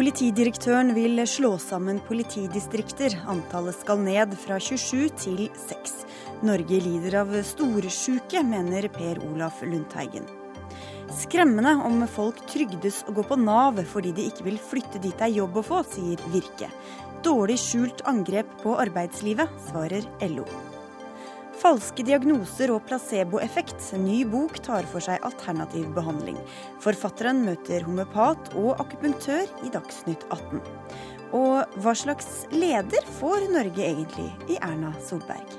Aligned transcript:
Politidirektøren 0.00 0.94
vil 0.96 1.20
slå 1.28 1.58
sammen 1.60 1.98
politidistrikter. 2.00 3.12
Antallet 3.28 3.76
skal 3.82 4.00
ned 4.00 4.32
fra 4.40 4.56
27 4.56 5.10
til 5.20 5.42
6. 5.60 5.92
Norge 6.48 6.78
lider 6.80 7.18
av 7.20 7.34
storsjuke, 7.44 8.40
mener 8.40 8.88
Per 8.94 9.20
Olaf 9.28 9.60
Lundteigen. 9.60 10.24
Skremmende 11.20 11.74
om 11.84 12.00
folk 12.08 12.40
trygdes 12.48 13.02
å 13.04 13.18
gå 13.20 13.28
på 13.28 13.36
Nav 13.44 13.84
fordi 13.92 14.16
de 14.16 14.24
ikke 14.32 14.48
vil 14.48 14.58
flytte 14.72 15.04
dit 15.04 15.12
det 15.12 15.28
er 15.28 15.36
jobb 15.42 15.60
å 15.60 15.68
få, 15.68 15.84
sier 15.92 16.24
Virke. 16.32 16.72
Dårlig 17.20 17.60
skjult 17.60 18.00
angrep 18.08 18.56
på 18.64 18.78
arbeidslivet, 18.80 19.52
svarer 19.68 20.08
LO. 20.32 20.48
Falske 21.60 22.00
diagnoser 22.08 22.70
og 22.72 22.86
placeboeffekt. 22.88 23.90
Ny 24.00 24.22
bok 24.32 24.56
tar 24.64 24.86
for 24.88 25.04
seg 25.04 25.20
alternativ 25.28 25.90
behandling. 25.92 26.38
Forfatteren 26.80 27.42
møter 27.44 27.84
homeopat 27.84 28.54
og 28.56 28.80
akupunktør 28.80 29.44
i 29.66 29.72
Dagsnytt 29.74 30.24
18. 30.32 30.62
Og 31.36 31.76
hva 31.84 31.92
slags 31.92 32.46
leder 32.54 33.04
får 33.18 33.50
Norge 33.52 33.84
egentlig 33.84 34.30
i 34.48 34.56
Erna 34.56 34.94
Solberg? 35.04 35.52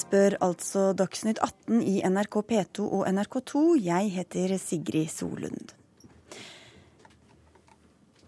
Spør 0.00 0.40
altså 0.42 0.90
Dagsnytt 0.98 1.38
18 1.38 1.84
i 1.86 2.00
NRK 2.10 2.42
P2 2.50 2.88
og 2.88 3.04
NRK2. 3.06 3.68
Jeg 3.86 4.16
heter 4.18 4.58
Sigrid 4.58 5.14
Solund. 5.14 5.79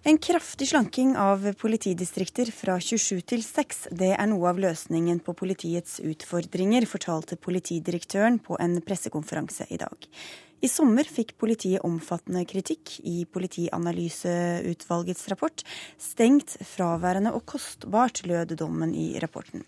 En 0.05 0.19
kraftig 0.19 0.67
slanking 0.69 1.13
av 1.17 1.45
politidistrikter 1.55 2.49
fra 2.51 2.75
27 2.83 3.21
til 3.31 3.43
6, 3.47 3.85
det 3.95 4.09
er 4.17 4.27
noe 4.27 4.49
av 4.51 4.59
løsningen 4.59 5.21
på 5.23 5.31
politiets 5.39 6.01
utfordringer, 6.03 6.89
fortalte 6.91 7.39
politidirektøren 7.39 8.41
på 8.43 8.59
en 8.59 8.81
pressekonferanse 8.83 9.69
i 9.71 9.79
dag. 9.79 9.95
I 10.59 10.67
sommer 10.67 11.07
fikk 11.07 11.37
politiet 11.39 11.87
omfattende 11.87 12.43
kritikk 12.51 12.97
i 13.07 13.23
Politianalyseutvalgets 13.31 15.29
rapport. 15.31 15.63
Stengt, 16.03 16.57
fraværende 16.67 17.31
og 17.39 17.47
kostbart, 17.55 18.27
lød 18.27 18.59
dommen 18.59 18.99
i 18.99 19.13
rapporten. 19.23 19.63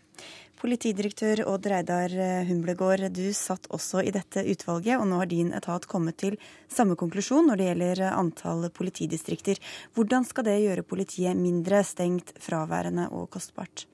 Politidirektør 0.65 1.43
Odd 1.53 1.67
Reidar 1.69 2.13
Humlegård, 2.49 3.11
du 3.13 3.27
satt 3.37 3.67
også 3.77 4.01
i 4.01 4.13
dette 4.15 4.41
utvalget, 4.49 4.97
og 4.97 5.05
nå 5.11 5.19
har 5.21 5.29
din 5.29 5.51
etat 5.53 5.85
kommet 5.85 6.17
til 6.23 6.39
samme 6.73 6.97
konklusjon 6.97 7.51
når 7.51 7.61
det 7.61 7.67
gjelder 7.67 8.01
antall 8.15 8.65
politidistrikter. 8.73 9.61
Hvordan 9.93 10.25
skal 10.25 10.49
det 10.49 10.55
gjøre 10.63 10.87
politiet 10.89 11.37
mindre 11.37 11.83
stengt, 11.85 12.33
fraværende 12.41 13.11
og 13.13 13.29
kostbart? 13.37 13.85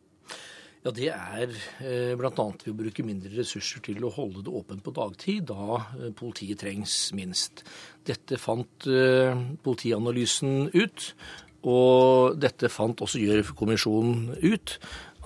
Ja, 0.85 0.95
Det 0.95 1.11
er 1.11 1.51
eh, 1.83 2.15
bl.a. 2.15 2.31
ved 2.31 2.71
å 2.71 2.79
bruke 2.79 3.03
mindre 3.05 3.35
ressurser 3.35 3.83
til 3.91 4.07
å 4.07 4.15
holde 4.15 4.47
det 4.47 4.55
åpent 4.55 4.87
på 4.87 4.95
dagtid, 4.95 5.51
da 5.51 5.83
eh, 5.99 6.15
politiet 6.15 6.63
trengs 6.63 7.11
minst. 7.19 7.67
Dette 8.07 8.39
fant 8.39 8.87
eh, 8.87 9.35
Politianalysen 9.67 10.71
ut, 10.71 11.13
og 11.61 12.39
dette 12.41 12.71
fant 12.73 13.03
også 13.05 13.21
Gjørv-kommisjonen 13.21 14.39
ut 14.41 14.79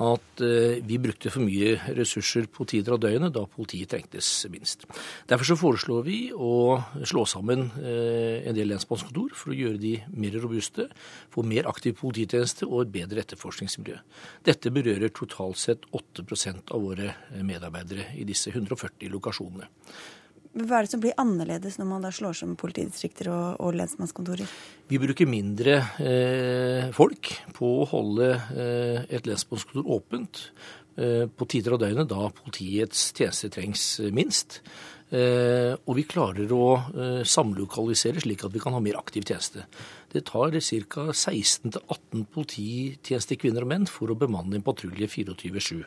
at 0.02 0.42
eh, 0.42 0.80
vi 0.82 0.98
brukte 0.98 1.30
for 1.30 1.44
mye 1.46 1.76
ressurser 1.94 2.48
på 2.50 2.66
tider 2.66 2.96
av 2.96 3.02
døgnet 3.04 3.34
da 3.34 3.44
politiet 3.50 3.92
trengtes 3.92 4.28
minst. 4.50 4.88
Derfor 5.30 5.46
så 5.46 5.56
foreslår 5.58 6.02
vi 6.06 6.18
å 6.34 6.80
slå 7.06 7.22
sammen 7.30 7.68
eh, 7.78 8.42
en 8.48 8.56
del 8.56 8.72
lensmannskontor 8.72 9.36
for 9.38 9.54
å 9.54 9.58
gjøre 9.58 9.78
de 9.82 9.94
mer 10.18 10.34
robuste, 10.42 10.88
få 11.30 11.46
mer 11.46 11.70
aktiv 11.70 11.94
polititjeneste 12.00 12.66
og 12.66 12.84
et 12.84 12.94
bedre 12.98 13.22
etterforskningsmiljø. 13.22 14.00
Dette 14.50 14.74
berører 14.74 15.14
totalt 15.14 15.62
sett 15.62 15.86
8% 15.94 16.74
av 16.74 16.82
våre 16.82 17.14
medarbeidere 17.38 18.10
i 18.18 18.26
disse 18.26 18.50
140 18.50 19.14
lokasjonene. 19.14 19.70
Hva 20.54 20.78
er 20.78 20.86
det 20.86 20.92
som 20.92 21.02
blir 21.02 21.16
annerledes 21.18 21.80
når 21.80 21.88
man 21.90 22.04
da 22.04 22.12
slår 22.14 22.36
sammen 22.38 22.58
politidistrikter 22.58 23.30
og, 23.34 23.58
og 23.58 23.74
lensmannskontorer? 23.74 24.50
Vi 24.86 25.00
bruker 25.02 25.26
mindre 25.26 25.80
eh, 25.98 26.92
folk 26.94 27.32
på 27.56 27.70
å 27.80 27.88
holde 27.90 28.30
eh, 28.54 29.00
et 29.10 29.26
lensmannskontor 29.26 29.90
åpent 29.96 30.44
eh, 30.94 31.26
på 31.26 31.48
tider 31.50 31.74
av 31.74 31.82
døgnet 31.82 32.10
da 32.12 32.28
politiets 32.38 33.08
tjeneste 33.16 33.50
trengs 33.56 33.88
minst. 34.14 34.60
Eh, 35.14 35.74
og 35.74 35.98
vi 35.98 36.06
klarer 36.08 36.54
å 36.54 36.68
eh, 36.78 37.20
samlokalisere 37.28 38.22
slik 38.22 38.46
at 38.46 38.54
vi 38.54 38.62
kan 38.62 38.74
ha 38.74 38.80
mer 38.82 38.96
aktiv 38.98 39.26
tjeneste. 39.26 39.66
Det 40.14 40.24
tar 40.30 40.54
ca. 40.54 41.08
16-18 41.10 42.24
polititjenestekvinner 42.34 43.66
og 43.66 43.72
menn 43.74 43.90
for 43.90 44.10
å 44.10 44.18
bemanne 44.18 44.58
en 44.58 44.64
patrulje 44.66 45.10
24-7. 45.18 45.84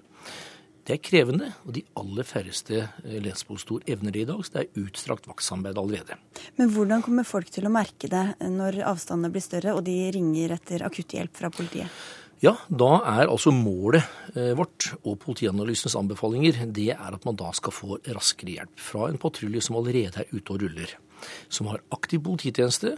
Det 0.88 0.96
er 0.96 1.04
krevende, 1.04 1.50
og 1.68 1.74
de 1.76 1.82
aller 2.00 2.24
færreste 2.24 2.78
eh, 2.80 3.18
lensmannskontor 3.20 3.90
evner 3.92 4.14
det 4.16 4.22
i 4.24 4.28
dag. 4.30 4.40
Så 4.46 4.54
det 4.54 4.62
er 4.62 4.86
utstrakt 4.86 5.26
vaktsamarbeid 5.28 5.82
allerede. 5.82 6.16
Men 6.56 6.72
hvordan 6.72 7.04
kommer 7.04 7.28
folk 7.28 7.52
til 7.52 7.68
å 7.68 7.72
merke 7.74 8.08
det 8.12 8.24
når 8.54 8.80
avstandene 8.88 9.34
blir 9.34 9.44
større 9.44 9.76
og 9.76 9.84
de 9.84 9.98
ringer 10.16 10.56
etter 10.56 10.86
akutthjelp 10.88 11.36
fra 11.36 11.52
politiet? 11.52 11.92
Ja, 12.40 12.54
da 12.70 13.02
er 13.18 13.26
altså 13.26 13.52
målet 13.52 14.06
eh, 14.38 14.54
vårt 14.56 14.94
og 15.02 15.18
Politianalysens 15.26 15.98
anbefalinger 16.00 16.62
det 16.72 16.92
er 16.94 17.18
at 17.18 17.28
man 17.28 17.36
da 17.36 17.50
skal 17.58 17.76
få 17.76 18.00
raskere 18.06 18.56
hjelp 18.56 18.80
fra 18.80 19.10
en 19.10 19.20
patrulje 19.20 19.66
som 19.68 19.82
allerede 19.82 20.24
er 20.24 20.32
ute 20.32 20.56
og 20.56 20.64
ruller. 20.64 20.96
Som 21.52 21.68
har 21.74 21.84
aktiv 21.92 22.22
polititjeneste. 22.24 22.94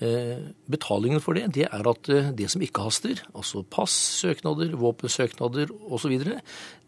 Eh, 0.00 0.48
betalingen 0.72 1.22
for 1.22 1.36
det, 1.36 1.50
det 1.54 1.68
er 1.68 1.90
at 1.92 2.10
det 2.34 2.50
som 2.50 2.64
ikke 2.64 2.88
haster, 2.88 3.20
altså 3.36 3.62
pass, 3.68 3.94
søknader, 4.24 4.72
våpensøknader 4.80 5.70
osv., 5.92 6.16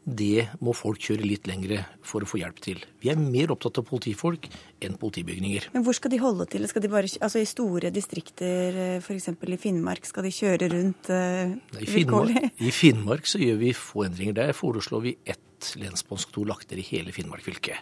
det 0.03 0.49
må 0.59 0.73
folk 0.75 0.99
kjøre 0.99 1.23
litt 1.23 1.47
lengre 1.47 1.85
for 2.07 2.25
å 2.25 2.29
få 2.29 2.41
hjelp 2.41 2.59
til. 2.65 2.81
Vi 3.03 3.11
er 3.13 3.21
mer 3.21 3.53
opptatt 3.55 3.79
av 3.79 3.87
politifolk 3.87 4.49
enn 4.83 4.97
politibygninger. 4.99 5.69
Men 5.77 5.85
hvor 5.87 5.95
skal 5.95 6.11
de 6.11 6.19
holde 6.23 6.49
til? 6.51 6.67
Skal 6.71 6.83
de 6.83 6.91
bare, 6.91 7.07
altså 7.23 7.39
I 7.39 7.47
store 7.47 7.93
distrikter, 7.95 8.81
eh, 8.83 8.99
f.eks. 8.99 9.31
i 9.31 9.61
Finnmark, 9.63 10.09
skal 10.09 10.27
de 10.27 10.35
kjøre 10.35 10.73
rundt 10.75 11.13
uh, 11.15 11.55
I, 11.79 11.87
Finnmark, 11.87 12.51
I 12.67 12.75
Finnmark 12.75 13.31
så 13.31 13.39
gjør 13.43 13.63
vi 13.63 13.73
få 13.79 14.09
endringer. 14.09 14.39
Der 14.43 14.55
foreslår 14.59 15.07
vi 15.07 15.17
ett 15.23 15.73
lensmannskontor 15.79 16.51
lagt 16.51 16.73
ned 16.73 16.83
i 16.83 16.89
hele 16.91 17.15
Finnmark 17.15 17.47
fylke. 17.47 17.79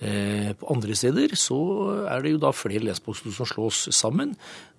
Eh, 0.00 0.50
på 0.58 0.68
andre 0.72 0.96
steder 0.98 1.36
så 1.38 1.56
er 2.10 2.24
det 2.24 2.34
jo 2.34 2.40
da 2.42 2.50
flere 2.56 2.82
lensmannskontor 2.88 3.36
som 3.36 3.50
slås 3.52 3.84
sammen. 3.94 4.32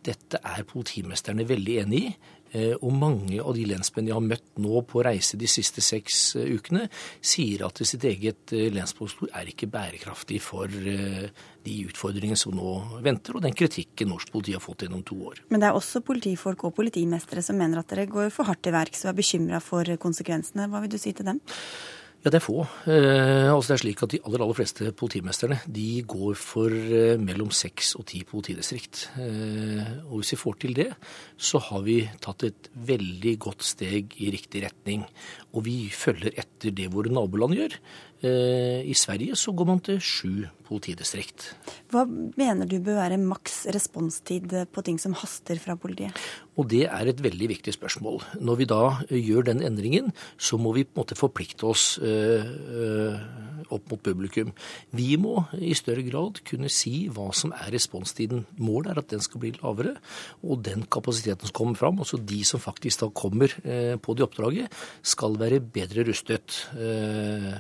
Dette 0.06 0.42
er 0.42 0.66
politimesterne 0.68 1.46
veldig 1.48 1.78
enig 1.86 2.02
i. 2.10 2.16
Eh, 2.54 2.76
og 2.78 2.94
mange 2.94 3.40
av 3.42 3.56
de 3.58 3.66
lensmennene 3.68 4.12
jeg 4.12 4.16
har 4.16 4.26
møtt 4.26 4.62
nå 4.64 4.82
på 4.88 5.02
reise 5.06 5.40
de 5.40 5.48
siste 5.50 5.84
seks 5.84 6.20
eh, 6.40 6.54
ukene, 6.56 6.86
sier 7.20 7.66
at 7.68 7.82
sitt 7.84 8.06
eget 8.08 8.54
eh, 8.56 8.70
lensmannskontor 8.74 9.34
er 9.36 9.50
ikke 9.52 9.70
bærekraftig 9.72 10.40
for 10.44 10.70
de 10.70 11.76
utfordringene 11.90 12.40
som 12.40 12.56
nå 12.56 13.02
venter, 13.04 13.36
og 13.36 13.44
den 13.44 13.58
kritikken 13.58 14.12
norsk 14.14 14.32
politi 14.32 14.56
har 14.56 14.64
fått 14.64 14.86
gjennom 14.86 15.04
to 15.08 15.18
år. 15.32 15.42
Men 15.50 15.64
det 15.64 15.72
er 15.72 15.80
også 15.80 16.04
politifolk 16.06 16.68
og 16.68 16.76
politimestere 16.78 17.44
som 17.46 17.58
mener 17.60 17.82
at 17.82 17.92
dere 17.92 18.08
går 18.12 18.32
for 18.34 18.48
hardt 18.48 18.64
til 18.66 18.76
verks 18.76 19.04
og 19.06 19.12
er 19.12 19.20
bekymra 19.20 19.62
for 19.64 19.96
konsekvensene. 20.02 20.70
Hva 20.70 20.84
vil 20.86 20.94
du 20.94 21.00
si 21.02 21.16
til 21.18 21.28
dem? 21.28 21.42
Ja, 22.26 22.32
det 22.34 22.40
er 22.40 22.42
få. 22.42 22.64
Eh, 22.90 23.52
altså 23.54 23.70
det 23.70 23.76
er 23.76 23.82
slik 23.84 24.00
at 24.02 24.10
De 24.16 24.20
aller 24.26 24.42
aller 24.42 24.58
fleste 24.58 24.88
politimesterne 24.98 25.60
de 25.70 25.90
går 26.10 26.34
for 26.42 26.74
eh, 26.74 27.20
mellom 27.22 27.52
seks 27.54 27.92
og 28.00 28.08
ti 28.10 28.24
politidistrikt. 28.26 29.04
Eh, 29.22 29.92
og 30.10 30.24
Hvis 30.24 30.34
vi 30.34 30.40
får 30.42 30.56
til 30.64 30.74
det, 30.74 30.88
så 31.38 31.62
har 31.62 31.84
vi 31.86 32.00
tatt 32.26 32.48
et 32.48 32.72
veldig 32.74 33.36
godt 33.46 33.62
steg 33.62 34.18
i 34.18 34.32
riktig 34.34 34.64
retning. 34.66 35.06
Og 35.54 35.68
vi 35.70 35.76
følger 35.94 36.34
etter 36.34 36.74
det 36.74 36.90
våre 36.96 37.14
naboland 37.14 37.54
gjør. 37.60 37.78
Eh, 38.26 38.82
I 38.90 38.96
Sverige 38.98 39.36
så 39.38 39.54
går 39.54 39.68
man 39.70 39.82
til 39.86 40.00
sju 40.02 40.46
politidistrikt. 40.66 41.52
Hva 41.94 42.06
mener 42.10 42.66
du 42.66 42.80
bør 42.82 42.98
være 43.04 43.22
maks 43.22 43.66
responstid 43.76 44.54
på 44.74 44.84
ting 44.86 44.98
som 45.02 45.14
haster 45.14 45.60
fra 45.62 45.76
politiet? 45.78 46.18
Og 46.56 46.70
Det 46.72 46.86
er 46.88 47.10
et 47.12 47.22
veldig 47.22 47.50
viktig 47.52 47.74
spørsmål. 47.76 48.24
Når 48.42 48.56
vi 48.58 48.66
da 48.66 48.84
gjør 49.12 49.46
den 49.52 49.62
endringen, 49.62 50.14
så 50.38 50.58
må 50.58 50.72
vi 50.74 50.86
på 50.88 50.96
en 50.96 51.02
måte 51.04 51.18
forplikte 51.20 51.68
oss 51.68 52.00
øh, 52.00 53.14
opp 53.70 53.92
mot 53.92 54.02
publikum. 54.02 54.54
Vi 54.96 55.18
må 55.20 55.44
i 55.60 55.76
større 55.78 56.06
grad 56.08 56.40
kunne 56.48 56.72
si 56.72 57.10
hva 57.12 57.28
som 57.36 57.54
er 57.54 57.74
responstiden. 57.76 58.46
Målet 58.58 58.94
er 58.94 59.04
at 59.04 59.12
den 59.12 59.22
skal 59.22 59.44
bli 59.44 59.52
lavere. 59.60 59.98
Og 60.42 60.64
den 60.66 60.88
kapasiteten 60.90 61.46
som 61.46 61.58
kommer 61.60 61.78
fram, 61.78 62.00
altså 62.00 62.18
de 62.18 62.42
som 62.48 62.64
faktisk 62.64 63.04
da 63.04 63.12
kommer 63.12 63.52
på 64.02 64.16
det 64.16 64.26
oppdraget, 64.26 64.72
skal 65.04 65.38
være 65.38 65.60
bedre 65.60 66.08
rustet. 66.08 66.62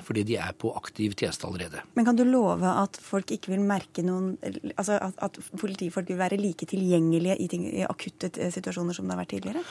Fordi 0.07 0.23
de 0.23 0.39
er 0.39 0.54
på 0.61 0.71
aktiv 0.77 1.15
tjeneste 1.17 1.47
allerede. 1.47 1.83
Men 1.97 2.07
kan 2.07 2.17
du 2.17 2.23
love 2.27 2.71
at 2.83 2.97
folk 3.01 3.31
ikke 3.35 3.53
vil 3.53 3.65
merke 3.65 4.03
noen 4.05 4.35
Altså 4.75 4.97
at, 4.99 5.19
at 5.23 5.37
politifolk 5.59 6.09
vil 6.09 6.19
være 6.19 6.39
like 6.39 6.67
tilgjengelige 6.69 7.37
i, 7.41 7.47
ting, 7.51 7.67
i 7.69 7.85
akutte 7.87 8.31
situasjoner 8.31 8.95
som 8.95 9.07
det 9.07 9.15
har 9.15 9.21
vært 9.23 9.33
tidligere? 9.35 9.63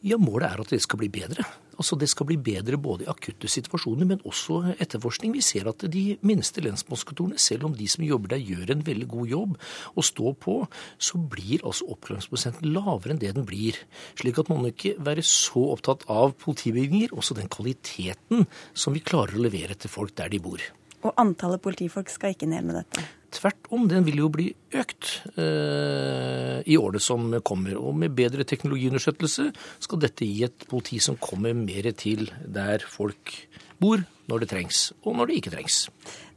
Ja, 0.00 0.16
Målet 0.16 0.48
er 0.48 0.62
at 0.62 0.70
det 0.72 0.80
skal 0.80 0.96
bli 1.02 1.10
bedre. 1.12 1.44
Altså 1.80 1.96
Det 1.96 2.08
skal 2.08 2.26
bli 2.28 2.36
bedre 2.40 2.78
både 2.80 3.04
i 3.04 3.08
akutte 3.08 3.48
situasjoner, 3.48 4.06
men 4.08 4.22
også 4.24 4.74
etterforskning. 4.80 5.34
Vi 5.36 5.44
ser 5.44 5.68
at 5.68 5.84
de 5.92 6.16
minste 6.24 6.60
lensmannskontorene, 6.64 7.38
selv 7.40 7.68
om 7.68 7.76
de 7.76 7.88
som 7.88 8.04
jobber 8.04 8.32
der 8.32 8.40
gjør 8.44 8.72
en 8.72 8.86
veldig 8.86 9.08
god 9.08 9.28
jobb 9.28 9.54
og 9.94 10.04
står 10.04 10.34
på, 10.40 10.56
så 10.96 11.20
blir 11.20 11.64
altså 11.64 11.88
oppklaringsprosenten 11.92 12.72
lavere 12.72 13.14
enn 13.14 13.20
det 13.20 13.34
den 13.36 13.48
blir. 13.48 13.76
Slik 14.16 14.40
at 14.40 14.48
man 14.52 14.64
må 14.64 14.72
ikke 14.72 14.96
være 15.00 15.24
så 15.24 15.70
opptatt 15.76 16.08
av 16.08 16.36
politibygninger, 16.40 17.12
også 17.12 17.36
den 17.36 17.52
kvaliteten 17.52 18.48
som 18.72 18.96
vi 18.96 19.04
klarer 19.04 19.36
å 19.36 19.48
levere 19.48 19.76
til 19.76 19.92
folk 19.92 20.16
der 20.16 20.32
de 20.32 20.40
bor. 20.40 20.64
Og 21.00 21.16
antallet 21.20 21.62
politifolk 21.64 22.10
skal 22.12 22.34
ikke 22.34 22.48
ned 22.50 22.66
med 22.68 22.80
dette? 22.82 23.06
Tvert 23.30 23.68
om, 23.70 23.86
den 23.88 24.04
vil 24.08 24.24
jo 24.24 24.28
bli 24.32 24.48
økt 24.74 25.10
eh, 25.38 26.58
i 26.66 26.76
året 26.76 27.02
som 27.04 27.30
kommer. 27.46 27.78
Og 27.78 27.94
med 27.96 28.16
bedre 28.18 28.44
teknologiunderstøttelse 28.48 29.50
skal 29.86 30.02
dette 30.02 30.26
gi 30.26 30.44
et 30.48 30.66
politi 30.70 30.98
som 31.02 31.18
kommer 31.20 31.54
mer 31.54 31.92
til 31.94 32.26
der 32.42 32.82
folk 32.90 33.36
bor, 33.80 34.02
når 34.30 34.42
det 34.42 34.50
trengs, 34.50 34.80
og 35.02 35.16
når 35.16 35.30
det 35.30 35.36
ikke 35.40 35.52
trengs. 35.54 35.78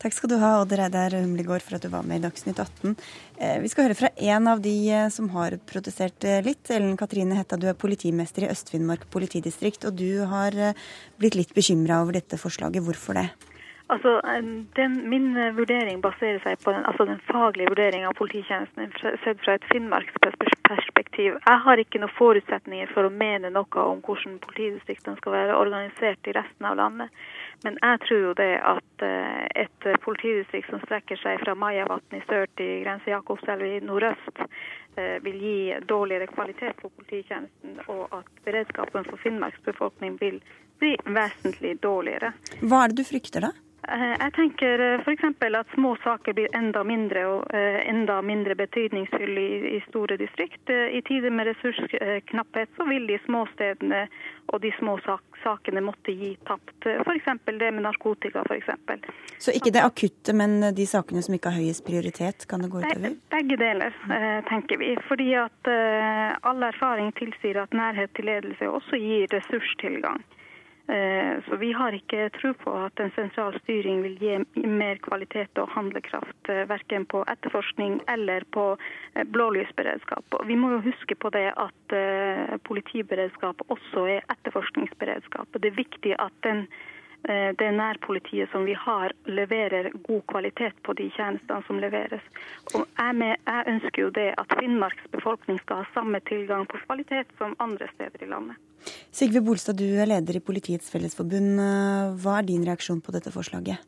Takk 0.01 0.15
skal 0.15 0.31
du 0.31 0.37
ha, 0.41 0.55
Odd 0.61 0.73
Reidar 0.79 1.13
Humlegård, 1.17 1.63
for 1.65 1.77
at 1.77 1.85
du 1.85 1.89
var 1.93 2.05
med 2.07 2.21
i 2.21 2.23
Dagsnytt 2.25 2.59
18. 2.59 2.95
Eh, 3.37 3.57
vi 3.63 3.71
skal 3.71 3.87
høre 3.87 3.97
fra 3.99 4.11
en 4.15 4.49
av 4.51 4.63
de 4.63 4.73
eh, 4.89 5.09
som 5.13 5.29
har 5.35 5.57
protestert 5.69 6.25
eh, 6.27 6.41
litt. 6.45 6.71
Ellen 6.73 6.97
Katrine 6.99 7.37
Hetta, 7.37 7.59
du 7.59 7.67
er 7.69 7.77
politimester 7.77 8.47
i 8.47 8.51
Øst-Finnmark 8.53 9.05
politidistrikt, 9.13 9.85
og 9.89 9.99
du 9.99 10.23
har 10.29 10.57
blitt 11.21 11.37
litt 11.39 11.53
bekymra 11.55 12.01
over 12.03 12.17
dette 12.17 12.39
forslaget. 12.41 12.85
Hvorfor 12.85 13.19
det? 13.19 13.27
Altså, 13.91 14.21
den, 14.75 15.09
Min 15.09 15.33
vurdering 15.55 16.01
baserer 16.01 16.39
seg 16.43 16.61
på 16.63 16.71
den, 16.71 16.85
altså 16.87 17.05
den 17.05 17.19
faglige 17.27 17.69
vurderingen 17.73 18.07
av 18.07 18.15
polititjenesten 18.17 18.93
sett 19.23 19.41
fra 19.43 19.57
et 19.57 19.65
finnmarksperspektiv. 19.71 21.35
Jeg 21.35 21.59
har 21.65 21.81
ikke 21.81 21.99
noen 21.99 22.15
forutsetninger 22.15 22.93
for 22.93 23.09
å 23.09 23.13
mene 23.13 23.51
noe 23.53 23.83
om 23.83 23.99
hvordan 24.05 24.39
politidistriktene 24.45 25.19
skal 25.19 25.35
være 25.35 25.57
organisert 25.59 26.31
i 26.31 26.35
resten 26.37 26.69
av 26.69 26.77
landet. 26.79 27.11
Men 27.63 27.77
jeg 27.81 27.99
tror 28.05 28.23
jo 28.23 28.31
det 28.39 28.53
at 28.71 29.05
eh, 29.07 29.43
et 29.65 29.89
politidistrikt 30.03 30.71
som 30.71 30.81
strekker 30.83 31.19
seg 31.19 31.43
fra 31.43 31.55
Majavatn 31.55 32.17
i 32.17 32.23
sør 32.27 32.47
til 32.59 32.81
grense 32.83 33.11
Jakobselv 33.11 33.67
i 33.67 33.81
nordøst, 33.83 34.41
eh, 34.95 35.19
vil 35.23 35.37
gi 35.43 35.57
dårligere 35.91 36.27
kvalitet 36.31 36.79
på 36.79 36.91
polititjenesten, 36.97 37.77
og 37.87 38.15
at 38.19 38.31
beredskapen 38.47 39.07
for 39.11 39.19
Finnmarks 39.23 39.63
befolkning 39.67 40.17
vil 40.23 40.41
bli 40.79 40.95
vesentlig 41.03 41.77
dårligere. 41.83 42.33
Hva 42.63 42.83
er 42.83 42.91
det 42.91 43.03
du 43.03 43.07
frykter 43.07 43.47
da? 43.47 43.53
Eh, 43.91 44.13
jeg 44.15 44.31
tenker 44.37 44.79
eh, 44.79 45.01
f.eks. 45.03 45.23
at 45.43 45.73
små 45.75 45.95
saker 46.03 46.35
blir 46.37 46.53
enda 46.55 46.83
mindre 46.87 47.25
og 47.27 47.55
eh, 47.55 47.81
enda 47.89 48.21
mindre 48.23 48.55
betydningsfulle 48.55 49.43
i, 49.75 49.81
store 49.89 50.15
distrikt. 50.21 50.69
I 50.71 51.01
tider 51.03 51.33
med 51.35 51.49
ressursknapphet 51.51 52.71
så 52.77 52.87
vil 52.87 53.07
de 53.09 53.17
små 53.25 53.43
stedene 53.51 54.05
og 54.53 54.61
de 54.63 54.71
små 54.77 54.95
sakene 55.43 55.83
måtte 55.83 56.15
gi 56.15 56.31
tapt. 56.47 56.87
F.eks. 57.03 57.27
det 57.45 57.71
med 57.71 57.83
narkotika. 57.83 58.45
For 58.47 58.55
eksempel. 58.55 59.03
så 59.37 59.51
ikke 59.51 59.73
det 59.75 59.83
akutte, 59.83 60.35
men 60.35 60.61
de 60.75 60.85
sakene 60.87 61.23
som 61.23 61.35
ikke 61.35 61.51
har 61.51 61.59
høyest 61.63 61.83
prioritet, 61.87 62.47
kan 62.47 62.63
det 62.63 62.71
gå 62.71 62.83
utover? 62.83 63.17
Begge 63.33 63.57
deler, 63.59 63.95
tenker 64.47 64.79
vi. 64.79 64.93
Fordi 65.07 65.29
at 65.39 65.71
all 66.43 66.63
erfaring 66.63 67.11
tilsier 67.19 67.59
at 67.63 67.75
nærhet 67.75 68.15
til 68.15 68.29
ledelse 68.31 68.69
også 68.69 68.99
gir 68.99 69.27
ressurstilgang. 69.33 70.23
Eh, 70.87 71.43
så 71.47 71.55
vi 71.55 71.71
har 71.71 71.95
ikke 71.95 72.27
tro 72.35 72.51
på 72.59 72.71
at 72.75 72.99
en 72.99 73.11
sentral 73.15 73.55
styring 73.61 74.01
vil 74.03 74.17
gi 74.19 74.65
mer 74.67 74.99
kvalitet 75.05 75.61
og 75.61 75.71
handlekraft, 75.71 76.49
eh, 76.51 76.65
verken 76.67 77.05
på 77.05 77.23
etterforskning 77.31 78.01
eller 78.07 78.43
på 78.51 78.65
blålysberedskap. 79.15 80.25
blålysberedskap. 80.33 80.47
Vi 80.47 80.55
må 80.55 80.71
jo 80.73 80.81
huske 80.89 81.15
på 81.15 81.29
det 81.29 81.53
at 81.57 81.95
politiberedskap 82.63 83.61
også 83.69 84.07
er 84.17 84.25
etterforskningsberedskap. 84.33 85.47
Det 85.53 85.71
er 85.71 85.77
viktig 85.77 86.15
at 86.19 86.33
den 86.43 86.67
det 87.23 87.69
nærpolitiet 87.71 88.51
som 88.51 88.65
vi 88.67 88.73
har, 88.75 89.13
leverer 89.25 89.87
god 90.03 90.25
kvalitet 90.27 90.75
på 90.83 90.95
de 90.99 91.05
tjenestene 91.15 91.63
som 91.67 91.79
leveres. 91.79 92.25
Og 92.75 92.83
jeg, 92.83 93.15
med, 93.15 93.37
jeg 93.47 93.69
ønsker 93.73 94.01
jo 94.01 94.09
det 94.17 94.25
at 94.41 94.57
Finnmarks 94.59 95.07
befolkning 95.13 95.61
skal 95.61 95.83
ha 95.83 95.87
samme 95.95 96.19
tilgang 96.27 96.67
på 96.67 96.81
kvalitet 96.83 97.31
som 97.39 97.55
andre 97.63 97.87
steder 97.93 98.27
i 98.27 98.29
landet. 98.33 98.59
Sigve 99.15 99.39
Bolstad, 99.45 99.79
du 99.79 99.87
er 99.95 100.11
leder 100.11 100.35
i 100.35 100.43
Politiets 100.43 100.91
Fellesforbund. 100.91 101.63
Hva 102.19 102.37
er 102.41 102.51
din 102.51 102.67
reaksjon 102.67 102.99
på 102.99 103.15
dette 103.15 103.31
forslaget? 103.31 103.79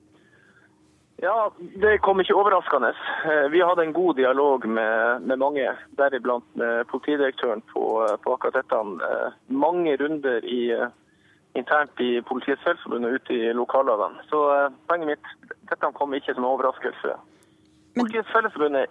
Ja, 1.23 1.51
Det 1.59 1.97
kom 2.03 2.19
ikke 2.19 2.35
overraskende. 2.35 2.91
Eh, 3.25 3.47
vi 3.51 3.61
hadde 3.63 3.85
en 3.85 3.93
god 3.93 4.15
dialog 4.15 4.65
med, 4.67 5.21
med 5.21 5.39
mange, 5.39 5.69
deriblant 5.97 6.45
med 6.59 6.85
politidirektøren 6.91 7.63
på, 7.71 7.85
på, 8.23 8.33
akkurat 8.33 8.59
dette. 8.59 8.81
Eh, 9.07 9.37
mange 9.47 9.95
runder 10.01 10.43
i, 10.43 10.75
internt 11.55 12.01
i 12.03 12.21
Politiets 12.27 12.63
Fellesforbund 12.63 13.07
og 13.07 13.19
ute 13.19 13.37
i 13.37 13.53
lokallagene. 13.55 14.25
Så 14.31 14.41
eh, 14.53 14.73
poenget 14.89 15.13
mitt, 15.13 15.53
dette 15.71 15.93
kom 15.99 16.13
ikke 16.13 16.33
som 16.33 16.43
en 16.43 16.51
overraskelse. 16.53 17.15
Politiets 17.95 18.33
Fellesforbund 18.33 18.81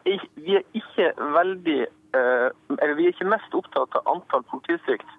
vi 0.40 0.56
er 0.56 0.64
ikke 0.72 1.10
veldig, 1.36 1.82
eller 2.14 2.94
vi 2.96 3.04
er 3.04 3.12
ikke 3.12 3.28
mest 3.28 3.56
opptatt 3.58 3.96
av 3.98 4.06
antall 4.14 4.44
politidistrikt 4.48 5.10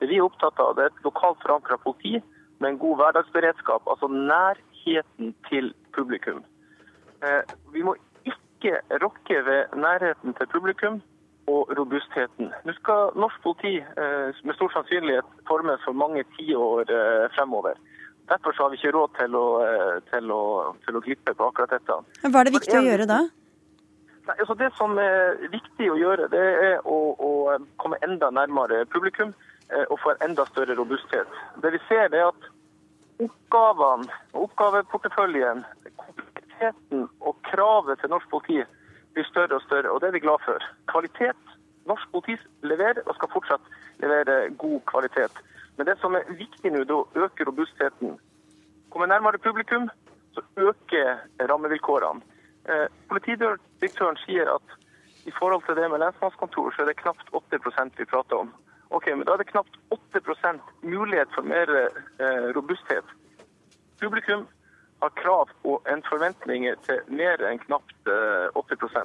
det 0.00 0.08
vi 0.08 0.16
er 0.16 0.24
opptatt 0.24 0.60
av, 0.62 0.74
det 0.76 0.86
er 0.86 0.92
et 0.92 1.02
lokalt 1.04 1.42
forankra 1.44 1.76
politi 1.84 2.20
med 2.60 2.68
en 2.70 2.78
god 2.80 2.96
hverdagsberedskap, 3.00 3.88
altså 3.88 4.08
nærheten 4.08 5.34
til 5.48 5.72
publikum. 5.96 6.40
Eh, 7.24 7.42
vi 7.74 7.84
må 7.84 7.94
ikke 8.24 8.80
rokke 9.02 9.42
ved 9.44 9.76
nærheten 9.76 10.36
til 10.38 10.48
publikum 10.52 11.00
og 11.50 11.72
robustheten. 11.78 12.52
Nå 12.64 12.74
skal 12.78 13.14
norsk 13.18 13.42
politi 13.44 13.76
eh, 13.80 14.40
med 14.46 14.58
stor 14.58 14.72
sannsynlighet 14.76 15.28
formes 15.48 15.82
for 15.86 15.96
mange 15.96 16.24
tiår 16.36 16.90
eh, 16.94 17.26
fremover. 17.36 17.78
Derfor 18.30 18.54
har 18.58 18.70
vi 18.70 18.78
ikke 18.78 18.94
råd 18.94 19.14
til 19.18 19.34
å, 19.34 19.44
til, 20.12 20.30
å, 20.30 20.42
til 20.86 20.96
å, 20.96 21.02
glippe 21.02 21.34
på 21.34 21.50
akkurat 21.50 21.74
dette. 21.74 21.96
Hva 22.22 22.42
er 22.42 22.48
det 22.48 22.56
viktig 22.60 22.78
å 22.78 22.86
gjøre 22.86 23.08
da? 23.10 23.20
Nei, 24.28 24.36
altså 24.36 24.54
det 24.60 24.68
som 24.78 24.94
er 25.02 25.40
viktig 25.50 25.88
å 25.90 25.98
gjøre, 25.98 26.28
det 26.30 26.44
er 26.70 26.86
å, 26.86 26.98
å 27.18 27.30
komme 27.82 27.98
enda 28.06 28.30
nærmere 28.30 28.84
publikum. 28.92 29.34
Eh, 29.70 29.86
og 29.90 30.00
få 30.02 30.10
en 30.10 30.30
enda 30.30 30.46
større 30.46 30.74
robusthet. 30.74 31.28
Det 31.62 31.72
vi 31.72 31.78
ser, 31.88 32.10
er 32.14 32.30
at 32.30 32.48
oppgavene 33.22 34.10
oppgaveporteføljen, 34.32 35.62
kompleksiteten 36.00 37.04
og 37.20 37.36
kravet 37.50 38.00
til 38.00 38.10
norsk 38.10 38.30
politi 38.32 38.64
blir 39.14 39.26
større 39.28 39.58
og 39.58 39.62
større, 39.62 39.90
og 39.90 40.00
det 40.00 40.08
er 40.08 40.16
vi 40.18 40.24
glad 40.26 40.42
for. 40.44 40.66
Kvalitet. 40.92 41.40
Norsk 41.88 42.10
politi 42.12 42.36
leverer 42.62 43.02
og 43.06 43.14
skal 43.16 43.32
fortsatt 43.32 43.70
levere 44.02 44.50
god 44.58 44.80
kvalitet. 44.90 45.40
Men 45.76 45.86
det 45.86 45.96
som 46.00 46.14
er 46.14 46.28
viktig 46.36 46.72
nå, 46.72 46.82
er 46.84 46.92
å 46.92 47.24
øke 47.24 47.46
robustheten. 47.48 48.18
Komme 48.90 49.08
nærmere 49.08 49.38
publikum, 49.38 49.88
så 50.34 50.44
øker 50.56 51.24
rammevilkårene. 51.50 52.20
Eh, 52.68 52.86
politidirektøren 53.08 54.18
sier 54.26 54.50
at 54.52 54.76
i 55.26 55.32
forhold 55.38 55.62
til 55.66 55.76
det 55.76 55.88
med 55.90 56.02
lensmannskontor, 56.02 56.70
så 56.70 56.82
er 56.82 56.90
det 56.90 57.00
knapt 57.00 57.32
8% 57.32 57.98
vi 57.98 58.04
prater 58.04 58.36
om. 58.36 58.52
Ok, 58.90 59.06
men 59.06 59.26
Da 59.26 59.32
er 59.32 59.42
det 59.42 59.52
knapt 59.52 59.76
8% 59.90 60.60
mulighet 60.82 61.28
for 61.34 61.42
mer 61.42 61.70
eh, 61.76 62.46
robusthet. 62.56 63.04
Publikum 64.00 64.46
har 65.00 65.12
krav 65.16 65.50
og 65.64 65.88
en 65.90 66.02
forventning 66.08 66.66
til 66.86 67.00
mer 67.08 67.42
enn 67.48 67.60
knapt 67.64 68.10
eh, 68.10 68.58
8 68.58 69.04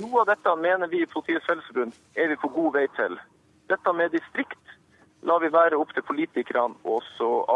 Noe 0.00 0.22
av 0.22 0.28
dette 0.30 0.54
mener 0.56 0.88
vi 0.88 1.02
i 1.04 1.08
Politiets 1.08 1.46
Fellesforbund 1.46 1.92
er 2.16 2.30
vi 2.32 2.38
på 2.40 2.48
god 2.48 2.72
vei 2.76 2.86
til. 2.96 3.18
Dette 3.68 3.92
med 3.92 4.14
distrikt 4.14 4.76
lar 5.28 5.42
vi 5.42 5.52
være 5.52 5.76
opp 5.78 5.92
til 5.94 6.04
politikerne 6.08 6.74
å 6.84 7.00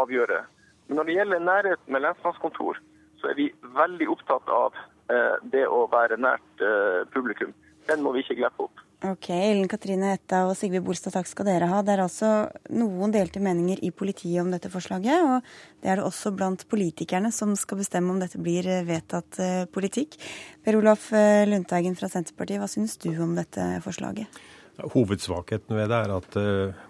avgjøre. 0.01 0.43
Men 0.87 0.99
når 0.99 1.07
det 1.07 1.15
gjelder 1.17 1.47
nærhet 1.47 1.89
med 1.91 2.05
lensmannskontor, 2.05 2.79
så 3.19 3.31
er 3.31 3.39
vi 3.39 3.47
veldig 3.75 4.07
opptatt 4.13 4.51
av 4.53 4.77
eh, 5.11 5.35
det 5.53 5.65
å 5.67 5.85
være 5.91 6.19
nært 6.21 6.63
eh, 6.63 7.01
publikum. 7.13 7.53
Den 7.89 8.05
må 8.05 8.13
vi 8.13 8.23
ikke 8.23 8.37
glippe 8.39 8.67
opp. 8.69 8.86
Ok, 9.05 9.27
Ellen 9.29 9.67
Katrine 9.69 10.15
Etta 10.15 10.39
og 10.47 10.55
Sigve 10.57 10.79
Bolstad, 10.81 11.13
takk 11.13 11.27
skal 11.29 11.45
dere 11.45 11.67
ha. 11.69 11.83
Det 11.85 11.91
er 11.93 12.01
altså 12.01 12.29
noen 12.73 13.11
delte 13.13 13.37
meninger 13.45 13.83
i 13.85 13.91
politiet 13.93 14.39
om 14.41 14.49
dette 14.49 14.71
forslaget, 14.73 15.21
og 15.21 15.83
det 15.83 15.91
er 15.91 15.99
det 15.99 16.05
også 16.07 16.31
blant 16.33 16.63
politikerne 16.65 17.29
som 17.29 17.51
skal 17.53 17.77
bestemme 17.83 18.09
om 18.09 18.17
dette 18.17 18.41
blir 18.41 18.65
vedtatt 18.87 19.37
eh, 19.37 19.67
politikk. 19.69 20.17
Per 20.65 20.79
Olaf 20.79 21.11
eh, 21.13 21.43
Lundteigen 21.45 21.93
fra 21.99 22.09
Senterpartiet, 22.09 22.57
hva 22.63 22.69
syns 22.71 22.97
du 23.03 23.11
om 23.21 23.35
dette 23.37 23.67
forslaget? 23.85 24.41
Hovedsvakheten 24.81 25.77
ved 25.77 25.93
det 25.93 26.01
er 26.01 26.15
at 26.17 26.39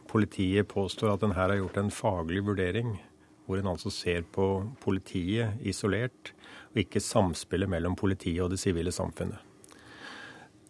politiet 0.07 0.67
påstår 0.71 1.13
at 1.13 1.27
en 1.27 1.35
her 1.35 1.51
har 1.51 1.59
gjort 1.59 1.81
en 1.83 1.91
faglig 1.91 2.43
vurdering, 2.47 2.95
hvor 3.47 3.59
en 3.59 3.73
altså 3.73 3.91
ser 3.91 4.23
på 4.23 4.47
politiet 4.83 5.59
isolert, 5.59 6.31
og 6.71 6.83
ikke 6.83 7.03
samspillet 7.03 7.71
mellom 7.71 7.99
politiet 7.99 8.43
og 8.43 8.55
det 8.55 8.63
sivile 8.63 8.95
samfunnet. 8.95 9.47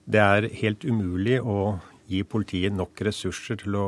Det 0.08 0.20
er 0.24 0.46
helt 0.62 0.86
umulig 0.88 1.42
å 1.44 1.82
gi 2.08 2.22
politiet 2.24 2.72
nok 2.72 3.02
ressurser 3.04 3.58
til 3.60 3.76
å 3.76 3.88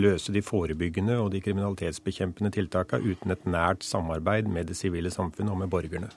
løse 0.00 0.32
de 0.32 0.40
forebyggende 0.40 1.18
og 1.20 1.34
de 1.34 1.42
kriminalitetsbekjempende 1.44 2.54
tiltakene 2.54 3.12
uten 3.12 3.34
et 3.34 3.44
nært 3.44 3.84
samarbeid 3.84 4.48
med 4.48 4.70
det 4.70 4.78
sivile 4.78 5.12
samfunnet 5.12 5.52
og 5.52 5.60
med 5.60 5.72
borgerne. 5.74 6.08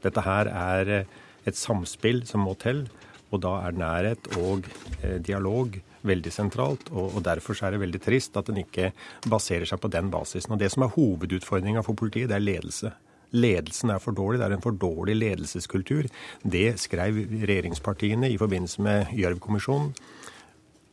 Dette 0.00 0.24
her 0.24 0.48
er 0.48 0.92
eh, 1.02 1.12
et 1.44 1.58
samspill 1.58 2.22
som 2.24 2.46
må 2.46 2.54
til, 2.62 2.86
og 3.34 3.42
da 3.44 3.58
er 3.66 3.76
nærhet 3.76 4.30
og 4.40 4.64
eh, 5.02 5.18
dialog 5.20 5.76
veldig 6.06 6.32
sentralt. 6.32 6.88
Og, 6.94 7.20
Derfor 7.26 7.58
er 7.66 7.74
det 7.74 7.82
veldig 7.82 8.00
trist 8.00 8.38
at 8.40 8.48
en 8.48 8.62
ikke 8.62 8.94
baserer 9.28 9.68
seg 9.68 9.82
på 9.82 9.92
den 9.92 10.08
basisen. 10.08 10.56
Og 10.56 10.62
Det 10.62 10.70
som 10.72 10.86
er 10.86 10.94
hovedutfordringa 10.96 11.84
for 11.84 11.98
politiet, 11.98 12.30
det 12.30 12.38
er 12.38 12.48
ledelse. 12.48 12.94
Ledelsen 13.34 13.90
er 13.90 14.02
for 14.02 14.16
dårlig. 14.16 14.40
Det 14.40 14.46
er 14.48 14.56
en 14.56 14.64
for 14.64 14.76
dårlig 14.76 15.16
ledelseskultur. 15.18 16.08
Det 16.42 16.78
skrev 16.80 17.22
regjeringspartiene 17.32 18.30
i 18.30 18.38
forbindelse 18.40 18.82
med 18.86 19.12
Gjørv-kommisjonen. 19.16 19.92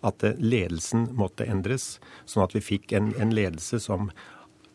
At 0.03 0.23
ledelsen 0.39 1.07
måtte 1.15 1.47
endres, 1.47 1.97
sånn 2.27 2.43
at 2.43 2.55
vi 2.55 2.63
fikk 2.63 2.91
en, 2.97 3.13
en 3.21 3.31
ledelse 3.31 3.79
som 3.79 4.09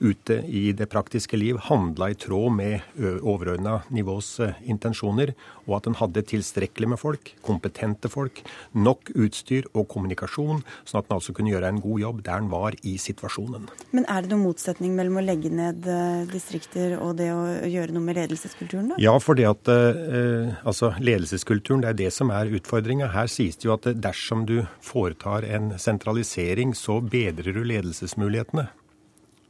ute 0.01 0.41
i 0.47 0.73
det 0.77 0.87
praktiske 0.93 1.37
liv 1.39 1.59
handla 1.69 2.11
i 2.13 2.17
tråd 2.19 2.53
med 2.55 2.99
overordna 3.19 3.83
nivås 3.91 4.37
intensjoner, 4.63 5.35
og 5.69 5.77
at 5.79 5.89
en 5.91 5.99
hadde 5.99 6.23
tilstrekkelig 6.31 6.89
med 6.95 7.01
folk, 7.01 7.33
kompetente 7.45 8.09
folk, 8.09 8.41
nok 8.73 9.11
utstyr 9.19 9.67
og 9.75 9.89
kommunikasjon, 9.93 10.63
sånn 10.89 11.01
at 11.03 11.11
en 11.11 11.17
altså 11.19 11.35
kunne 11.37 11.53
gjøre 11.53 11.73
en 11.73 11.83
god 11.85 12.01
jobb 12.05 12.23
der 12.29 12.41
en 12.41 12.51
var 12.53 12.77
i 12.87 12.95
situasjonen. 13.01 13.69
Men 13.93 14.07
er 14.09 14.25
det 14.25 14.33
noen 14.33 14.47
motsetning 14.47 14.95
mellom 14.97 15.21
å 15.21 15.27
legge 15.27 15.51
ned 15.53 15.85
distrikter 16.33 16.97
og 17.03 17.19
det 17.21 17.29
å 17.35 17.43
gjøre 17.69 17.93
noe 17.97 18.07
med 18.07 18.21
ledelseskulturen, 18.23 18.95
da? 18.95 19.01
Ja, 19.03 19.17
for 19.21 19.39
det 19.39 19.49
at 19.51 19.69
altså 20.63 20.95
ledelseskulturen, 21.03 21.85
det 21.85 21.93
er 21.93 22.01
det 22.05 22.15
som 22.17 22.33
er 22.35 22.55
utfordringa. 22.55 23.11
Her 23.13 23.29
sies 23.31 23.59
det 23.59 23.69
jo 23.69 23.77
at 23.77 23.91
dersom 23.99 24.47
du 24.49 24.63
foretar 24.85 25.45
en 25.49 25.75
sentralisering, 25.81 26.73
så 26.79 27.01
bedrer 27.05 27.53
du 27.53 27.65
ledelsesmulighetene. 27.67 28.71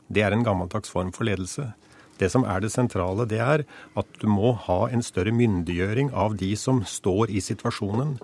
Det 0.09 0.25
er 0.25 0.35
en 0.35 0.45
gammeldags 0.47 0.91
form 0.93 1.13
for 1.13 1.29
ledelse. 1.29 1.71
Det 2.19 2.31
som 2.33 2.45
er 2.49 2.63
det 2.65 2.73
sentrale, 2.75 3.27
det 3.31 3.39
er 3.39 3.63
at 3.99 4.21
du 4.21 4.27
må 4.31 4.53
ha 4.67 4.81
en 4.91 5.05
større 5.07 5.33
myndiggjøring 5.35 6.11
av 6.11 6.35
de 6.41 6.51
som 6.59 6.83
står 6.83 7.31
i 7.31 7.43
situasjonen. 7.45 8.17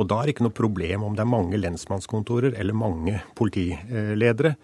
Og 0.00 0.08
da 0.08 0.20
er 0.20 0.28
det 0.28 0.36
ikke 0.36 0.46
noe 0.46 0.56
problem 0.56 1.04
om 1.04 1.16
det 1.18 1.24
er 1.26 1.34
mange 1.34 1.60
lensmannskontorer 1.60 2.56
eller 2.56 2.76
mange 2.76 3.20
politiledere. 3.36 4.54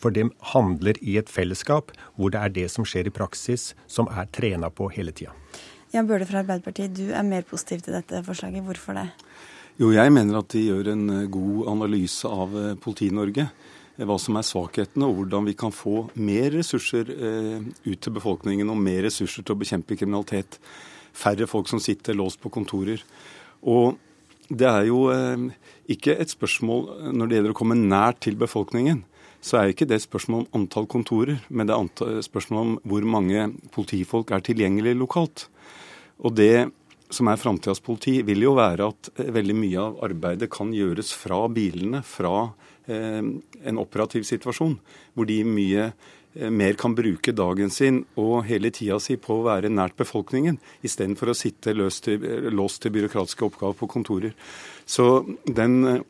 For 0.00 0.14
det 0.16 0.30
handler 0.54 0.96
i 1.04 1.18
et 1.20 1.28
fellesskap 1.28 1.92
hvor 2.16 2.32
det 2.32 2.40
er 2.40 2.54
det 2.62 2.68
som 2.72 2.86
skjer 2.88 3.10
i 3.10 3.12
praksis, 3.12 3.74
som 3.84 4.08
er 4.08 4.30
trena 4.32 4.72
på 4.72 4.88
hele 4.94 5.12
tida. 5.12 5.34
Jan 5.92 6.06
Bøhler 6.06 6.28
fra 6.28 6.40
Arbeiderpartiet, 6.44 6.94
du 6.94 7.10
er 7.10 7.26
mer 7.26 7.44
positiv 7.44 7.82
til 7.84 7.96
dette 7.98 8.22
forslaget. 8.24 8.62
Hvorfor 8.64 8.96
det? 8.96 9.08
Jo, 9.80 9.90
jeg 9.92 10.12
mener 10.14 10.38
at 10.38 10.48
de 10.54 10.62
gjør 10.68 10.92
en 10.92 11.06
god 11.32 11.68
analyse 11.72 12.28
av 12.28 12.54
eh, 12.56 12.74
Politi-Norge. 12.80 13.46
Eh, 14.00 14.06
hva 14.08 14.16
som 14.20 14.38
er 14.38 14.46
svakhetene, 14.46 15.08
og 15.08 15.18
hvordan 15.20 15.48
vi 15.50 15.56
kan 15.58 15.74
få 15.74 16.08
mer 16.16 16.50
ressurser 16.56 17.10
eh, 17.12 17.66
ut 17.84 18.00
til 18.00 18.16
befolkningen 18.16 18.72
og 18.72 18.80
mer 18.80 19.04
ressurser 19.06 19.44
til 19.44 19.56
å 19.56 19.60
bekjempe 19.60 19.98
kriminalitet. 19.98 20.58
Færre 21.12 21.48
folk 21.50 21.68
som 21.68 21.82
sitter 21.82 22.16
låst 22.16 22.40
på 22.40 22.52
kontorer. 22.52 23.02
Og 23.60 23.98
det 24.48 24.68
er 24.70 24.88
jo 24.88 25.04
eh, 25.12 25.50
ikke 25.92 26.16
et 26.16 26.32
spørsmål 26.32 27.12
når 27.12 27.28
det 27.28 27.38
gjelder 27.38 27.54
å 27.54 27.60
komme 27.60 27.78
nært 27.78 28.24
til 28.26 28.40
befolkningen. 28.40 29.04
Så 29.40 29.56
er 29.56 29.70
ikke 29.72 29.86
det 29.88 29.96
et 29.96 30.04
spørsmål 30.04 30.42
om 30.44 30.58
antall 30.58 30.88
kontorer, 30.90 31.38
men 31.48 31.68
det 31.68 31.76
er 31.76 32.20
spørsmål 32.24 32.60
om 32.60 32.74
hvor 32.84 33.06
mange 33.08 33.46
politifolk 33.72 34.34
er 34.36 34.44
tilgjengelig 34.44 34.92
lokalt. 35.00 35.46
Og 36.20 36.34
det 36.36 36.68
som 37.10 37.30
er 37.30 37.40
framtidas 37.40 37.80
politi, 37.82 38.20
vil 38.22 38.44
jo 38.44 38.52
være 38.58 38.90
at 38.92 39.08
veldig 39.16 39.56
mye 39.56 39.80
av 39.80 39.96
arbeidet 40.06 40.50
kan 40.52 40.74
gjøres 40.76 41.14
fra 41.16 41.40
bilene, 41.50 42.04
fra 42.06 42.50
en 42.90 43.80
operativ 43.80 44.26
situasjon, 44.28 44.78
hvor 45.14 45.28
de 45.28 45.40
mye 45.46 45.90
eh, 45.90 46.50
mer 46.50 46.78
kan 46.80 46.94
bruke 46.96 47.34
dagen 47.36 47.72
sin 47.74 48.04
og 48.20 48.44
hele 48.48 48.72
tida 48.74 49.00
si 49.02 49.18
på 49.20 49.40
å 49.40 49.46
være 49.48 49.72
nært 49.72 49.98
befolkningen, 50.00 50.60
istedenfor 50.86 51.32
å 51.32 51.38
sitte 51.38 51.70
til, 51.70 51.84
låst 52.54 52.82
til 52.84 52.94
byråkratiske 52.96 53.46
oppgaver 53.48 53.78
på 53.80 53.90
kontorer. 53.98 54.34
Så 54.86 55.22
den 55.46 56.02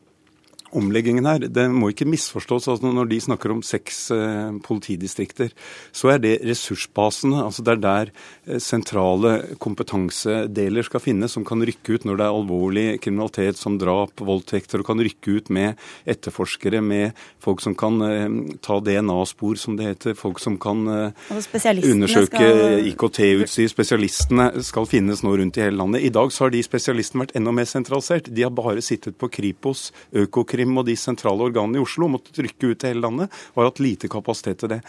omleggingen 0.77 1.27
her, 1.27 1.45
det 1.47 1.65
må 1.71 1.91
ikke 1.91 2.07
misforstås. 2.09 2.67
altså 2.71 2.91
Når 2.91 3.09
de 3.11 3.19
snakker 3.21 3.53
om 3.53 3.61
seks 3.65 4.11
eh, 4.15 4.51
politidistrikter, 4.65 5.51
så 5.91 6.13
er 6.13 6.21
det 6.23 6.33
ressursbasene. 6.47 7.43
altså 7.45 7.63
Det 7.63 7.73
er 7.75 7.81
der 7.83 8.11
eh, 8.47 8.59
sentrale 8.59 9.57
kompetansedeler 9.59 10.87
skal 10.87 11.03
finnes, 11.03 11.31
som 11.35 11.45
kan 11.45 11.61
rykke 11.61 11.97
ut 11.97 12.07
når 12.07 12.19
det 12.19 12.25
er 12.25 12.37
alvorlig 12.37 12.85
kriminalitet 13.03 13.59
som 13.59 13.77
drap, 13.81 14.13
voldtekter, 14.21 14.81
og 14.81 14.89
kan 14.91 15.01
rykke 15.01 15.37
ut 15.37 15.49
med 15.49 15.79
etterforskere, 16.05 16.81
med 16.81 17.17
folk 17.43 17.61
som 17.61 17.75
kan 17.75 18.01
eh, 18.07 18.29
ta 18.63 18.79
DNA-spor, 18.79 19.59
som 19.59 19.77
det 19.79 19.91
heter, 19.91 20.17
folk 20.17 20.39
som 20.39 20.57
kan 20.61 20.85
undersøke 21.31 22.27
skal... 22.31 22.89
IKT-utstyr. 22.91 23.69
Spesialistene 23.71 24.49
skal 24.65 24.87
finnes 24.89 25.23
nå 25.25 25.35
rundt 25.37 25.59
i 25.59 25.65
hele 25.65 25.79
landet. 25.79 26.05
I 26.05 26.13
dag 26.13 26.31
så 26.31 26.45
har 26.45 26.55
de 26.55 26.63
spesialistene 26.65 27.25
vært 27.25 27.35
enda 27.37 27.53
mer 27.55 27.67
sentralisert. 27.69 28.29
De 28.31 28.45
har 28.45 28.53
bare 28.55 28.83
sittet 28.85 29.17
på 29.19 29.29
Kripos, 29.31 29.89
Økokrim, 30.15 30.60
Krim 30.61 30.77
og 30.77 30.85
de 30.87 30.97
sentrale 30.99 31.49
organene 31.49 31.79
i 31.79 31.83
Oslo 31.83 32.09
måtte 32.11 32.33
trykke 32.35 32.73
ut 32.73 32.81
til 32.81 32.93
hele 32.93 33.05
landet 33.07 33.33
og 33.53 33.63
har 33.63 33.71
hatt 33.71 33.81
lite 33.83 34.09
kapasitet 34.11 34.61
til 34.61 34.75
det. 34.75 34.81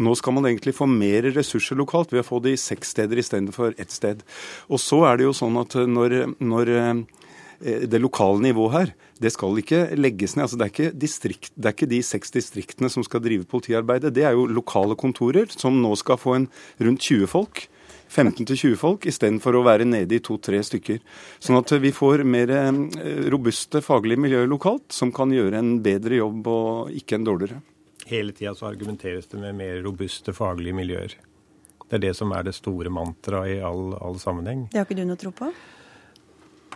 Nå 0.00 0.14
skal 0.16 0.34
man 0.36 0.48
egentlig 0.48 0.74
få 0.76 0.88
mer 0.88 1.28
ressurser 1.34 1.76
lokalt 1.76 2.12
ved 2.14 2.22
å 2.22 2.26
få 2.26 2.40
det 2.42 2.54
i 2.56 2.60
seks 2.60 2.94
steder 2.96 3.20
istedenfor 3.20 3.76
ett 3.78 3.92
sted. 3.92 4.22
Og 4.72 4.80
så 4.80 5.02
er 5.06 5.20
det 5.20 5.28
jo 5.28 5.36
sånn 5.36 5.58
at 5.60 5.76
når, 5.76 6.16
når 6.40 6.72
eh, 6.72 7.02
det 7.60 8.00
lokale 8.00 8.40
nivået 8.40 8.72
her, 8.72 8.94
det 9.20 9.34
skal 9.34 9.58
ikke 9.60 9.82
legges 10.00 10.36
ned. 10.36 10.46
Altså 10.46 10.56
det, 10.56 10.66
er 10.66 10.72
ikke 10.72 11.00
distrikt, 11.04 11.52
det 11.54 11.68
er 11.68 11.76
ikke 11.76 11.90
de 11.90 12.00
seks 12.06 12.32
distriktene 12.32 12.88
som 12.92 13.04
skal 13.04 13.22
drive 13.24 13.44
politiarbeidet. 13.50 14.14
Det 14.16 14.24
er 14.24 14.38
jo 14.38 14.48
lokale 14.48 14.96
kontorer 14.98 15.52
som 15.52 15.76
nå 15.82 15.92
skal 16.00 16.20
få 16.20 16.38
en 16.38 16.48
rundt 16.80 17.04
20 17.04 17.28
folk. 17.30 17.66
15-20 18.10 18.76
folk, 18.80 19.06
istedenfor 19.06 19.54
å 19.54 19.64
være 19.66 19.86
nede 19.86 20.18
i 20.18 20.22
to-tre 20.24 20.60
stykker. 20.66 20.98
Sånn 21.38 21.60
at 21.60 21.72
vi 21.78 21.92
får 21.94 22.24
mer 22.26 22.50
eh, 22.50 22.70
robuste 23.30 23.82
faglige 23.84 24.24
miljøer 24.26 24.50
lokalt, 24.50 24.88
som 24.92 25.14
kan 25.14 25.32
gjøre 25.34 25.60
en 25.60 25.76
bedre 25.84 26.18
jobb 26.18 26.50
og 26.50 26.94
ikke 26.98 27.20
en 27.20 27.28
dårligere. 27.28 27.60
Hele 28.10 28.34
tida 28.34 28.56
så 28.58 28.66
argumenteres 28.66 29.30
det 29.30 29.38
med 29.38 29.54
mer 29.60 29.82
robuste 29.84 30.34
faglige 30.34 30.74
miljøer. 30.74 31.14
Det 31.86 31.98
er 31.98 32.06
det 32.08 32.16
som 32.18 32.32
er 32.34 32.46
det 32.46 32.54
store 32.54 32.90
mantraet 32.90 33.56
i 33.56 33.60
all, 33.66 33.92
all 33.98 34.18
sammenheng. 34.18 34.66
Det 34.70 34.78
har 34.78 34.88
ikke 34.88 34.98
du 34.98 35.06
noe 35.06 35.20
tro 35.20 35.30
på? 35.34 35.50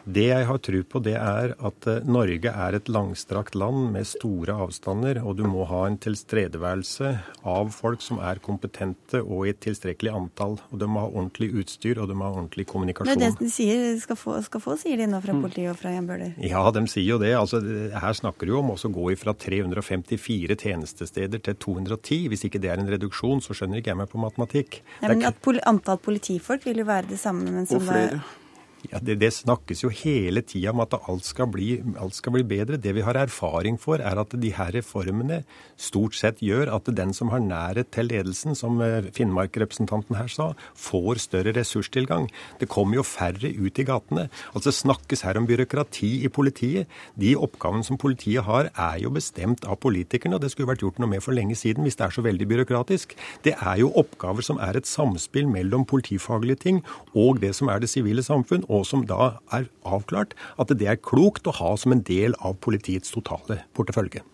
Det 0.05 0.27
jeg 0.29 0.45
har 0.45 0.59
tro 0.61 0.81
på, 0.85 1.01
det 1.01 1.15
er 1.17 1.55
at 1.65 1.87
eh, 1.89 2.05
Norge 2.05 2.51
er 2.53 2.77
et 2.77 2.89
langstrakt 2.93 3.55
land 3.57 3.89
med 3.95 4.05
store 4.09 4.53
avstander, 4.67 5.21
og 5.25 5.39
du 5.39 5.45
må 5.49 5.65
ha 5.71 5.87
en 5.89 5.97
tilstedeværelse 5.97 7.13
av 7.49 7.71
folk 7.73 8.05
som 8.05 8.21
er 8.21 8.43
kompetente 8.45 9.23
og 9.23 9.47
i 9.47 9.55
et 9.55 9.63
tilstrekkelig 9.65 10.13
antall. 10.13 10.59
Og 10.71 10.83
de 10.83 10.89
må 10.91 11.07
ha 11.07 11.09
ordentlig 11.09 11.49
utstyr, 11.63 12.03
og 12.03 12.11
de 12.11 12.19
må 12.21 12.29
ha 12.29 12.37
ordentlig 12.37 12.67
kommunikasjon. 12.69 13.17
Det 13.17 13.31
er 13.31 13.33
det 13.33 13.49
de 13.49 13.51
sier 13.55 13.87
skal 14.03 14.21
få, 14.21 14.37
skal 14.45 14.65
få 14.67 14.77
sier 14.85 15.01
de 15.01 15.09
nå 15.09 15.23
fra 15.25 15.37
mm. 15.37 15.43
politiet 15.47 15.73
og 15.73 15.81
fra 15.81 15.95
Jan 15.97 16.11
Bøhler? 16.11 16.37
Ja, 16.53 16.67
de 16.77 16.85
sier 16.93 17.09
jo 17.15 17.21
det. 17.25 17.33
Altså, 17.41 17.63
her 18.05 18.21
snakker 18.21 18.51
du 18.51 18.59
om 18.61 18.75
å 18.77 18.79
gå 19.01 19.09
fra 19.21 19.33
354 19.33 20.61
tjenestesteder 20.61 21.41
til 21.49 21.61
210. 21.65 22.29
Hvis 22.33 22.45
ikke 22.51 22.61
det 22.61 22.75
er 22.75 22.85
en 22.85 22.93
reduksjon, 22.93 23.41
så 23.45 23.57
skjønner 23.57 23.81
ikke 23.81 23.95
jeg 23.95 24.03
meg 24.05 24.13
på 24.13 24.21
matematikk. 24.21 24.83
Nei, 25.01 25.15
men 25.15 25.29
at 25.33 25.41
pol 25.45 25.65
antall 25.65 26.01
politifolk 26.05 26.69
vil 26.69 26.85
jo 26.85 26.91
være 26.93 27.15
det 27.17 27.23
samme. 27.25 27.49
Men 27.49 27.71
som 27.71 27.81
og 27.81 27.89
flere. 27.89 28.21
Da 28.21 28.44
ja, 28.91 29.00
det, 29.03 29.17
det, 29.23 29.31
snakkes 29.35 29.85
jo 29.85 29.91
hele 29.93 30.43
tida 30.45 30.73
om 30.75 30.83
at 30.85 30.95
alt 30.99 31.26
skal, 31.26 31.49
bli, 31.53 31.79
alt 32.00 32.17
skal, 32.17 32.35
bli, 32.37 32.45
bedre. 32.49 32.79
Det 32.81 32.93
vi 32.97 33.05
har 33.05 33.17
erfaring 33.19 33.79
for, 33.81 34.03
er 34.03 34.21
at 34.21 34.35
de 34.41 34.50
her 34.55 34.73
reformene 34.76 35.43
stort 35.81 36.17
sett 36.19 36.43
gjør 36.45 36.73
at 36.75 36.91
den 36.97 37.14
som 37.17 37.31
har 37.33 37.43
nærhet 37.45 37.91
til 37.95 38.11
ledelsen, 38.11 38.57
som 38.59 38.81
eh, 38.85 39.11
Finnmark-representanten 39.14 40.19
her 40.19 40.31
sa, 40.33 40.50
får 40.79 41.23
større 41.25 41.55
ressurstilgang. 41.57 42.29
Det 42.61 42.69
kommer 42.73 43.00
jo 43.00 43.07
færre 43.07 43.50
ut 43.55 43.81
i 43.81 43.87
gatene. 43.88 44.26
Altså 44.53 44.75
snakkes 44.75 45.25
her 45.26 45.41
om 45.41 45.49
byråkrati 45.49 46.12
i 46.26 46.33
politiet. 46.33 46.91
De 47.21 47.35
oppgavene 47.37 47.87
som 47.87 48.00
politiet 48.00 48.45
har, 48.47 48.71
er 48.75 49.00
jo 49.05 49.14
bestemt 49.14 49.64
av 49.69 49.81
politikerne, 49.83 50.37
og 50.37 50.45
det 50.45 50.53
skulle 50.53 50.73
vært 50.73 50.85
gjort 50.85 51.00
noe 51.03 51.12
med 51.14 51.25
for 51.25 51.37
lenge 51.37 51.57
siden 51.59 51.87
hvis 51.87 51.99
det 52.00 52.09
er 52.09 52.17
så 52.17 52.25
veldig 52.25 52.50
byråkratisk. 52.50 53.17
Det 53.47 53.57
er 53.57 53.81
jo 53.81 53.93
oppgaver 54.00 54.45
som 54.45 54.61
er 54.62 54.79
et 54.79 54.88
samspill 54.88 55.49
mellom 55.50 55.87
politifaglige 55.88 56.61
ting 56.67 56.83
og 57.14 57.41
det 57.43 57.55
som 57.57 57.71
er 57.73 57.83
det 57.83 57.91
sivile 57.93 58.25
samfunn 58.25 58.67
og 58.75 58.87
som 58.88 59.04
da 59.09 59.37
er 59.54 59.69
avklart 59.87 60.35
at 60.61 60.73
det 60.75 60.90
er 60.90 61.00
klokt 61.00 61.47
å 61.49 61.57
ha 61.61 61.75
som 61.81 61.95
en 61.95 62.04
del 62.07 62.37
av 62.40 62.59
politiets 62.64 63.14
totale 63.14 63.62
portefølje. 63.76 64.25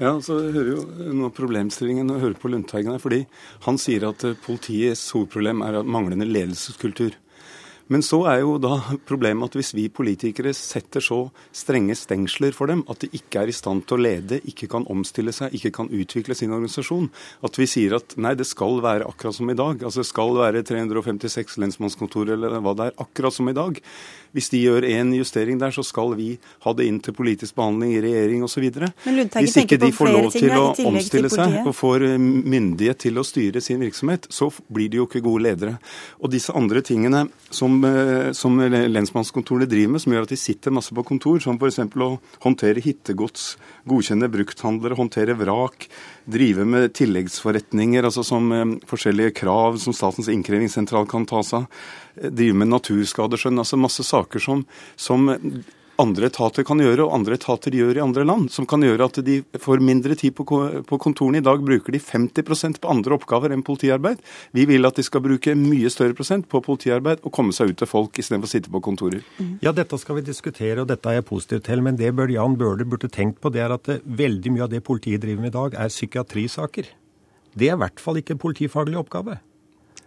Ja, 0.00 0.16
så 0.24 0.38
hører 0.40 0.70
jo 0.72 0.84
noe 1.12 1.28
av 1.28 1.34
problemstillingen 1.36 2.10
å 2.10 2.20
høre 2.22 2.38
på 2.40 2.48
Lundteigen 2.50 2.94
her, 2.94 3.02
fordi 3.02 3.20
han 3.66 3.78
sier 3.78 4.08
at 4.08 4.24
eh, 4.26 4.38
politiets 4.46 5.04
hovedproblem 5.14 5.62
er 5.66 5.82
manglende 5.84 6.26
ledelseskultur. 6.26 7.18
Men 7.90 8.04
så 8.06 8.22
er 8.30 8.42
jo 8.42 8.56
da 8.62 8.78
problemet 9.08 9.50
at 9.50 9.58
hvis 9.58 9.72
vi 9.76 9.88
politikere 9.92 10.52
setter 10.56 11.04
så 11.04 11.20
strenge 11.56 11.96
stengsler 11.98 12.54
for 12.56 12.70
dem 12.70 12.84
at 12.92 13.02
de 13.02 13.10
ikke 13.18 13.42
er 13.42 13.52
i 13.52 13.56
stand 13.56 13.86
til 13.88 13.98
å 13.98 14.04
lede, 14.06 14.40
ikke 14.48 14.68
kan 14.70 14.86
omstille 14.92 15.34
seg, 15.34 15.54
ikke 15.56 15.74
kan 15.78 15.90
utvikle 15.92 16.36
sin 16.38 16.54
organisasjon, 16.54 17.10
at 17.42 17.58
vi 17.58 17.68
sier 17.70 17.98
at 17.98 18.16
nei, 18.20 18.34
det 18.38 18.46
skal 18.48 18.80
være 18.84 19.08
akkurat 19.08 19.36
som 19.36 19.50
i 19.50 19.58
dag, 19.58 19.82
altså 19.82 20.02
det 20.02 20.10
skal 20.10 20.34
være 20.38 20.64
356 20.68 21.58
lensmannskontor 21.62 22.34
eller 22.36 22.58
hva 22.62 22.76
det 22.78 22.90
er, 22.90 22.98
akkurat 23.02 23.34
som 23.34 23.50
i 23.50 23.56
dag, 23.56 23.80
hvis 24.32 24.48
de 24.48 24.62
gjør 24.64 24.86
en 24.88 25.12
justering 25.12 25.58
der, 25.60 25.72
så 25.74 25.84
skal 25.84 26.14
vi 26.16 26.30
ha 26.64 26.72
det 26.76 26.86
inn 26.88 26.98
til 27.04 27.14
politisk 27.16 27.56
behandling 27.58 27.92
i 27.92 28.00
regjering 28.00 28.44
osv. 28.46 28.64
Hvis 28.64 29.58
ikke 29.60 29.78
de 29.80 29.90
får 29.92 30.12
lov 30.12 30.28
til 30.32 30.54
å 30.56 30.64
omstille 30.88 31.28
til 31.28 31.36
seg 31.36 31.58
og 31.66 31.74
får 31.76 32.06
eh, 32.08 32.16
myndighet 32.18 33.02
til 33.04 33.20
å 33.20 33.26
styre 33.26 33.60
sin 33.64 33.82
virksomhet, 33.84 34.28
så 34.32 34.48
blir 34.72 34.88
de 34.92 35.02
jo 35.02 35.08
ikke 35.08 35.22
gode 35.24 35.44
ledere. 35.48 35.76
Og 36.24 36.32
disse 36.32 36.54
andre 36.56 36.80
tingene 36.84 37.26
som, 37.52 37.71
eh, 37.86 38.30
som 38.36 38.58
lensmannskontorene 38.60 39.68
driver 39.70 39.94
med, 39.94 40.02
som 40.04 40.14
gjør 40.14 40.26
at 40.26 40.34
de 40.34 40.38
sitter 40.40 40.74
masse 40.74 40.94
på 40.94 41.04
kontor, 41.08 41.40
som 41.42 41.58
f.eks. 41.58 41.80
å 41.88 42.10
håndtere 42.44 42.84
hittegods, 42.84 43.56
godkjenne 43.88 44.30
brukthandlere, 44.32 44.98
håndtere 44.98 45.36
vrak, 45.38 45.88
drive 46.30 46.66
med 46.68 46.92
tilleggsforretninger, 46.98 48.04
altså 48.08 48.24
som 48.26 48.52
eh, 48.54 48.64
forskjellige 48.90 49.36
krav 49.42 49.80
som 49.82 49.96
Statens 49.96 50.30
innkrevingssentral 50.32 51.08
kan 51.10 51.28
ta 51.28 51.44
seg 51.46 51.64
av 51.64 52.00
drive 52.12 52.58
med 52.60 52.68
naturskadeskjønn. 52.72 53.60
Altså 53.62 53.78
masse 53.80 54.04
saker 54.04 54.42
som, 54.42 54.66
som 55.00 55.30
andre 56.00 56.28
etater 56.30 56.64
kan 56.66 56.80
gjøre, 56.80 57.04
og 57.04 57.14
andre 57.18 57.36
etater 57.36 57.74
gjør 57.76 57.98
i 57.98 58.02
andre 58.04 58.24
land, 58.24 58.48
som 58.54 58.66
kan 58.68 58.82
gjøre 58.84 59.08
at 59.08 59.18
de 59.26 59.40
får 59.60 59.82
mindre 59.84 60.16
tid 60.18 60.34
på, 60.38 60.46
på 60.88 60.98
kontorene. 61.02 61.42
I 61.42 61.44
dag 61.44 61.60
bruker 61.64 61.92
de 61.94 62.00
50% 62.00 62.80
på 62.82 62.90
andre 62.92 63.16
oppgaver 63.18 63.52
enn 63.52 63.64
politiarbeid. 63.66 64.22
Vi 64.56 64.64
vil 64.70 64.88
at 64.88 64.98
de 64.98 65.04
skal 65.06 65.24
bruke 65.24 65.54
mye 65.58 65.92
større 65.92 66.16
prosent 66.18 66.48
på 66.48 66.62
politiarbeid 66.64 67.22
og 67.22 67.34
komme 67.36 67.54
seg 67.56 67.72
ut 67.72 67.82
til 67.82 67.90
folk 67.90 68.18
istedenfor 68.22 68.48
å 68.48 68.54
sitte 68.54 68.72
på 68.72 68.82
kontorer. 68.84 69.22
Ja, 69.64 69.74
dette 69.76 70.00
skal 70.00 70.20
vi 70.20 70.26
diskutere, 70.30 70.80
og 70.82 70.90
dette 70.90 71.12
er 71.12 71.20
jeg 71.20 71.28
positiv 71.28 71.62
til. 71.68 71.84
Men 71.84 72.00
det 72.00 72.14
bør 72.16 72.32
Jan 72.32 72.56
Bøhler 72.60 72.88
burde 72.88 73.12
tenkt 73.12 73.42
på, 73.42 73.52
det 73.52 73.64
er 73.64 73.76
at 73.76 73.86
det, 73.88 74.00
veldig 74.06 74.56
mye 74.56 74.66
av 74.66 74.72
det 74.72 74.84
politiet 74.86 75.22
driver 75.22 75.44
med 75.44 75.52
i 75.52 75.58
dag, 75.58 75.80
er 75.84 75.92
psykiatrisaker. 75.92 76.92
Det 77.52 77.68
er 77.68 77.76
i 77.76 77.82
hvert 77.82 78.00
fall 78.00 78.18
ikke 78.20 78.38
en 78.38 78.44
politifaglig 78.46 78.96
oppgave. 79.02 79.42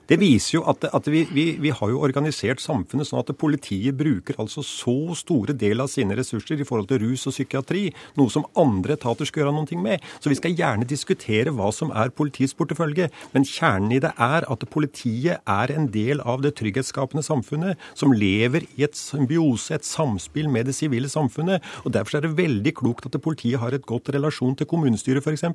Det 0.06 0.18
viser 0.22 0.60
jo 0.60 0.64
at, 0.70 0.86
at 0.94 1.08
vi, 1.10 1.24
vi, 1.34 1.46
vi, 1.62 1.72
har 1.74 1.90
jo 1.90 2.02
organisert 2.06 2.62
samfunnet 2.62 3.10
sånn 3.10 3.24
at 3.24 3.32
politiet 3.42 3.98
bruker 3.98 4.38
altså 4.42 4.62
så 4.66 5.16
store 5.18 5.56
del 5.58 5.82
av 5.82 5.90
sine 5.90 6.18
ressurser 6.18 6.62
i 6.62 6.68
forhold 6.68 6.92
til 6.92 7.02
rus 7.02 7.26
og 7.26 7.34
psykiatri, 7.34 7.88
noe 8.20 8.30
som 8.30 8.46
andre 8.60 9.00
etater 9.00 9.26
skal 9.26 9.44
gjøre 9.44 9.56
noe 9.56 9.80
med. 9.82 10.04
Så 10.22 10.30
vi 10.30 10.38
skal 10.38 10.54
gjerne 10.54 10.86
diskutere 10.86 11.54
hva 11.56 11.72
som 11.74 11.90
er 11.90 12.14
politiets 12.14 12.54
portefølje, 12.58 13.10
men 13.34 13.48
kjernen 13.50 13.96
i 13.96 14.02
det 14.04 14.12
er 14.22 14.46
at 14.52 14.68
politiet 14.70 15.42
er 15.42 15.74
en 15.74 15.90
del 15.94 16.22
av 16.22 16.44
det 16.46 16.54
trygghetsskapende 16.60 17.26
samfunnet 17.26 17.82
som 17.98 18.14
lever 18.14 18.68
i 18.78 18.86
et 18.86 18.98
symbiose, 19.00 19.74
et 19.74 19.88
samspill 19.88 20.52
med 20.54 20.70
det 20.70 20.78
sivile 20.78 21.10
samfunnet. 21.10 21.66
og 21.84 21.96
Derfor 21.98 22.20
er 22.20 22.28
det 22.28 22.36
veldig 22.38 22.76
klokt 22.78 23.10
at 23.10 23.18
politiet 23.26 23.62
har 23.64 23.74
et 23.74 23.86
godt 23.90 24.14
relasjon 24.14 24.54
til 24.60 24.70
kommunestyret 24.70 25.26
f.eks., 25.26 25.48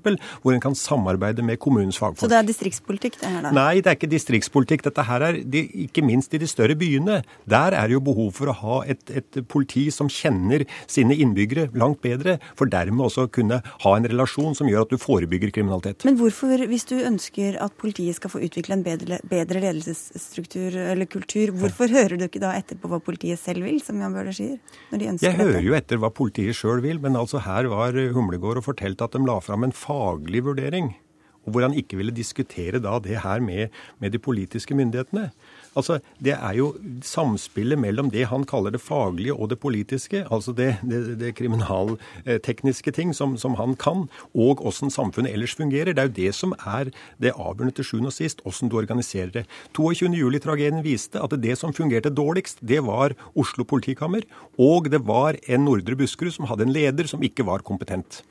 hvor 0.43 0.57
en 0.57 0.63
kan 0.63 0.75
samarbeide 0.75 1.45
med 1.47 1.61
kommunens 1.63 2.01
fagfolk. 2.01 2.25
Så 2.25 2.31
det 2.31 2.41
er 2.41 2.51
distriktspolitikk 2.51 3.21
det 3.23 3.31
her, 3.31 3.47
da? 3.47 3.55
Nei, 3.55 3.79
det 3.79 3.93
er 3.93 3.99
ikke 4.01 4.11
distriktspolitikk 4.11 4.40
distriktspolitikk. 4.41 4.85
Dette 4.89 5.05
her 5.07 5.23
er, 5.23 5.39
de, 5.45 5.65
Ikke 5.87 6.03
minst 6.03 6.33
i 6.35 6.41
de 6.41 6.49
større 6.49 6.77
byene. 6.77 7.23
Der 7.49 7.75
er 7.75 7.89
det 7.89 7.95
jo 7.95 8.01
behov 8.01 8.33
for 8.33 8.51
å 8.51 8.57
ha 8.57 8.79
et, 8.87 9.03
et, 9.11 9.41
politi 9.49 9.91
som 9.91 10.09
kjenner 10.09 10.65
sine 10.87 11.15
innbyggere 11.15 11.71
langt 11.75 12.01
bedre, 12.03 12.39
for 12.57 12.67
dermed 12.67 13.05
også 13.07 13.29
kunne 13.33 13.61
ha 13.63 13.97
en 13.97 14.09
relasjon 14.09 14.55
som 14.55 14.69
gjør 14.69 14.87
at 14.87 14.91
du 14.95 14.99
forebygger 14.99 15.51
kriminalitet. 15.51 16.05
Men 16.05 16.19
hvorfor, 16.19 16.67
hvis 16.71 16.87
du 16.89 16.97
ønsker 16.99 17.59
at 17.61 17.77
politiet 17.81 18.17
skal 18.17 18.33
få 18.33 18.43
utvikle 18.45 18.79
en 18.79 18.85
bedre, 18.85 19.21
bedre 19.29 19.63
ledelsesstruktur 19.65 20.77
eller 20.77 21.09
kultur, 21.11 21.53
hvorfor 21.57 21.91
hører 21.91 22.17
du 22.17 22.27
ikke 22.27 22.43
da 22.43 22.55
etter 22.59 22.79
på 22.81 22.91
hva 22.91 23.01
politiet 23.03 23.41
selv 23.41 23.67
vil, 23.67 23.81
som 23.85 24.01
Jan 24.01 24.15
Bøhler 24.15 24.37
sier? 24.37 24.59
når 24.91 24.99
de 24.99 25.11
ønsker 25.13 25.29
Jeg 25.29 25.39
hører 25.39 25.65
jo 25.65 25.77
etter 25.77 26.01
hva 26.01 26.11
politiet 26.15 26.57
sjøl 26.57 26.83
vil, 26.85 27.01
men 27.03 27.19
altså 27.19 27.43
her 27.45 27.69
var 27.71 27.97
Humlegård 28.15 28.61
og 28.61 28.67
fortalte 28.67 29.07
at 29.07 29.15
de 29.17 29.23
la 29.27 29.39
fram 29.45 29.67
en 29.67 29.77
faglig 29.77 30.45
vurdering 30.47 30.93
og 31.51 31.57
hvor 31.57 31.67
han 31.67 31.75
ikke 31.75 31.99
ville 31.99 32.15
diskutere 32.15 32.79
da 32.83 32.99
det 33.03 33.19
her 33.25 33.43
med, 33.43 33.75
med 33.99 34.15
de 34.15 34.23
politiske 34.23 34.75
myndighetene. 34.79 35.31
Altså, 35.77 36.01
Det 36.23 36.33
er 36.35 36.55
jo 36.55 36.75
samspillet 37.03 37.79
mellom 37.79 38.11
det 38.11 38.27
han 38.27 38.45
kaller 38.45 38.71
det 38.75 38.81
faglige 38.81 39.35
og 39.35 39.51
det 39.51 39.59
politiske, 39.59 40.25
altså 40.31 40.53
det, 40.53 40.77
det, 40.83 41.19
det 41.21 41.35
kriminaltekniske 41.39 42.91
ting 42.91 43.15
som, 43.15 43.37
som, 43.39 43.55
han 43.55 43.77
kan, 43.77 44.09
og 44.35 44.63
hvordan 44.63 44.91
samfunnet 44.91 45.33
ellers 45.33 45.55
fungerer. 45.55 45.93
Det 45.95 45.99
er 45.99 46.11
jo 46.11 46.17
det 46.17 46.35
som 46.35 46.55
er 46.67 46.91
det 47.23 47.35
avgjørende 47.37 47.75
til 47.75 47.87
sjuende 47.87 48.11
og 48.11 48.17
sist, 48.17 48.43
hvordan 48.43 48.71
du 48.71 48.79
organiserer 48.79 49.31
det. 49.31 49.47
22.07-tragedien 49.79 50.83
viste 50.83 51.23
at 51.23 51.39
det 51.39 51.59
som 51.59 51.75
fungerte 51.75 52.11
dårligst, 52.11 52.59
det 52.67 52.83
var 52.87 53.15
Oslo 53.35 53.65
politikammer, 53.65 54.27
og 54.59 54.91
det 54.91 55.07
var 55.07 55.39
en 55.47 55.65
Nordre 55.65 55.97
Buskerud 55.97 56.35
som 56.35 56.51
hadde 56.51 56.67
en 56.67 56.75
leder 56.75 57.07
som 57.07 57.23
ikke 57.23 57.47
var 57.47 57.63
kompetent. 57.63 58.23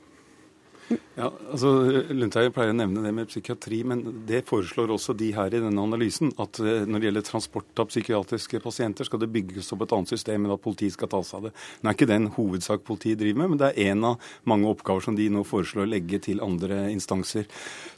Ja, 0.90 1.28
altså 1.52 1.70
Lundteigen 2.14 2.52
pleier 2.54 2.72
å 2.72 2.76
nevne 2.76 3.02
det 3.04 3.10
med 3.12 3.28
psykiatri, 3.28 3.82
men 3.86 4.00
det 4.26 4.40
foreslår 4.48 4.90
også 4.94 5.12
de 5.18 5.28
her 5.36 5.52
i 5.52 5.60
denne 5.60 5.82
analysen. 5.84 6.30
At 6.40 6.58
eh, 6.62 6.86
når 6.88 7.02
det 7.02 7.08
gjelder 7.08 7.26
transport 7.26 7.82
av 7.82 7.90
psykiatriske 7.90 8.60
pasienter, 8.64 9.06
skal 9.06 9.20
det 9.22 9.28
bygges 9.34 9.68
opp 9.74 9.84
et 9.84 9.94
annet 9.94 10.10
system 10.10 10.46
enn 10.46 10.54
at 10.54 10.62
politiet 10.64 10.96
skal 10.96 11.10
ta 11.12 11.20
seg 11.26 11.36
av 11.38 11.48
det. 11.48 11.52
Nå 11.82 11.90
er 11.90 11.98
ikke 11.98 12.08
det 12.10 12.16
en 12.16 12.30
hovedsak 12.34 12.86
politiet 12.88 13.20
driver 13.20 13.42
med, 13.42 13.52
men 13.52 13.60
det 13.60 13.68
er 13.68 13.92
en 13.92 14.06
av 14.12 14.32
mange 14.48 14.70
oppgaver 14.70 15.06
som 15.06 15.18
de 15.18 15.28
nå 15.30 15.44
foreslår 15.46 15.84
å 15.84 15.90
legge 15.92 16.22
til 16.24 16.42
andre 16.46 16.80
instanser. 16.94 17.46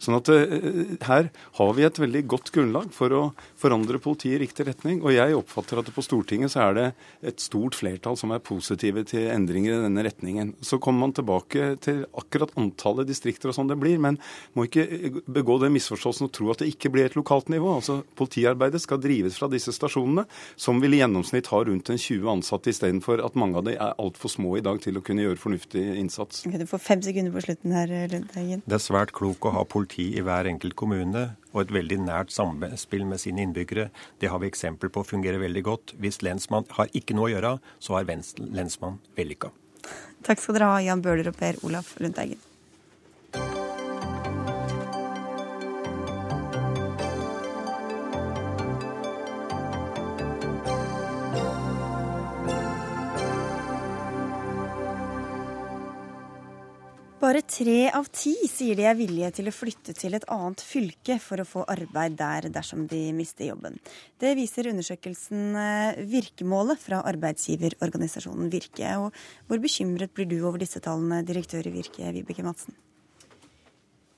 Sånn 0.03 0.19
at 0.19 0.33
uh, 0.33 0.97
her 1.07 1.31
har 1.61 1.73
vi 1.79 1.87
et 1.87 2.03
veldig 2.03 2.25
godt 2.33 2.51
grunnlag 2.55 2.91
for 2.97 3.15
å 3.15 3.23
forandre 3.61 4.03
politiet 4.03 4.37
i 4.37 4.43
riktig 4.43 4.67
retning. 4.67 5.01
Og 5.05 5.15
jeg 5.15 5.37
oppfatter 5.39 5.81
at 5.81 5.93
på 5.95 6.05
Stortinget 6.05 6.57
så 6.57 6.67
er 6.67 6.79
det 6.79 6.89
et 7.33 7.45
stort 7.45 7.79
flertall 7.79 8.19
som 8.19 8.35
er 8.35 8.43
positive 8.43 9.07
til 9.09 9.31
endringer 9.31 9.77
i 9.77 9.87
denne 9.87 10.07
retningen. 10.09 10.57
Så 10.65 10.81
kommer 10.83 11.07
man 11.07 11.17
tilbake 11.17 11.75
til 11.85 12.03
akkurat 12.19 12.51
antallet 12.59 12.82
distrikter 13.07 13.51
og 13.51 13.57
sånn 13.57 13.71
det 13.71 13.79
blir, 13.81 14.01
men 14.03 14.19
må 14.57 14.67
ikke 14.67 15.23
begå 15.27 15.59
den 15.63 15.75
misforståelsen 15.77 16.29
og 16.29 16.33
tro 16.37 16.51
at 16.53 16.63
det 16.63 16.71
ikke 16.73 16.93
blir 16.93 17.09
et 17.09 17.19
lokalt 17.19 17.51
nivå. 17.53 17.77
Altså 17.79 18.01
Politiarbeidet 18.19 18.83
skal 18.85 19.01
drives 19.03 19.39
fra 19.41 19.49
disse 19.53 19.75
stasjonene, 19.75 20.27
som 20.57 20.81
vil 20.83 20.97
i 20.97 21.03
gjennomsnitt 21.03 21.51
ha 21.53 21.63
rundt 21.69 21.93
en 21.93 22.01
20 22.01 22.31
ansatte, 22.37 22.73
istedenfor 22.73 23.23
at 23.25 23.39
mange 23.39 23.61
av 23.61 23.67
dem 23.69 23.79
er 23.79 23.97
altfor 24.03 24.33
små 24.33 24.57
i 24.59 24.65
dag 24.65 24.81
til 24.83 24.99
å 24.99 25.05
kunne 25.05 25.25
gjøre 25.25 25.41
fornuftig 25.43 25.85
innsats. 26.01 26.45
Okay, 26.47 26.61
du 26.61 26.69
får 26.71 26.83
fem 26.83 27.05
sekunder 27.05 27.35
på 27.35 27.45
slutten 27.47 27.77
her, 27.77 27.95
Lundteigen. 28.13 28.67
Det 28.67 28.79
er 28.79 28.85
svært 28.85 29.15
klokt 29.17 29.47
å 29.49 29.55
ha 29.57 29.65
politi 29.69 30.13
i 30.17 30.25
hver 30.25 30.51
enkelt 30.51 30.77
kommune 30.79 31.31
og 31.53 31.65
et 31.65 31.75
veldig 31.75 31.99
nært 32.07 32.33
samspill 32.33 33.05
med 33.09 33.21
sine 33.21 33.45
innbyggere. 33.45 33.91
Det 34.21 34.31
har 34.33 34.41
vi 34.43 34.51
eksempel 34.51 34.93
på 34.93 35.05
fungerer 35.07 35.43
veldig 35.43 35.65
godt. 35.69 35.97
Hvis 36.01 36.23
lensmann 36.25 36.69
har 36.79 36.93
ikke 36.97 37.17
noe 37.17 37.29
å 37.29 37.35
gjøre, 37.35 37.57
så 37.83 37.99
er 38.01 38.09
lensmann 38.09 39.01
vellykka. 39.19 39.53
Takk 40.23 40.41
skal 40.41 40.57
dere 40.57 40.71
ha, 40.71 40.81
Jan 40.87 41.03
Bøhler 41.05 41.33
og 41.33 41.39
Per 41.39 41.59
Olaf 41.67 41.97
Lundteigen. 42.01 42.41
Bare 57.23 57.45
tre 57.47 57.85
av 57.95 58.09
ti 58.11 58.33
sier 58.51 58.75
de 58.75 58.83
er 58.91 58.97
villige 58.99 59.29
til 59.37 59.47
å 59.47 59.53
flytte 59.55 59.93
til 59.95 60.17
et 60.17 60.25
annet 60.35 60.63
fylke 60.67 61.21
for 61.23 61.39
å 61.39 61.47
få 61.47 61.63
arbeid 61.71 62.17
der 62.19 62.49
dersom 62.51 62.89
de 62.91 62.99
mister 63.15 63.47
jobben. 63.47 63.77
Det 64.19 64.33
viser 64.35 64.67
undersøkelsen 64.73 65.55
eh, 65.55 66.01
Virkemålet 66.11 66.83
fra 66.83 66.99
arbeidsgiverorganisasjonen 67.13 68.51
Virke. 68.51 68.97
Og 69.05 69.15
hvor 69.47 69.63
bekymret 69.63 70.11
blir 70.17 70.27
du 70.33 70.41
over 70.41 70.59
disse 70.65 70.83
tallene, 70.83 71.21
direktør 71.29 71.71
i 71.71 71.77
Virke, 71.77 72.11
Vibeke 72.17 72.43
Madsen? 72.43 72.75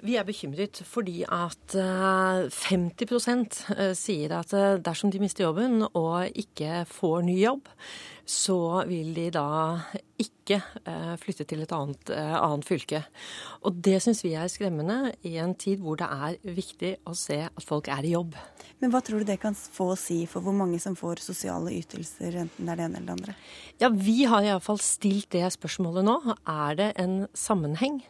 Vi 0.04 0.16
er 0.16 0.24
bekymret 0.24 0.80
fordi 0.88 1.26
at 1.28 1.76
50 1.76 3.04
eh, 3.04 3.44
eh, 3.76 3.92
sier 4.00 4.38
at 4.40 4.56
dersom 4.80 5.12
de 5.12 5.20
mister 5.20 5.44
jobben 5.44 5.84
og 5.92 6.40
ikke 6.40 6.86
får 6.88 7.20
ny 7.28 7.36
jobb, 7.42 7.68
så 8.26 8.84
vil 8.88 9.12
de 9.16 9.28
da 9.34 9.46
ikke 10.20 10.60
eh, 10.87 11.14
flytte 11.18 11.46
til 11.48 11.64
et 11.64 11.72
annet, 11.74 12.10
eh, 12.14 12.34
annet 12.37 12.66
fylke. 12.66 13.00
Og 13.66 13.80
det 13.84 13.98
syns 14.04 14.22
vi 14.24 14.34
er 14.38 14.50
skremmende 14.52 15.14
i 15.26 15.37
en 15.42 15.54
tid 15.58 15.82
hvor 15.82 15.98
det 15.98 16.06
er 16.06 16.38
viktig 16.56 16.94
å 17.08 17.16
se 17.18 17.40
at 17.48 17.66
folk 17.66 17.90
er 17.92 18.06
i 18.06 18.14
jobb. 18.14 18.37
Men 18.82 18.92
hva 18.92 19.00
tror 19.04 19.22
du 19.22 19.28
det 19.28 19.40
kan 19.42 19.56
få 19.56 19.90
å 19.92 19.98
si 19.98 20.22
for 20.30 20.44
hvor 20.44 20.54
mange 20.56 20.78
som 20.82 20.96
får 20.98 21.22
sosiale 21.24 21.72
ytelser, 21.74 22.37
enten 22.44 22.68
det 22.68 22.74
er 22.74 22.80
det 22.80 22.87
ene 22.87 23.00
eller 23.00 23.08
det 23.08 23.16
andre? 23.16 23.37
Ja, 23.82 23.90
Vi 23.90 24.24
har 24.30 24.46
iallfall 24.46 24.78
stilt 24.82 25.30
det 25.34 25.46
spørsmålet 25.56 26.06
nå. 26.06 26.18
Er 26.46 26.78
det 26.78 26.90
en 27.00 27.24
sammenheng 27.34 28.02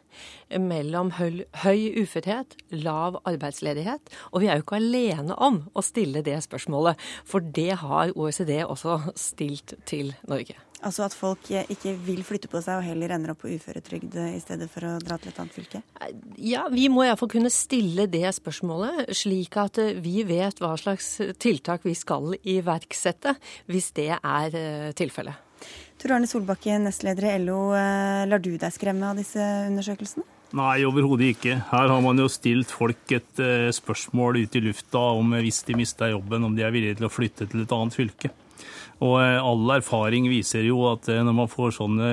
mellom 0.61 1.14
høy, 1.16 1.44
høy 1.64 2.03
uførhet, 2.03 2.59
lav 2.85 3.16
arbeidsledighet? 3.24 4.12
Og 4.33 4.44
vi 4.44 4.50
er 4.50 4.61
jo 4.61 4.66
ikke 4.66 4.81
alene 4.83 5.38
om 5.40 5.62
å 5.72 5.85
stille 5.85 6.24
det 6.27 6.37
spørsmålet, 6.44 7.00
for 7.24 7.40
det 7.40 7.81
har 7.81 8.12
OECD 8.12 8.59
også 8.66 9.00
stilt 9.16 9.77
til 9.88 10.04
Norge. 10.29 10.59
Altså 10.85 11.07
at 11.07 11.14
folk 11.17 11.49
ikke 11.49 11.95
vil 12.05 12.21
flytte 12.27 12.51
på 12.53 12.61
seg 12.61 12.77
og 12.77 12.85
heller 12.85 13.14
ender 13.14 13.33
opp 13.33 13.40
på 13.45 13.53
uføretrygd 13.55 14.19
i 14.27 14.40
stedet 14.43 14.69
for 14.73 14.85
å 14.85 14.99
dra 15.01 15.17
til 15.21 15.31
et 15.31 15.40
annet 15.40 15.57
fylke? 15.57 15.81
Ja, 16.37 16.67
vi 16.73 16.90
må 16.93 17.07
iallfall 17.07 17.31
kunne 17.33 17.53
stille 17.53 18.05
det 18.11 18.27
spørsmålet, 18.37 19.09
slik 19.17 19.57
at 19.61 19.81
eh, 19.81 19.97
vi 20.05 20.27
vet 20.29 20.61
hva 20.61 20.75
slags 20.81 21.17
tiltak 21.40 21.87
vi 21.88 21.97
skal 21.97 22.37
iverksette 22.37 23.37
hvis 23.73 23.90
det 23.97 24.11
er 24.19 24.61
eh, 24.61 24.93
tilfellet. 24.97 25.40
Tor 26.01 26.19
Arne 26.19 26.29
Solbakken, 26.29 26.85
nestleder 26.85 27.31
i 27.31 27.40
LO. 27.47 27.73
Eh, 27.79 28.27
lar 28.29 28.45
du 28.45 28.53
deg 28.53 28.77
skremme 28.77 29.09
av 29.09 29.17
disse 29.17 29.40
undersøkelsene? 29.40 30.29
Nei, 30.55 30.85
overhodet 30.87 31.33
ikke. 31.33 31.57
Her 31.73 31.88
har 31.90 32.03
man 32.05 32.21
jo 32.21 32.29
stilt 32.31 32.71
folk 32.71 33.11
et 33.17 33.40
spørsmål 33.75 34.37
ute 34.45 34.61
i 34.61 34.69
lufta 34.69 35.01
om 35.17 35.33
hvis 35.40 35.64
de 35.67 35.75
mister 35.81 36.12
jobben, 36.12 36.45
om 36.47 36.55
de 36.55 36.62
er 36.62 36.71
villige 36.71 37.01
til 37.01 37.09
å 37.09 37.11
flytte 37.11 37.49
til 37.51 37.64
et 37.64 37.75
annet 37.75 37.97
fylke. 37.97 38.31
Og 39.02 39.16
eh, 39.18 39.38
all 39.42 39.76
erfaring 39.76 40.28
viser 40.30 40.66
jo 40.68 40.85
at 40.92 41.09
eh, 41.11 41.22
når 41.24 41.37
man 41.40 41.50
får 41.50 41.74
sånne 41.78 42.11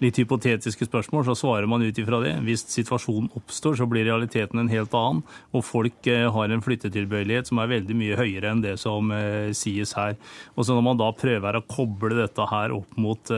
litt 0.00 0.16
hypotetiske 0.20 0.88
spørsmål, 0.88 1.24
så 1.28 1.36
svarer 1.36 1.68
man 1.70 1.84
ut 1.84 1.98
ifra 2.00 2.20
det. 2.24 2.34
Hvis 2.44 2.64
situasjonen 2.72 3.30
oppstår, 3.36 3.78
så 3.80 3.88
blir 3.88 4.06
realiteten 4.08 4.62
en 4.62 4.72
helt 4.72 4.94
annen. 4.96 5.22
Og 5.56 5.64
folk 5.66 6.08
eh, 6.10 6.28
har 6.32 6.52
en 6.52 6.64
flyttetilbøyelighet 6.64 7.50
som 7.50 7.60
er 7.62 7.72
veldig 7.76 7.98
mye 7.98 8.18
høyere 8.20 8.52
enn 8.52 8.64
det 8.64 8.76
som 8.80 9.12
sies 9.56 9.94
her. 9.96 10.16
Og 10.56 10.66
så 10.66 10.76
når 10.76 10.84
man 10.90 11.00
da 11.00 11.12
prøver 11.16 11.56
å 11.56 11.66
koble 11.68 12.18
dette 12.18 12.50
her 12.50 12.74
opp 12.76 12.98
mot 13.00 13.32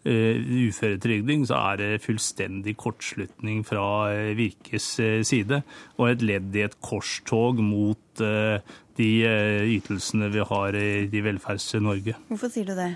uføretrygding, 0.00 1.42
så 1.44 1.58
er 1.60 1.80
det 1.80 2.02
fullstendig 2.06 2.72
kortslutning 2.80 3.60
fra 3.68 4.08
Virkes 4.38 4.86
side. 5.28 5.60
Og 5.98 6.06
et 6.08 6.24
ledd 6.24 6.56
i 6.56 6.64
et 6.64 6.78
korstog 6.80 7.60
mot 7.60 8.22
de 9.00 9.10
eh, 9.24 9.76
ytelsene 9.78 10.28
vi 10.32 10.44
har 10.52 10.76
i 10.76 11.22
Velferds-Norge. 11.24 12.18
Hvorfor 12.28 12.52
sier 12.52 12.68
du 12.68 12.76
det? 12.76 12.92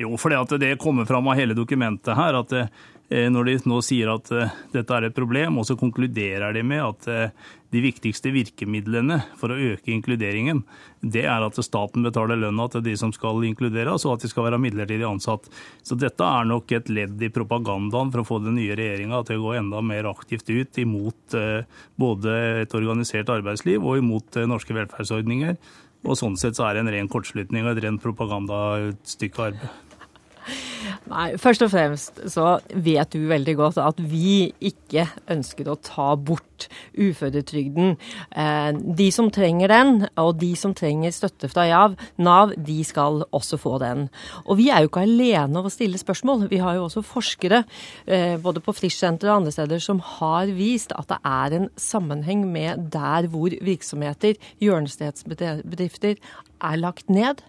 Jo, 0.00 0.14
for 0.16 0.32
det 0.58 0.76
kommer 0.80 1.04
fram 1.04 1.28
av 1.28 1.36
hele 1.36 1.54
dokumentet 1.54 2.16
her 2.16 2.38
at 2.38 2.54
eh, 2.56 3.28
når 3.28 3.50
de 3.50 3.56
nå 3.68 3.80
sier 3.84 4.14
at 4.14 4.30
eh, 4.32 4.54
dette 4.72 4.96
er 4.96 5.08
et 5.08 5.16
problem, 5.16 5.60
og 5.60 5.68
så 5.68 5.76
konkluderer 5.78 6.54
de 6.56 6.62
med 6.64 6.84
at 6.86 7.10
de 7.72 7.80
viktigste 7.80 8.30
virkemidlene 8.34 9.18
for 9.40 9.52
å 9.52 9.58
øke 9.72 9.92
inkluderingen, 9.94 10.62
det 11.00 11.24
er 11.24 11.44
at 11.44 11.58
staten 11.64 12.04
betaler 12.04 12.38
lønna 12.38 12.68
til 12.70 12.84
de 12.84 12.94
som 13.00 13.14
skal 13.16 13.42
inkluderes, 13.48 14.04
og 14.06 14.16
at 14.16 14.26
de 14.26 14.30
skal 14.30 14.46
være 14.46 14.60
midlertidig 14.62 15.06
ansatt. 15.08 15.48
Så 15.82 15.96
dette 15.98 16.26
er 16.26 16.48
nok 16.48 16.72
et 16.76 16.90
ledd 16.92 17.22
i 17.24 17.32
propagandaen 17.32 18.12
for 18.12 18.22
å 18.22 18.28
få 18.28 18.40
den 18.44 18.58
nye 18.60 18.76
regjeringa 18.78 19.22
til 19.26 19.40
å 19.40 19.46
gå 19.46 19.54
enda 19.60 19.80
mer 19.84 20.10
aktivt 20.10 20.52
ut 20.52 20.82
imot 20.82 21.38
både 22.00 22.36
et 22.62 22.76
organisert 22.76 23.32
arbeidsliv 23.32 23.82
og 23.82 24.02
imot 24.02 24.38
norske 24.50 24.76
velferdsordninger. 24.76 25.56
Og 26.02 26.18
sånn 26.18 26.36
sett 26.38 26.58
så 26.58 26.66
er 26.66 26.76
det 26.76 26.84
en 26.84 26.92
ren 26.96 27.10
kortslutning 27.10 27.66
og 27.66 27.76
et 27.76 27.84
rent 27.86 28.02
propagandastykke 28.02 29.50
arbeid. 29.52 30.71
Nei, 31.10 31.32
først 31.40 31.64
og 31.64 31.72
fremst 31.72 32.20
så 32.30 32.60
vet 32.70 33.10
du 33.10 33.24
veldig 33.26 33.54
godt 33.58 33.78
at 33.82 33.98
vi 33.98 34.52
ikke 34.62 35.08
ønsker 35.32 35.66
å 35.68 35.74
ta 35.82 36.12
bort 36.14 36.68
uføretrygden. 36.94 37.96
Eh, 38.38 38.70
de 39.00 39.08
som 39.14 39.30
trenger 39.34 39.72
den, 39.72 40.06
og 40.22 40.36
de 40.38 40.52
som 40.58 40.74
trenger 40.78 41.14
støtte 41.14 41.50
fra 41.50 41.66
Nav, 42.22 42.54
de 42.54 42.78
skal 42.86 43.24
også 43.34 43.58
få 43.58 43.78
den. 43.82 44.06
Og 44.46 44.60
vi 44.60 44.68
er 44.70 44.84
jo 44.84 44.92
ikke 44.92 45.02
alene 45.02 45.58
om 45.58 45.66
å 45.66 45.74
stille 45.74 45.98
spørsmål. 45.98 46.46
Vi 46.52 46.62
har 46.62 46.78
jo 46.78 46.86
også 46.86 47.02
forskere, 47.02 47.64
eh, 48.06 48.36
både 48.38 48.62
på 48.62 48.72
Frischsenteret 48.72 49.32
og 49.32 49.36
andre 49.40 49.52
steder, 49.52 49.80
som 49.80 49.98
har 49.98 50.46
vist 50.46 50.92
at 50.94 51.08
det 51.08 51.18
er 51.24 51.58
en 51.58 51.68
sammenheng 51.76 52.46
med 52.46 52.90
der 52.92 53.26
hvor 53.26 53.50
virksomheter, 53.50 54.38
hjørnestedsbedrifter, 54.60 56.16
er 56.62 56.76
lagt 56.76 57.10
ned 57.10 57.42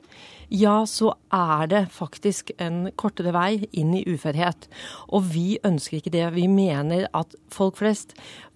ja, 0.54 0.84
så 0.86 1.16
er 1.34 1.68
det 1.72 1.84
faktisk 1.96 2.52
en 2.62 2.92
kortere 3.00 3.34
vei 3.34 3.66
inn 3.74 3.94
i 3.98 4.04
uførhet. 4.06 4.68
Og 5.10 5.26
vi 5.34 5.58
ønsker 5.66 5.98
ikke 5.98 6.14
det. 6.14 6.28
Vi 6.36 6.46
mener 6.52 7.08
at 7.18 7.34
folk 7.54 7.80
flest 7.82 8.14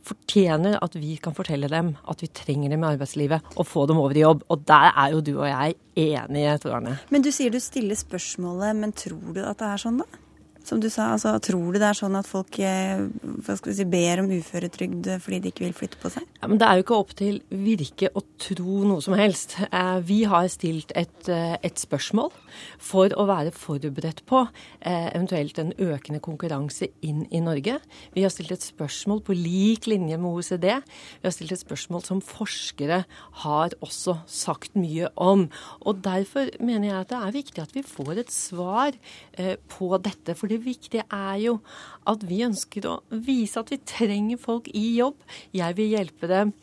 fortjener 0.07 0.77
at 0.83 0.95
vi 0.95 1.17
kan 1.19 1.35
fortelle 1.35 1.69
dem 1.71 1.95
at 2.07 2.21
vi 2.23 2.29
trenger 2.31 2.71
dem 2.71 2.85
i 2.85 2.91
arbeidslivet, 2.93 3.49
og 3.57 3.67
få 3.67 3.87
dem 3.89 3.99
over 3.99 4.15
i 4.15 4.23
jobb. 4.23 4.45
Og 4.53 4.63
der 4.69 4.93
er 4.93 5.15
jo 5.15 5.23
du 5.25 5.33
og 5.39 5.49
jeg 5.49 5.75
enige, 5.97 6.53
Tor 6.63 6.77
Arne. 6.77 6.95
Men 7.09 7.25
du 7.25 7.31
sier 7.33 7.51
du 7.51 7.59
stiller 7.63 7.97
spørsmålet, 7.97 8.77
men 8.77 8.95
tror 8.95 9.33
du 9.33 9.41
at 9.43 9.59
det 9.59 9.73
er 9.73 9.83
sånn, 9.87 10.01
da? 10.05 10.26
Som 10.67 10.81
du 10.83 10.89
sa, 10.91 11.13
altså, 11.15 11.33
tror 11.43 11.71
du 11.71 11.79
det 11.79 11.87
er 11.87 11.97
sånn 11.97 12.17
at 12.19 12.27
folk 12.27 12.57
eh, 12.59 13.05
si, 13.47 13.85
ber 13.87 14.21
om 14.23 14.31
uføretrygd 14.33 15.09
fordi 15.23 15.39
de 15.43 15.51
ikke 15.53 15.65
vil 15.65 15.75
flytte 15.77 15.99
på 16.01 16.11
seg? 16.11 16.25
Ja, 16.41 16.49
men 16.49 16.59
Det 16.59 16.67
er 16.67 16.77
jo 16.79 16.85
ikke 16.85 16.99
opp 16.99 17.13
til 17.17 17.39
Virke 17.47 18.11
å 18.11 18.23
tro 18.41 18.81
noe 18.87 19.03
som 19.03 19.15
helst. 19.17 19.55
Eh, 19.67 19.97
vi 20.07 20.19
har 20.27 20.49
stilt 20.51 20.91
et, 20.97 21.29
eh, 21.31 21.55
et, 21.63 21.77
spørsmål 21.77 22.31
for 22.81 23.13
å 23.13 23.27
være 23.29 23.53
forberedt 23.53 24.23
på 24.27 24.39
eventuelt 24.81 25.59
en 25.61 25.69
økende 25.77 26.19
konkurranse 26.23 26.87
inn 27.05 27.27
i 27.29 27.41
Norge. 27.43 27.75
Vi 28.15 28.23
har 28.25 28.31
stilt 28.33 28.51
et 28.55 28.65
spørsmål 28.65 29.21
på 29.27 29.35
lik 29.37 29.85
linje 29.85 30.17
med 30.17 30.31
OECD. 30.31 30.65
Vi 31.21 31.27
har 31.27 31.35
stilt 31.35 31.53
et 31.53 31.61
spørsmål 31.61 32.03
som 32.07 32.21
forskere 32.25 33.03
har 33.43 33.75
også 33.85 34.17
sagt 34.25 34.73
mye 34.79 35.11
om. 35.15 35.47
Og 35.85 36.01
Derfor 36.07 36.49
mener 36.63 36.87
jeg 36.87 36.97
at 36.97 37.11
det 37.11 37.19
er 37.19 37.35
viktig 37.35 37.61
at 37.61 37.75
vi 37.75 37.85
får 37.85 38.23
et 38.23 38.33
svar 38.33 38.97
på 39.69 39.91
dette. 40.01 40.35
fordi 40.37 40.56
det 40.57 40.65
viktige 40.65 41.05
er 41.13 41.37
jo 41.43 41.57
at 42.09 42.23
vi 42.27 42.43
ønsker 42.47 42.89
å 42.89 42.95
vise 43.11 43.61
at 43.61 43.71
vi 43.73 43.79
trenger 43.85 44.41
folk 44.41 44.69
i 44.73 44.97
jobb. 44.97 45.19
Jeg 45.55 45.77
vil 45.77 45.93
hjelpe 45.93 46.29
dem 46.31 46.53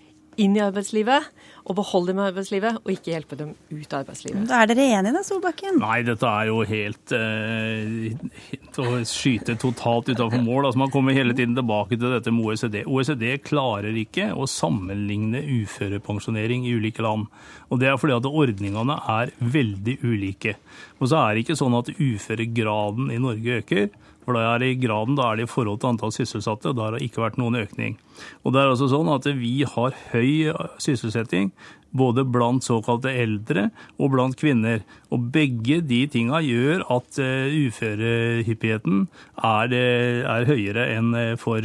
inn 0.40 0.56
i 0.58 0.62
arbeidslivet 0.64 1.30
og 1.64 1.76
beholde 1.78 2.12
dem 2.12 2.20
i 2.20 2.26
arbeidslivet, 2.26 2.80
og 2.82 2.90
ikke 2.92 3.12
hjelpe 3.14 3.38
dem 3.40 3.54
ut 3.70 3.94
av 3.94 4.02
arbeidslivet. 4.02 4.42
Da 4.50 4.60
er 4.60 4.68
dere 4.68 4.84
enige 4.98 5.14
da, 5.16 5.22
Solbakken? 5.24 5.78
Nei, 5.80 6.02
dette 6.04 6.28
er 6.28 6.50
jo 6.50 6.58
helt 6.68 7.14
eh, 7.16 8.82
å 8.84 9.00
skyte 9.08 9.56
totalt 9.60 10.10
utenfor 10.12 10.44
mål. 10.44 10.68
Altså, 10.68 10.82
man 10.82 10.92
kommer 10.92 11.16
hele 11.16 11.32
tiden 11.36 11.56
tilbake 11.56 11.96
til 11.96 12.12
dette 12.12 12.34
med 12.34 12.50
OECD. 12.50 12.82
OECD 12.84 13.26
klarer 13.44 13.96
ikke 13.96 14.28
å 14.36 14.48
sammenligne 14.50 15.40
uførepensjonering 15.62 16.68
i 16.68 16.76
ulike 16.76 17.04
land. 17.04 17.30
Og 17.72 17.80
Det 17.80 17.88
er 17.88 18.00
fordi 18.00 18.18
at 18.18 18.28
ordningene 18.28 19.00
er 19.16 19.32
veldig 19.40 19.98
ulike. 20.04 20.58
Og 21.00 21.08
så 21.08 21.22
er 21.22 21.32
det 21.32 21.46
ikke 21.46 21.58
sånn 21.58 21.80
at 21.80 21.94
uføregraden 21.96 23.08
i 23.14 23.22
Norge 23.22 23.62
øker. 23.62 23.88
For 24.24 24.36
da 24.36 24.54
er 24.54 24.62
det 24.62 24.70
i 24.72 24.80
graden 24.80 25.18
da 25.18 25.30
er 25.30 25.38
det 25.38 25.46
i 25.46 25.52
forhold 25.52 25.82
til 25.82 25.92
antall 25.92 26.12
sysselsatte, 26.14 26.72
og 26.72 26.78
da 26.78 26.86
har 26.86 26.96
det 26.96 27.04
ikke 27.04 27.22
vært 27.24 27.36
noen 27.40 27.58
økning. 27.60 27.98
Og 28.42 28.54
det 28.54 28.62
er 28.62 28.72
altså 28.72 28.88
sånn 28.88 29.10
at 29.12 29.28
vi 29.36 29.56
har 29.68 29.96
høy 30.14 30.54
sysselsetting 30.80 31.52
både 31.94 32.24
blant 32.26 32.64
såkalte 32.66 33.12
eldre 33.14 33.68
og 33.98 34.12
blant 34.14 34.36
kvinner. 34.38 34.82
Og 35.14 35.30
begge 35.34 35.80
de 35.86 36.02
tinga 36.10 36.42
gjør 36.44 36.84
at 36.96 37.20
uh, 37.22 37.54
uførehyppigheten 37.64 39.06
er, 39.38 39.74
uh, 39.74 40.20
er, 40.34 40.48
høyere 40.50 40.90
enn 40.98 41.14
uh, 41.14 41.32
for 41.40 41.62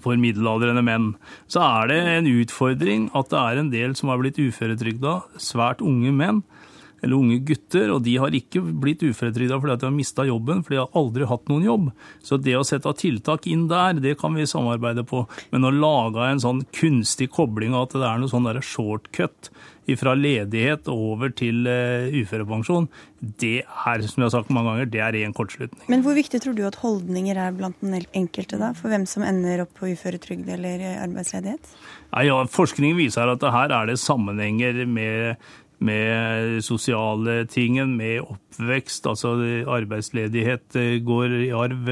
for 0.00 0.16
middelaldrende 0.20 0.80
menn. 0.84 1.10
Så 1.48 1.60
er 1.62 1.90
det 1.90 1.98
en 2.08 2.28
utfordring 2.28 3.06
at 3.16 3.28
det 3.30 3.40
er 3.40 3.60
en 3.60 3.70
del 3.72 3.92
som 3.96 4.10
har 4.10 4.20
blitt 4.20 4.40
uføretrygda, 4.40 5.12
svært 5.40 5.84
unge 5.84 6.12
menn, 6.12 6.40
eller 7.04 7.18
unge 7.18 7.40
gutter, 7.46 7.92
og 7.94 8.02
de 8.06 8.16
har 8.22 8.34
ikke 8.34 8.62
blitt 8.82 9.04
uføretrygda 9.04 9.60
fordi 9.60 9.76
de 9.80 9.88
har 9.88 9.94
mista 9.94 10.26
jobben, 10.28 10.64
for 10.64 10.74
de 10.74 10.80
har 10.82 10.98
aldri 10.98 11.28
hatt 11.30 11.52
noen 11.52 11.68
jobb. 11.68 11.90
Så 12.24 12.40
det 12.40 12.56
å 12.58 12.64
sette 12.66 12.94
tiltak 13.00 13.48
inn 13.50 13.68
der, 13.70 14.00
det 14.00 14.16
kan 14.20 14.34
vi 14.36 14.48
samarbeide 14.48 15.06
på. 15.08 15.24
Men 15.52 15.68
å 15.68 15.74
lage 15.74 16.26
en 16.30 16.42
sånn 16.42 16.64
kunstig 16.74 17.30
kobling 17.36 17.76
av 17.76 17.88
at 17.88 17.98
det 18.00 18.08
er 18.08 18.20
noe 18.22 18.32
sånn 18.32 18.50
shortcut 18.64 19.52
fra 20.00 20.14
ledighet 20.16 20.88
over 20.88 21.32
til 21.36 21.66
uh, 21.68 22.08
uførepensjon, 22.08 22.86
det 23.40 23.64
er 23.64 24.04
som 24.04 24.22
jeg 24.22 24.26
har 24.26 24.32
sagt 24.32 24.52
mange 24.52 24.70
ganger, 24.70 24.88
det 24.92 25.02
er 25.04 25.12
ren 25.16 25.34
kortslutning. 25.36 25.84
Men 25.92 26.04
hvor 26.04 26.16
viktig 26.16 26.40
tror 26.40 26.56
du 26.56 26.62
at 26.64 26.78
holdninger 26.80 27.38
er 27.40 27.56
blant 27.56 27.76
den 27.84 27.98
enkelte, 28.16 28.58
da? 28.60 28.72
For 28.76 28.92
hvem 28.92 29.04
som 29.08 29.26
ender 29.26 29.64
opp 29.66 29.74
på 29.76 29.90
uføretrygd 29.92 30.48
eller 30.56 30.86
arbeidsledighet? 31.04 31.74
Ja, 32.14 32.24
ja, 32.28 32.38
forskning 32.48 32.96
viser 32.96 33.32
at 33.32 33.44
her 33.44 33.74
er 33.74 33.90
det 33.90 33.98
sammenhenger 34.00 34.84
med 34.88 35.52
med 35.84 36.62
sosiale 36.64 37.44
tingen, 37.50 37.96
med 37.98 38.22
oppvekst. 38.24 39.06
Altså 39.10 39.34
arbeidsledighet 39.70 40.78
eh, 40.80 40.98
går 41.04 41.36
i 41.44 41.50
arv. 41.54 41.90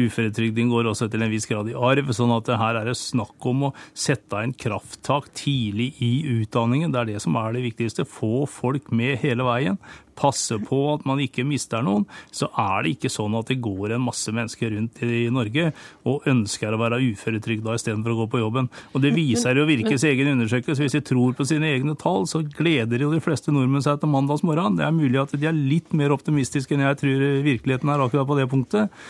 Uføretrygding 0.00 0.70
går 0.72 0.90
også 0.90 1.10
til 1.10 1.24
en 1.24 1.32
viss 1.32 1.48
grad 1.50 1.70
i 1.70 1.76
arv. 1.76 2.12
sånn 2.16 2.32
at 2.36 2.50
her 2.60 2.80
er 2.80 2.90
det 2.90 2.96
snakk 2.98 3.46
om 3.50 3.68
å 3.68 3.74
sette 3.94 4.42
inn 4.44 4.54
krafttak 4.56 5.30
tidlig 5.36 5.92
i 6.02 6.12
utdanningen. 6.40 6.92
Det 6.92 7.00
er 7.00 7.10
det 7.14 7.22
som 7.24 7.36
er 7.36 7.52
det 7.56 7.66
viktigste. 7.68 8.08
Få 8.08 8.46
folk 8.48 8.90
med 8.94 9.18
hele 9.22 9.46
veien 9.46 9.80
passe 10.20 10.58
på 10.66 10.78
at 10.94 11.06
man 11.08 11.20
ikke 11.22 11.46
mister 11.48 11.84
noen, 11.84 12.04
så 12.34 12.50
er 12.58 12.84
det 12.84 12.94
ikke 12.96 13.12
sånn 13.12 13.36
at 13.38 13.50
det 13.50 13.60
går 13.64 13.94
en 13.96 14.04
masse 14.04 14.32
mennesker 14.34 14.74
rundt 14.74 15.00
i 15.06 15.22
Norge 15.32 15.70
og 16.08 16.26
ønsker 16.30 16.74
å 16.74 16.80
være 16.80 17.00
uføretrygda 17.10 17.76
istedenfor 17.78 18.14
å 18.14 18.18
gå 18.22 18.28
på 18.34 18.42
jobben. 18.42 18.70
Og 18.92 19.00
Det 19.00 19.14
viser 19.16 19.56
jo 19.56 19.68
Virkes 19.70 20.04
egen 20.04 20.32
undersøkelse. 20.34 20.82
Hvis 20.82 20.96
de 20.98 21.02
tror 21.06 21.34
på 21.36 21.46
sine 21.46 21.70
egne 21.70 21.94
tall, 21.98 22.26
så 22.28 22.42
gleder 22.42 23.00
jo 23.00 23.12
de 23.14 23.22
fleste 23.22 23.52
nordmenn 23.54 23.84
seg 23.84 24.00
til 24.02 24.10
mandagsmorgen. 24.12 24.76
Det 24.80 24.86
er 24.86 24.94
mulig 24.96 25.20
at 25.22 25.34
de 25.36 25.48
er 25.48 25.56
litt 25.56 25.94
mer 25.96 26.12
optimistiske 26.14 26.74
enn 26.74 26.84
jeg 26.84 27.00
tror 27.00 27.26
virkeligheten 27.46 27.92
er 27.92 28.04
akkurat 28.04 28.28
på 28.28 28.38
det 28.40 28.48
punktet. 28.50 29.02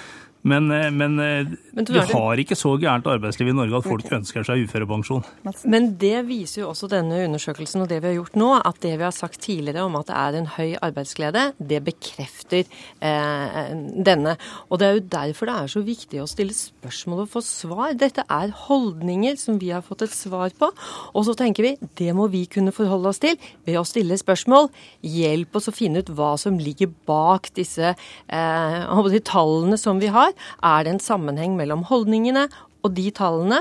Men, 0.42 0.70
eh, 0.70 0.90
men, 0.90 1.18
eh, 1.20 1.46
men 1.76 1.84
vi 1.84 2.00
har 2.00 2.40
ikke 2.40 2.56
så 2.56 2.72
gærent 2.80 3.08
arbeidsliv 3.10 3.50
i 3.50 3.54
Norge 3.56 3.76
at 3.76 3.84
folk 3.84 4.06
okay. 4.06 4.16
ønsker 4.20 4.46
seg 4.46 4.64
uførepensjon. 4.64 5.24
Men 5.68 5.90
det 6.00 6.22
viser 6.30 6.62
jo 6.62 6.70
også 6.70 6.88
denne 6.88 7.18
undersøkelsen 7.26 7.84
og 7.84 7.90
det 7.90 8.00
vi 8.00 8.08
har 8.08 8.16
gjort 8.16 8.38
nå, 8.40 8.48
at 8.56 8.80
det 8.80 8.94
vi 8.94 9.04
har 9.04 9.14
sagt 9.14 9.42
tidligere 9.44 9.84
om 9.84 9.98
at 10.00 10.08
det 10.08 10.16
er 10.16 10.38
en 10.38 10.48
høy 10.56 10.70
arbeidsglede, 10.80 11.44
det 11.60 11.82
bekrefter 11.84 12.64
eh, 12.64 13.74
denne. 14.08 14.36
Og 14.70 14.80
det 14.80 14.88
er 14.88 14.96
jo 14.96 15.04
derfor 15.12 15.50
det 15.50 15.58
er 15.58 15.74
så 15.74 15.84
viktig 15.84 16.22
å 16.22 16.28
stille 16.30 16.56
spørsmål 16.56 17.26
og 17.26 17.32
få 17.34 17.44
svar. 17.44 17.92
Dette 18.00 18.24
er 18.24 18.56
holdninger 18.64 19.36
som 19.40 19.60
vi 19.60 19.74
har 19.74 19.84
fått 19.84 20.06
et 20.08 20.16
svar 20.16 20.54
på. 20.56 20.70
Og 21.12 21.28
så 21.28 21.36
tenker 21.36 21.68
vi 21.68 21.74
det 22.00 22.16
må 22.16 22.30
vi 22.32 22.46
kunne 22.48 22.72
forholde 22.72 23.12
oss 23.12 23.20
til 23.20 23.36
ved 23.68 23.76
å 23.76 23.84
stille 23.88 24.16
spørsmål. 24.20 24.70
Hjelp 25.04 25.60
oss 25.60 25.68
å 25.68 25.76
finne 25.76 26.00
ut 26.00 26.14
hva 26.16 26.32
som 26.40 26.56
ligger 26.60 26.88
bak 27.08 27.52
disse 27.58 27.92
eh, 27.92 29.20
tallene 29.28 29.76
som 29.76 30.00
vi 30.00 30.08
har 30.08 30.29
er 30.62 30.84
det 30.86 30.94
en 30.94 31.02
sammenheng 31.02 31.56
mellom 31.58 31.84
holdningene 31.88 32.48
og 32.80 32.94
de 32.96 33.06
tallene 33.14 33.60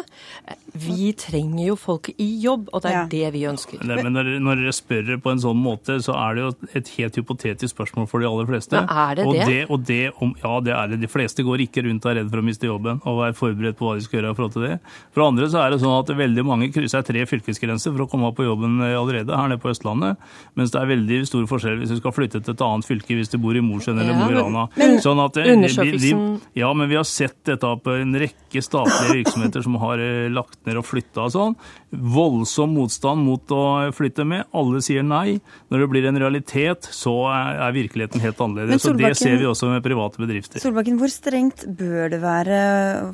Vi 0.79 1.11
trenger 1.17 1.63
jo 1.71 1.75
folk 1.79 2.11
i 2.15 2.27
jobb, 2.43 2.67
og 2.73 2.83
det 2.83 2.91
er 2.91 2.95
ja. 2.95 3.05
det 3.09 3.31
vi 3.33 3.41
ønsker. 3.49 3.81
Men, 3.83 4.03
men 4.05 4.15
når, 4.15 4.29
når, 4.43 4.61
dere 4.61 4.73
spør 4.75 5.09
på 5.23 5.33
en 5.33 5.41
sånn 5.41 5.57
måte, 5.59 5.97
så 6.05 6.13
er 6.15 6.37
det 6.37 6.43
jo 6.43 6.51
et 6.77 6.91
helt 6.97 7.17
hypotetisk 7.19 7.73
spørsmål 7.73 8.07
for 8.11 8.21
de 8.21 8.29
aller 8.29 8.49
fleste. 8.49 8.77
Men 8.77 8.91
er 9.05 9.17
det 9.17 9.25
og 9.25 9.33
det? 9.35 9.47
det, 9.49 9.59
og 9.65 9.85
det 9.87 9.99
om, 10.21 10.33
ja, 10.43 10.53
det 10.65 10.75
er 10.75 10.91
det. 10.93 11.01
De 11.03 11.09
fleste 11.11 11.45
går 11.45 11.65
ikke 11.65 11.83
rundt 11.87 12.05
og 12.05 12.11
er 12.13 12.19
redd 12.21 12.29
for 12.31 12.43
å 12.43 12.45
miste 12.45 12.69
jobben 12.69 13.01
og 13.09 13.23
er 13.25 13.35
forberedt 13.37 13.79
på 13.79 13.87
hva 13.87 13.95
de 13.97 14.05
skal 14.05 14.19
gjøre 14.19 14.33
i 14.35 14.37
forhold 14.37 14.55
til 14.55 14.67
det. 14.67 14.77
For 15.15 15.25
andre 15.25 15.49
så 15.51 15.63
er 15.63 15.73
det 15.73 15.81
sånn 15.83 15.97
at 15.97 16.13
veldig 16.21 16.45
mange 16.47 16.69
krysser 16.75 17.05
tre 17.07 17.25
fylkesgrenser 17.29 17.95
for 17.95 18.05
å 18.05 18.09
komme 18.11 18.29
opp 18.29 18.37
på 18.39 18.47
jobben 18.47 18.79
eh, 18.85 18.95
allerede 18.99 19.35
her 19.35 19.49
nede 19.51 19.61
på 19.63 19.73
Østlandet, 19.73 20.21
mens 20.59 20.73
det 20.73 20.81
er 20.81 20.91
veldig 20.93 21.21
stor 21.29 21.49
forskjell 21.49 21.81
hvis 21.81 21.93
du 21.95 21.99
skal 21.99 22.15
flytte 22.15 22.43
til 22.43 22.55
et 22.55 22.65
annet 22.65 22.87
fylke 22.87 23.17
hvis 23.17 23.33
du 23.33 23.39
bor 23.41 23.57
i 23.57 23.63
Mosjøen 23.65 23.99
eller 24.03 24.17
Mo 24.17 24.29
i 24.29 24.37
Rana. 24.37 24.67
Sånn 25.03 25.23
at, 25.23 25.41
eh, 25.41 25.49
ja, 26.59 26.71
men 26.73 26.91
vi 26.91 26.99
har 26.99 27.07
sett 27.07 27.39
dette 27.49 27.73
på 27.83 27.97
en 27.97 28.15
rekke 28.21 28.63
statlige 28.63 29.08
virksomheter 29.13 29.65
som 29.65 29.77
har 29.81 30.01
lagt 30.33 30.59
ned 30.67 30.79
og 30.79 30.87
flytta 30.87 31.25
og 31.25 31.33
sånn. 31.33 31.57
Voldsom 31.89 32.75
motstand 32.77 33.25
mot 33.25 33.53
å 33.55 33.63
flytte 33.95 34.25
med. 34.27 34.47
Alle 34.55 34.81
sier 34.85 35.05
nei. 35.05 35.39
Når 35.73 35.83
det 35.83 35.89
blir 35.93 36.09
en 36.09 36.21
realitet, 36.21 36.89
så 36.93 37.15
er 37.33 37.75
virkeligheten 37.75 38.23
helt 38.23 38.41
annerledes. 38.45 38.85
Så 38.85 38.93
det 38.97 39.15
ser 39.19 39.39
vi 39.41 39.49
også 39.49 39.71
med 39.71 39.85
private 39.85 40.21
bedrifter. 40.21 40.61
Solbakken, 40.63 40.99
hvor 41.01 41.11
strengt 41.13 41.65
bør 41.79 42.11
det 42.13 42.21
være 42.23 42.59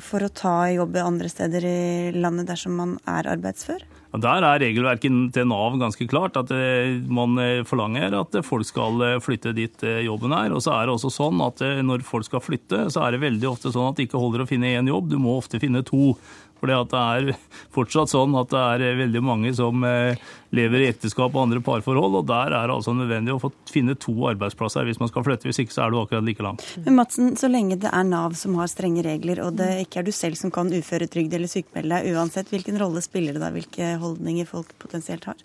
for 0.04 0.26
å 0.26 0.32
ta 0.32 0.56
jobb 0.74 0.96
andre 1.02 1.30
steder 1.32 1.66
i 1.66 1.78
landet 2.16 2.48
dersom 2.50 2.76
man 2.78 2.96
er 3.08 3.28
arbeidsfør? 3.36 3.84
Der 4.14 4.44
er 4.46 4.60
regelverket 4.62 5.32
til 5.34 5.48
Nav 5.50 5.74
ganske 5.80 6.06
klart. 6.08 6.36
At 6.38 6.50
eh, 6.54 7.02
man 7.10 7.36
eh, 7.42 7.64
forlanger 7.66 8.14
at 8.20 8.38
folk 8.46 8.66
skal 8.68 9.02
eh, 9.02 9.18
flytte 9.22 9.52
dit 9.56 9.86
jobben 10.06 10.32
er. 10.32 10.54
Og 10.54 10.62
så 10.64 10.76
er 10.76 10.86
det 10.86 10.94
også 10.94 11.10
sånn 11.12 11.42
at 11.44 11.62
når 11.84 12.06
folk 12.06 12.28
skal 12.28 12.44
flytte, 12.44 12.86
så 12.92 13.04
er 13.04 13.16
det 13.16 13.24
veldig 13.26 13.50
ofte 13.50 13.74
sånn 13.74 13.90
at 13.90 13.98
det 13.98 14.08
ikke 14.08 14.22
holder 14.22 14.44
å 14.44 14.48
finne 14.48 14.72
én 14.78 14.90
jobb. 14.90 15.10
Du 15.10 15.18
må 15.20 15.36
ofte 15.36 15.60
finne 15.62 15.84
to. 15.86 16.14
For 16.60 16.70
det 16.70 16.76
er 16.96 17.30
fortsatt 17.74 18.12
sånn 18.12 18.36
at 18.38 18.52
det 18.52 18.62
er 18.88 19.00
veldig 19.02 19.22
mange 19.24 19.52
som 19.56 19.84
eh, 19.86 20.18
lever 20.56 20.84
i 20.84 20.88
ekteskap 20.90 21.34
og 21.34 21.42
andre 21.46 21.62
parforhold, 21.64 22.20
og 22.20 22.28
der 22.30 22.54
er 22.56 22.68
det 22.68 22.76
altså 22.76 22.94
nødvendig 22.96 23.34
å 23.34 23.40
få 23.42 23.52
finne 23.70 23.96
to 24.00 24.14
arbeidsplasser 24.30 24.88
hvis 24.88 25.00
man 25.02 25.10
skal 25.12 25.26
flytte. 25.26 25.48
Hvis 25.50 25.60
ikke 25.64 25.76
så 25.76 25.86
er 25.86 25.92
du 25.92 26.00
akkurat 26.00 26.26
like 26.26 26.44
langt. 26.44 26.64
Men 26.86 26.98
Madsen, 27.00 27.34
så 27.40 27.50
lenge 27.52 27.80
det 27.82 27.92
er 27.92 28.06
Nav 28.08 28.36
som 28.38 28.56
har 28.60 28.70
strenge 28.72 29.04
regler, 29.06 29.42
og 29.44 29.58
det 29.60 29.72
ikke 29.84 30.02
er 30.02 30.08
du 30.08 30.14
selv 30.14 30.40
som 30.40 30.54
kan 30.54 30.72
uføretrygde 30.72 31.38
eller 31.38 31.50
sykmelde 31.50 31.92
deg, 31.98 32.16
uansett 32.16 32.52
hvilken 32.54 32.80
rolle 32.80 33.04
spiller 33.04 33.36
det 33.36 33.44
da 33.44 33.52
hvilke 33.54 33.92
holdninger 34.02 34.48
folk 34.48 34.72
potensielt 34.82 35.28
har? 35.30 35.44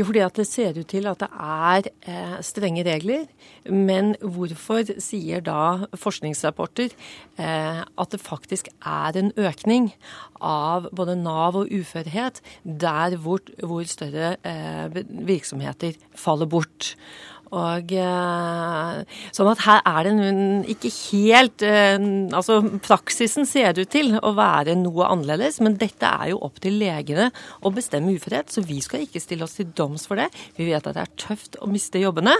Jo, 0.00 0.06
fordi 0.08 0.22
at 0.24 0.38
det 0.38 0.46
ser 0.48 0.78
ut 0.80 0.88
til 0.88 1.04
at 1.10 1.20
det 1.20 1.28
er 1.28 1.88
eh, 2.08 2.36
strenge 2.46 2.84
regler. 2.86 3.26
Men 3.68 4.14
hvorfor 4.22 4.94
sier 4.96 5.42
da 5.44 5.90
forskningsrapporter 5.92 6.94
eh, 7.36 7.82
at 7.84 8.14
det 8.14 8.22
faktisk 8.24 8.70
er 8.80 9.18
en 9.20 9.28
økning 9.36 9.90
av 10.40 10.88
både 10.96 11.18
Nav 11.20 11.58
og 11.60 11.68
uførhet 11.68 12.40
der 12.64 13.18
hvor, 13.20 13.44
hvor 13.60 13.84
større 13.84 14.38
eh, 14.40 15.02
virksomheter 15.04 16.00
faller 16.16 16.48
bort? 16.48 16.94
Og 17.50 17.92
eh, 17.98 18.98
Sånn 19.34 19.50
at 19.50 19.62
her 19.64 19.80
er 19.88 20.06
det 20.06 20.74
ikke 20.76 20.90
helt 21.10 21.64
eh, 21.66 21.96
Altså 22.36 22.60
praksisen 22.84 23.48
ser 23.48 23.80
ut 23.80 23.90
til 23.90 24.14
å 24.20 24.32
være 24.36 24.76
noe 24.78 25.08
annerledes, 25.10 25.58
men 25.64 25.74
dette 25.80 26.06
er 26.06 26.30
jo 26.30 26.40
opp 26.46 26.60
til 26.62 26.78
legene 26.80 27.30
å 27.66 27.72
bestemme 27.74 28.14
uførhet, 28.14 28.52
så 28.52 28.62
vi 28.66 28.78
skal 28.84 29.02
ikke 29.04 29.22
stille 29.22 29.46
oss 29.46 29.56
til 29.58 29.70
doms 29.76 30.06
for 30.08 30.20
det. 30.20 30.28
Vi 30.58 30.68
vet 30.68 30.86
at 30.86 30.96
det 30.96 31.02
er 31.02 31.12
tøft 31.18 31.58
å 31.60 31.68
miste 31.70 32.00
jobbene, 32.02 32.36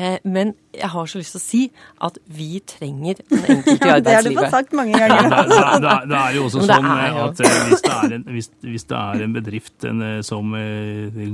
eh, 0.00 0.16
men 0.24 0.54
jeg 0.76 0.90
har 0.92 1.10
så 1.10 1.20
lyst 1.20 1.36
til 1.36 1.40
å 1.40 1.44
si 1.44 1.62
at 2.08 2.18
vi 2.38 2.60
trenger 2.68 3.20
den 3.28 3.44
enkelte 3.56 3.76
i 3.76 3.94
arbeidslivet. 3.96 4.06
det 4.06 4.16
har 4.16 4.28
du 4.28 4.40
fått 4.40 4.56
sagt 4.56 4.76
mange 4.76 5.00
ganger. 5.00 5.28
det, 5.28 5.56
det, 5.84 5.96
det, 6.12 6.20
er 6.20 6.38
jo 6.38 6.46
også 6.48 6.64
sånn 6.70 6.90
at 6.92 7.42
hvis 7.44 7.84
det 7.86 7.96
er 7.96 8.16
en, 8.18 8.28
hvis, 8.36 8.50
hvis 8.64 8.88
det 8.92 9.02
er 9.02 9.26
en 9.26 9.36
bedrift 9.36 9.88
en, 9.90 10.06
som 10.26 10.56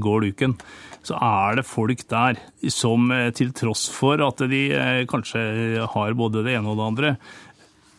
går 0.09 0.27
luken, 0.27 0.59
så 1.07 1.19
er 1.19 1.59
det 1.59 1.67
folk 1.67 2.05
der 2.11 2.39
som 2.71 3.11
eh, 3.15 3.31
til 3.35 3.53
tross 3.57 3.89
for 3.93 4.23
at 4.23 4.45
de 4.51 4.63
eh, 4.77 5.03
kanskje 5.11 5.87
har 5.95 6.19
både 6.19 6.45
det 6.47 6.57
ene 6.57 6.73
og 6.73 6.79
det 6.79 6.89
andre, 6.91 7.15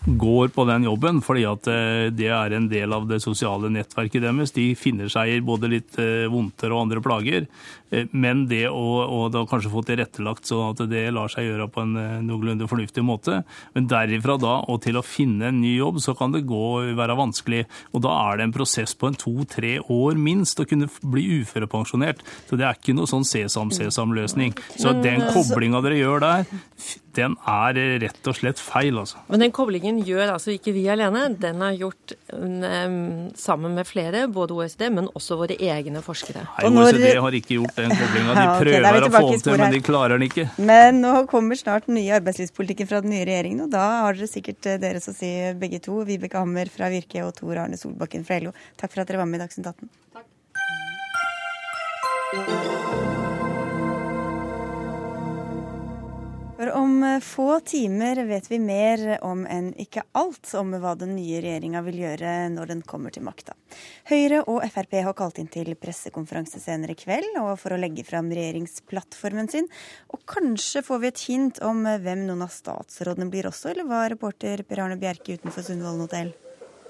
går 0.05 0.51
på 0.55 0.65
den 0.67 0.87
jobben 0.87 1.21
fordi 1.23 1.45
at 1.47 1.69
eh, 1.71 2.07
det 2.13 2.31
er 2.35 2.55
en 2.57 2.67
del 2.71 2.95
av 2.95 3.07
det 3.09 3.21
sosiale 3.23 3.71
nettverket 3.71 4.25
deres. 4.25 4.55
De 4.55 4.71
finner 4.79 5.11
seg 5.11 5.37
i 5.37 5.43
både 5.45 5.71
litt 5.71 5.99
vondter 6.31 6.73
og 6.73 6.85
andre 6.85 7.03
plager. 7.03 7.47
Eh, 7.93 8.09
men 8.11 8.45
det 8.49 8.65
å, 8.69 8.87
å 9.03 9.19
da 9.33 9.43
kanskje 9.49 9.71
få 9.73 9.83
tilrettelagt 9.87 10.49
sånn 10.49 10.73
at 10.73 10.83
det 10.91 11.05
lar 11.13 11.31
seg 11.31 11.47
gjøre 11.47 11.69
på 11.71 11.83
en 11.83 11.95
eh, 11.99 12.17
noenlunde 12.25 12.67
fornuftig 12.69 13.05
måte. 13.05 13.41
Men 13.77 13.89
derifra 13.91 14.37
da 14.41 14.55
og 14.71 14.81
til 14.85 14.99
å 14.99 15.05
finne 15.05 15.49
en 15.49 15.61
ny 15.61 15.75
jobb, 15.77 16.01
så 16.03 16.15
kan 16.17 16.33
det 16.33 16.45
gå 16.49 16.65
være 16.97 17.17
vanskelig. 17.19 17.63
Og 17.93 18.05
da 18.05 18.15
er 18.29 18.39
det 18.39 18.47
en 18.47 18.55
prosess 18.55 18.95
på 18.97 19.09
en 19.09 19.19
to-tre 19.19 19.77
år 19.93 20.19
minst 20.19 20.59
å 20.59 20.67
kunne 20.69 20.89
bli 21.01 21.25
uførepensjonert. 21.41 22.23
Så 22.49 22.59
det 22.59 22.67
er 22.67 22.79
ikke 22.79 22.97
noe 22.97 23.09
sånn 23.09 23.27
sesam-sesam-løsning. 23.27 24.55
Så 24.77 24.95
den 25.03 25.25
koblinga 25.33 25.83
dere 25.85 25.99
gjør 25.99 26.23
der, 26.23 26.47
den 27.17 27.35
er 27.49 27.77
rett 28.03 28.29
og 28.29 28.35
slett 28.37 28.59
feil, 28.61 28.97
altså. 28.99 29.19
Men 29.29 29.43
den 29.45 29.53
koblingen 29.55 29.99
gjør 30.05 30.33
altså 30.35 30.53
ikke 30.55 30.73
vi 30.75 30.83
alene. 30.91 31.25
Den 31.39 31.61
er 31.65 31.75
gjort 31.77 32.15
um, 32.33 33.29
sammen 33.39 33.75
med 33.77 33.87
flere, 33.89 34.25
både 34.33 34.55
OECD, 34.57 34.87
men 34.93 35.09
også 35.13 35.37
våre 35.39 35.57
egne 35.57 36.01
forskere. 36.05 36.45
Nei, 36.57 36.71
OECD 36.71 37.07
har 37.25 37.37
ikke 37.39 37.59
gjort 37.59 37.77
den 37.79 37.93
koblinga. 37.93 38.35
De 38.37 38.45
prøver 38.63 38.89
okay, 38.89 39.07
å 39.07 39.13
få 39.13 39.23
den 39.29 39.45
til, 39.45 39.57
men 39.61 39.75
de 39.75 39.81
klarer 39.85 40.17
den 40.17 40.27
ikke. 40.29 40.47
Men 40.57 41.01
nå 41.03 41.13
kommer 41.31 41.59
snart 41.59 41.89
den 41.89 41.99
nye 41.99 42.17
arbeidslivspolitikken 42.19 42.89
fra 42.89 43.03
den 43.05 43.13
nye 43.13 43.27
regjeringen, 43.29 43.65
og 43.67 43.73
da 43.73 43.85
har 44.07 44.17
dere 44.17 44.29
sikkert 44.31 44.69
eh, 44.69 44.81
deres 44.81 45.09
å 45.11 45.15
si 45.15 45.31
begge 45.59 45.79
to. 45.83 46.01
Vibeke 46.07 46.41
Hammer 46.41 46.67
fra 46.73 46.89
Virke 46.93 47.23
og 47.27 47.33
Tor 47.37 47.55
Arne 47.65 47.77
Solbakken 47.79 48.25
fra 48.27 48.41
LO. 48.43 48.51
Takk 48.79 48.95
for 48.95 49.03
at 49.03 49.11
dere 49.11 49.21
var 49.21 49.29
med 49.29 49.39
i 49.39 49.45
Dagsnytt 49.45 49.69
18. 49.69 49.89
Takk. 52.33 53.12
For 56.63 56.71
om 56.79 57.03
eh, 57.03 57.19
få 57.19 57.59
timer 57.59 58.25
vet 58.25 58.45
vi 58.51 58.55
mer 58.59 59.01
om 59.27 59.41
enn 59.51 59.73
ikke 59.83 60.05
alt 60.15 60.47
om 60.55 60.69
hva 60.79 60.93
den 60.95 61.11
nye 61.17 61.41
regjeringa 61.43 61.81
vil 61.83 61.97
gjøre 61.99 62.35
når 62.53 62.69
den 62.71 62.83
kommer 62.87 63.11
til 63.11 63.25
makta. 63.27 63.51
Høyre 64.07 64.45
og 64.47 64.63
Frp 64.71 64.95
har 65.03 65.17
kalt 65.19 65.41
inn 65.43 65.49
til 65.51 65.73
pressekonferanse 65.75 66.61
senere 66.63 66.95
i 66.95 67.01
kveld 67.01 67.35
og 67.41 67.57
for 67.59 67.75
å 67.75 67.81
legge 67.83 68.07
fram 68.07 68.31
regjeringsplattformen 68.31 69.51
sin. 69.51 69.67
Og 70.15 70.23
kanskje 70.23 70.85
får 70.87 71.03
vi 71.03 71.11
et 71.11 71.25
hint 71.27 71.59
om 71.67 71.83
eh, 71.83 71.99
hvem 71.99 72.23
noen 72.29 72.47
av 72.47 72.55
statsrådene 72.55 73.27
blir 73.33 73.51
også, 73.51 73.73
eller 73.73 73.89
hva 73.91 74.05
reporter 74.15 74.63
Per 74.63 74.85
Arne 74.85 75.01
Bjerke 75.03 75.35
utenfor 75.35 75.67
Sundvolden 75.67 76.07
hotell? 76.07 76.31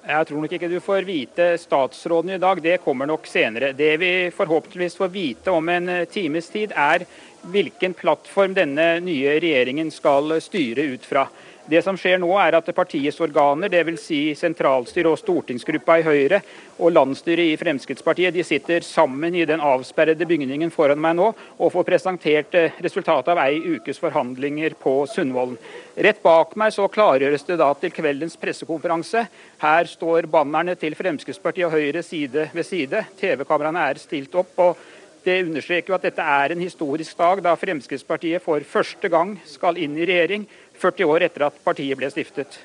Jeg 0.04 0.28
tror 0.28 0.42
nok 0.44 0.52
ikke 0.52 0.68
du 0.68 0.82
får 0.84 1.06
vite 1.08 1.46
statsråden 1.62 2.34
i 2.36 2.40
dag, 2.42 2.60
det 2.60 2.82
kommer 2.84 3.08
nok 3.08 3.28
senere. 3.30 3.70
Det 3.72 3.94
vi 4.02 4.10
forhåpentligvis 4.36 4.98
får 5.00 5.12
vite 5.14 5.52
om 5.56 5.70
en 5.72 5.88
eh, 5.90 6.04
times 6.12 6.50
tid, 6.52 6.74
er 6.76 7.06
hvilken 7.54 7.96
plattform 7.96 8.52
denne 8.58 8.98
nye 9.00 9.38
regjeringen 9.40 9.92
skal 9.96 10.36
styre 10.44 10.90
ut 10.92 11.08
fra. 11.08 11.24
Det 11.64 11.80
som 11.80 11.96
skjer 11.96 12.18
nå 12.20 12.28
er 12.44 12.58
at 12.58 12.68
Partiets 12.76 13.22
organer, 13.24 13.72
dvs. 13.72 14.02
Si 14.04 14.18
sentralstyret 14.36 15.08
og 15.14 15.20
stortingsgruppa 15.22 15.96
i 16.02 16.04
Høyre 16.04 16.42
og 16.84 16.92
landsstyret 16.92 17.54
i 17.54 17.60
Fremskrittspartiet, 17.60 18.36
de 18.36 18.44
sitter 18.44 18.84
sammen 18.84 19.36
i 19.40 19.46
den 19.48 19.64
avsperrede 19.64 20.28
bygningen 20.28 20.74
foran 20.76 21.00
meg 21.00 21.16
nå 21.16 21.30
og 21.32 21.72
får 21.72 21.86
presentert 21.88 22.58
eh, 22.60 22.76
resultatet 22.84 23.32
av 23.32 23.40
ei 23.46 23.62
ukes 23.78 24.02
forhandlinger 24.04 24.76
på 24.82 24.98
Sundvolden. 25.08 25.56
Rett 25.96 26.20
bak 26.26 26.58
meg 26.60 26.74
så 26.76 26.90
klargjøres 26.92 27.48
det 27.48 27.58
da 27.62 27.70
til 27.80 27.96
kveldens 27.96 28.36
pressekonferanse. 28.42 29.24
Her 29.64 29.88
står 29.88 30.28
bannerne 30.34 30.76
til 30.76 30.98
Fremskrittspartiet 31.00 31.70
og 31.70 31.78
Høyre 31.78 32.04
side 32.04 32.50
ved 32.52 32.68
side. 32.68 33.06
TV-kameraene 33.22 33.88
er 33.88 34.04
stilt 34.04 34.36
opp. 34.36 34.52
og 34.58 34.84
det 35.24 35.38
understreker 35.46 35.94
jo 35.94 35.96
at 35.96 36.04
dette 36.04 36.24
er 36.28 36.52
en 36.52 36.60
historisk 36.60 37.16
dag, 37.16 37.40
da 37.46 37.54
Fremskrittspartiet 37.56 38.44
for 38.44 38.64
første 38.68 39.08
gang 39.08 39.38
skal 39.48 39.80
inn 39.80 39.96
i 39.96 40.04
regjering, 40.04 40.44
40 40.82 41.10
år 41.10 41.28
etter 41.30 41.48
at 41.48 41.58
partiet 41.66 41.98
ble 42.00 42.10
stiftet. 42.14 42.60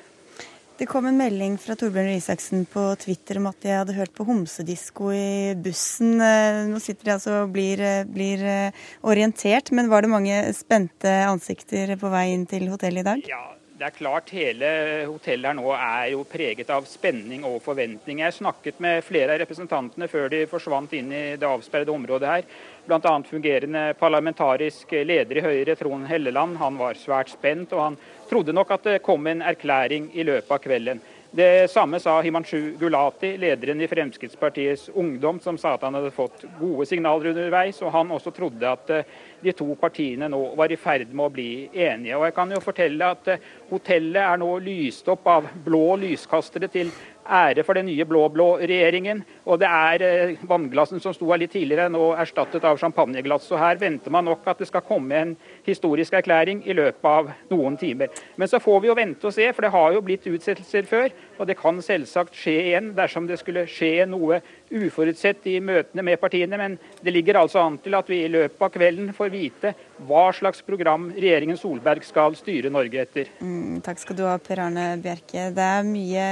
Det 0.79 0.87
kom 0.87 1.09
en 1.09 1.17
melding 1.19 1.57
fra 1.59 1.75
Torbjørn 1.75 2.07
Røe 2.07 2.19
Isaksen 2.21 2.61
på 2.71 2.85
Twitter 3.01 3.35
om 3.41 3.49
at 3.49 3.57
de 3.65 3.73
hadde 3.73 3.97
hørt 3.97 4.13
på 4.15 4.23
homsedisko 4.23 5.09
i 5.11 5.51
bussen. 5.59 6.13
Eh, 6.23 6.59
nå 6.71 6.79
sitter 6.79 7.09
de 7.09 7.15
altså 7.17 7.33
og 7.41 7.51
blir, 7.51 7.81
eh, 7.83 8.05
blir, 8.07 8.39
eh, 8.39 8.71
orientert, 9.03 9.73
men 9.75 9.89
var 9.91 10.01
det 10.01 10.13
mange 10.13 10.37
spente 10.55 11.11
ansikter 11.27 11.97
på 11.99 12.09
vei 12.09 12.29
inn 12.31 12.45
til 12.47 12.69
hotellet 12.71 13.03
i 13.03 13.09
dag? 13.09 13.27
Ja, 13.27 13.58
det 13.79 13.87
er 13.87 13.95
klart 13.95 14.31
Hele 14.35 14.69
hotellet 15.07 15.47
her 15.47 15.55
nå 15.55 15.69
er 15.71 16.09
jo 16.11 16.25
preget 16.27 16.67
av 16.73 16.83
spenning 16.89 17.45
og 17.47 17.61
forventning. 17.63 18.19
Jeg 18.19 18.35
snakket 18.35 18.81
med 18.83 19.05
flere 19.07 19.37
av 19.37 19.39
representantene 19.39 20.09
før 20.11 20.27
de 20.33 20.41
forsvant 20.51 20.91
inn 20.97 21.13
i 21.15 21.21
det 21.39 21.47
avsperrede 21.47 21.93
området 21.93 22.27
her. 22.27 22.49
Bl.a. 22.89 23.13
fungerende 23.29 23.83
parlamentarisk 23.99 24.91
leder 24.91 25.39
i 25.39 25.45
Høyre, 25.45 25.77
Trond 25.79 26.09
Helleland. 26.11 26.57
Han 26.59 26.79
var 26.81 26.99
svært 26.99 27.31
spent, 27.31 27.71
og 27.71 27.85
han 27.85 27.97
trodde 28.27 28.55
nok 28.57 28.75
at 28.75 28.89
det 28.89 28.97
kom 29.05 29.31
en 29.31 29.45
erklæring 29.47 30.11
i 30.11 30.27
løpet 30.27 30.51
av 30.57 30.63
kvelden. 30.65 30.99
Det 31.31 31.71
samme 31.71 31.99
sa 31.99 32.21
Himanshu 32.21 32.71
Gulati, 32.79 33.37
lederen 33.37 33.81
i 33.81 33.87
Fremskrittspartiets 33.87 34.89
Ungdom, 34.89 35.39
som 35.39 35.57
sa 35.57 35.75
at 35.75 35.83
han 35.85 35.93
hadde 35.93 36.09
fått 36.09 36.41
gode 36.57 36.87
signaler 36.89 37.29
underveis. 37.29 37.83
Og 37.85 37.93
han 37.93 38.09
også 38.15 38.33
trodde 38.33 38.65
at 38.65 38.89
eh, 38.89 39.11
de 39.43 39.53
to 39.53 39.67
partiene 39.77 40.25
nå 40.25 40.39
var 40.57 40.73
i 40.73 40.79
ferd 40.81 41.13
med 41.13 41.27
å 41.27 41.35
bli 41.35 41.51
enige. 41.69 42.17
Og 42.17 42.25
jeg 42.25 42.35
kan 42.39 42.55
jo 42.55 42.63
fortelle 42.65 43.11
at 43.13 43.29
eh, 43.29 43.45
Hotellet 43.69 44.23
er 44.23 44.41
nå 44.41 44.49
lyst 44.65 45.13
opp 45.13 45.29
av 45.29 45.51
blå 45.67 45.99
lyskastere 46.01 46.71
til 46.73 46.89
ære 47.29 47.61
for 47.65 47.77
den 47.77 47.85
nye 47.91 48.05
blå-blå 48.09 48.47
regjeringen. 48.63 49.21
Og 49.45 49.61
det 49.61 49.69
er 49.69 50.05
eh, 50.05 50.43
vannglassene 50.49 51.03
som 51.03 51.13
sto 51.13 51.29
her 51.29 51.43
litt 51.43 51.53
tidligere, 51.53 51.91
nå 51.93 52.09
erstattet 52.17 52.65
av 52.65 52.81
champagneglass. 52.81 53.45
Så 53.51 53.59
her 53.61 53.77
venter 53.81 54.13
man 54.13 54.25
nok 54.31 54.49
at 54.49 54.61
det 54.61 54.69
skal 54.71 54.85
komme 54.87 55.21
en 55.21 55.35
historisk 55.69 56.17
erklæring 56.19 56.63
i 56.67 56.75
løpet 56.75 57.09
av 57.09 57.31
noen 57.51 57.77
timer. 57.79 58.11
Men 58.35 58.51
så 58.51 58.61
får 58.61 58.81
vi 58.83 58.91
jo 58.91 58.97
vente 58.97 59.29
og 59.29 59.35
se, 59.35 59.47
for 59.53 59.65
det 59.65 59.73
har 59.73 59.95
jo 59.95 60.03
blitt 60.05 60.27
utsettelser 60.29 60.89
før. 60.89 61.13
Og 61.39 61.47
det 61.47 61.57
kan 61.59 61.79
selvsagt 61.83 62.35
skje 62.35 62.55
igjen 62.69 62.93
dersom 62.97 63.27
det 63.29 63.39
skulle 63.39 63.67
skje 63.69 64.05
noe 64.09 64.41
uforutsett 64.69 65.47
i 65.49 65.57
møtene 65.63 66.03
med 66.05 66.19
partiene, 66.21 66.57
men 66.59 66.75
det 67.01 67.13
ligger 67.13 67.39
altså 67.41 67.63
an 67.63 67.79
til 67.81 67.95
at 67.97 68.09
vi 68.11 68.21
i 68.25 68.31
løpet 68.31 68.61
av 68.61 68.73
kvelden 68.73 69.13
får 69.17 69.31
vite 69.33 69.73
hva 70.07 70.27
slags 70.35 70.61
program 70.65 71.09
regjeringen 71.15 71.57
Solberg 71.59 72.05
skal 72.05 72.37
styre 72.37 72.71
Norge 72.73 73.01
etter. 73.01 73.31
Mm, 73.41 73.79
takk 73.85 74.03
skal 74.03 74.19
du 74.19 74.23
ha, 74.27 74.37
Per 74.41 74.61
Arne 74.67 74.91
Bjerke. 75.01 75.49
Det 75.55 75.65
er 75.65 75.87
mye 75.87 76.27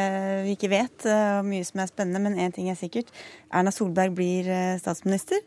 vi 0.45 0.55
ikke 0.57 0.71
vet, 0.71 1.07
eh, 1.09 1.39
og 1.39 1.49
mye 1.49 1.65
som 1.67 1.81
er 1.83 1.91
spennende, 1.91 2.23
men 2.23 2.39
én 2.45 2.53
ting 2.53 2.69
er 2.71 2.79
sikkert. 2.79 3.11
Erna 3.53 3.71
Solberg 3.71 4.15
blir 4.17 4.47
eh, 4.51 4.77
statsminister. 4.81 5.41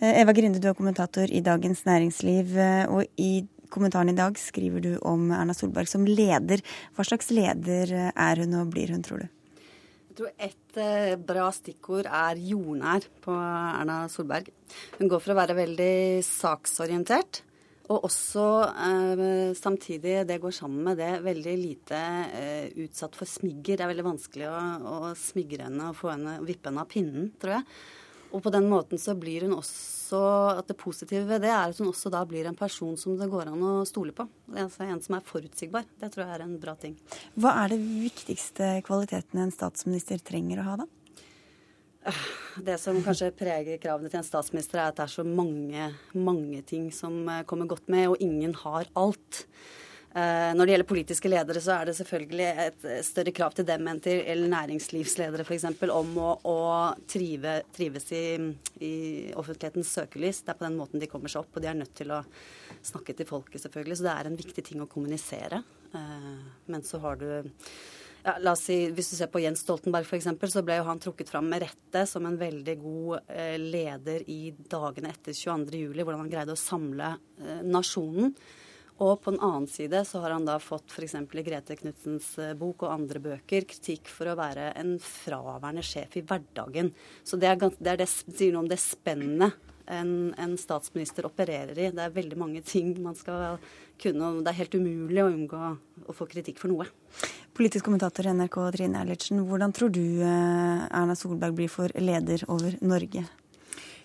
Eh, 0.00 0.20
Eva 0.22 0.34
Grinde, 0.36 0.60
du 0.60 0.68
er 0.70 0.76
kommentator 0.78 1.30
i 1.30 1.42
Dagens 1.44 1.84
Næringsliv, 1.88 2.56
og 2.92 3.06
i 3.20 3.46
kommentaren 3.72 4.12
i 4.12 4.16
dag 4.16 4.36
skriver 4.38 4.84
du 4.84 4.92
om 5.06 5.30
Erna 5.34 5.54
Solberg 5.56 5.90
som 5.90 6.06
leder. 6.06 6.62
Hva 6.96 7.06
slags 7.06 7.32
leder 7.34 7.92
er 8.12 8.42
hun 8.44 8.60
og 8.60 8.70
blir 8.74 8.92
hun, 8.94 9.02
tror 9.06 9.24
du? 9.24 9.32
Jeg 10.06 10.20
tror 10.20 10.30
Et 10.40 10.78
eh, 10.80 11.16
bra 11.20 11.50
stikkord 11.52 12.06
er 12.08 12.38
jordnær 12.40 13.04
på 13.24 13.34
Erna 13.36 14.06
Solberg. 14.08 14.48
Hun 14.96 15.10
går 15.12 15.20
for 15.20 15.34
å 15.34 15.40
være 15.40 15.56
veldig 15.58 16.22
saksorientert. 16.24 17.42
Og 17.86 18.06
også 18.08 18.44
eh, 18.66 19.52
samtidig, 19.54 20.16
det 20.26 20.40
går 20.42 20.54
sammen 20.54 20.82
med 20.88 20.98
det, 20.98 21.12
veldig 21.22 21.54
lite 21.60 22.00
eh, 22.34 22.72
utsatt 22.82 23.14
for 23.18 23.30
smigger. 23.30 23.76
Det 23.78 23.84
er 23.84 23.92
veldig 23.92 24.08
vanskelig 24.08 24.48
å, 24.50 24.56
å 24.90 25.12
smigre 25.18 25.68
henne 25.68 25.92
og 25.92 26.00
få 26.00 26.10
henne, 26.14 26.40
vippe 26.46 26.72
henne 26.72 26.82
av 26.82 26.90
pinnen, 26.90 27.30
tror 27.38 27.58
jeg. 27.58 27.68
Og 28.34 28.42
på 28.42 28.50
den 28.50 28.66
måten 28.68 28.98
så 28.98 29.14
blir 29.14 29.46
hun 29.46 29.54
også 29.54 30.18
At 30.58 30.68
det 30.68 30.76
positive 30.78 31.24
ved 31.26 31.44
det 31.46 31.50
er 31.50 31.70
at 31.70 31.78
hun 31.80 31.88
også 31.90 32.10
da 32.14 32.20
blir 32.28 32.46
en 32.46 32.58
person 32.58 32.94
som 32.98 33.16
det 33.18 33.26
går 33.30 33.48
an 33.50 33.62
å 33.66 33.72
stole 33.88 34.14
på. 34.14 34.26
Altså 34.52 34.86
en 34.86 35.00
som 35.02 35.16
er 35.16 35.24
forutsigbar. 35.26 35.86
Det 35.98 36.12
tror 36.14 36.26
jeg 36.26 36.36
er 36.36 36.44
en 36.44 36.58
bra 36.62 36.76
ting. 36.78 36.94
Hva 37.34 37.56
er 37.64 37.74
det 37.74 37.80
viktigste 37.82 38.68
kvaliteten 38.86 39.42
en 39.42 39.54
statsminister 39.54 40.22
trenger 40.22 40.62
å 40.62 40.68
ha, 40.68 40.76
da? 40.84 40.86
Det 42.66 42.76
som 42.80 42.98
kanskje 43.04 43.32
preger 43.36 43.80
kravene 43.82 44.10
til 44.10 44.20
en 44.20 44.26
statsminister, 44.26 44.80
er 44.80 44.92
at 44.92 45.00
det 45.00 45.06
er 45.06 45.14
så 45.16 45.24
mange, 45.26 45.90
mange 46.14 46.62
ting 46.68 46.88
som 46.94 47.26
kommer 47.48 47.68
godt 47.68 47.90
med, 47.92 48.08
og 48.12 48.22
ingen 48.24 48.54
har 48.62 48.88
alt. 48.96 49.42
Eh, 50.16 50.52
når 50.56 50.64
det 50.64 50.72
gjelder 50.72 50.88
politiske 50.88 51.28
ledere, 51.28 51.60
så 51.60 51.74
er 51.74 51.90
det 51.90 51.94
selvfølgelig 51.98 52.46
et 52.62 52.84
større 53.04 53.32
krav 53.36 53.52
til 53.56 53.66
dem 53.68 53.90
enn 53.90 53.98
til 54.00 54.46
næringslivsledere 54.48 55.44
f.eks. 55.44 55.66
om 55.92 56.14
å, 56.22 56.30
å 56.40 56.60
trive, 57.10 57.58
trives 57.76 58.08
i, 58.16 58.22
i, 58.80 58.94
offentlighetens 59.36 59.90
søkelys. 59.98 60.40
Det 60.40 60.54
er 60.54 60.60
på 60.62 60.64
den 60.64 60.78
måten 60.78 61.02
de 61.02 61.10
kommer 61.10 61.32
seg 61.32 61.44
opp, 61.44 61.52
og 61.52 61.60
de 61.60 61.68
er 61.68 61.76
nødt 61.76 61.92
til 61.98 62.14
å 62.16 62.22
snakke 62.86 63.12
til 63.18 63.28
folket, 63.28 63.60
selvfølgelig. 63.66 63.98
Så 64.00 64.08
det 64.08 64.14
er 64.14 64.30
en 64.30 64.40
viktig 64.40 64.64
ting 64.70 64.80
å 64.80 64.88
kommunisere. 64.88 65.60
Eh, 65.92 66.32
men 66.72 66.86
så 66.86 67.02
har 67.04 67.20
du 67.20 67.28
ja, 68.26 68.36
la 68.42 68.52
oss 68.56 68.66
si, 68.66 68.76
Hvis 68.90 69.12
du 69.12 69.16
ser 69.16 69.30
på 69.32 69.40
Jens 69.44 69.62
Stoltenberg 69.62 70.08
f.eks., 70.08 70.28
så 70.52 70.64
ble 70.66 70.80
jo 70.80 70.86
han 70.90 71.00
trukket 71.02 71.30
fram 71.32 71.48
med 71.52 71.62
rette 71.62 72.04
som 72.10 72.26
en 72.26 72.38
veldig 72.40 72.76
god 72.82 73.32
eh, 73.32 73.56
leder 73.62 74.26
i 74.30 74.50
dagene 74.52 75.14
etter 75.14 75.36
22.07, 75.36 75.94
hvordan 76.02 76.24
han 76.24 76.32
greide 76.32 76.56
å 76.56 76.60
samle 76.60 77.14
nasjonen. 77.64 78.34
Og 78.96 79.18
på 79.20 79.32
den 79.34 79.42
annen 79.44 79.66
side 79.68 80.00
så 80.08 80.22
har 80.22 80.32
han 80.32 80.46
da 80.48 80.56
fått 80.62 80.94
f.eks. 80.94 81.18
i 81.20 81.44
Grete 81.44 81.76
Knudsens 81.76 82.30
eh, 82.40 82.54
bok 82.56 82.86
og 82.86 82.94
andre 82.94 83.20
bøker 83.20 83.66
kritikk 83.68 84.08
for 84.08 84.30
å 84.32 84.36
være 84.38 84.70
en 84.80 84.94
fraværende 85.02 85.84
sjef 85.84 86.16
i 86.16 86.24
hverdagen. 86.24 86.92
Så 87.22 87.36
det, 87.36 87.50
er, 87.50 87.60
det, 87.76 87.90
er 87.92 88.00
det 88.00 88.08
sier 88.08 88.54
noe 88.54 88.64
om 88.64 88.70
det 88.70 88.80
spennet 88.80 89.58
en, 89.86 90.32
en, 90.40 90.56
statsminister 90.58 91.28
opererer 91.28 91.76
i. 91.76 91.90
Det 91.92 92.06
er 92.06 92.14
veldig 92.16 92.38
mange 92.40 92.62
ting 92.66 92.94
man 93.04 93.18
skal 93.18 93.60
kunne, 94.00 94.30
og 94.30 94.40
det 94.46 94.54
er 94.54 94.60
helt 94.62 94.78
umulig 94.80 95.22
å 95.22 95.28
unngå 95.28 95.60
å 96.08 96.16
få 96.16 96.28
kritikk 96.32 96.58
for 96.62 96.72
noe. 96.72 96.88
Politisk 97.56 97.84
kommentator 97.84 98.26
i 98.26 98.32
NRK 98.36 98.56
Trine 98.74 99.00
Eilertsen, 99.00 99.38
hvordan 99.48 99.72
tror 99.72 99.88
du 99.88 100.02
eh, 100.20 100.82
Erna 100.92 101.14
Solberg 101.16 101.54
blir 101.56 101.70
for 101.72 101.92
leder 101.96 102.42
over 102.52 102.74
Norge? 102.84 103.22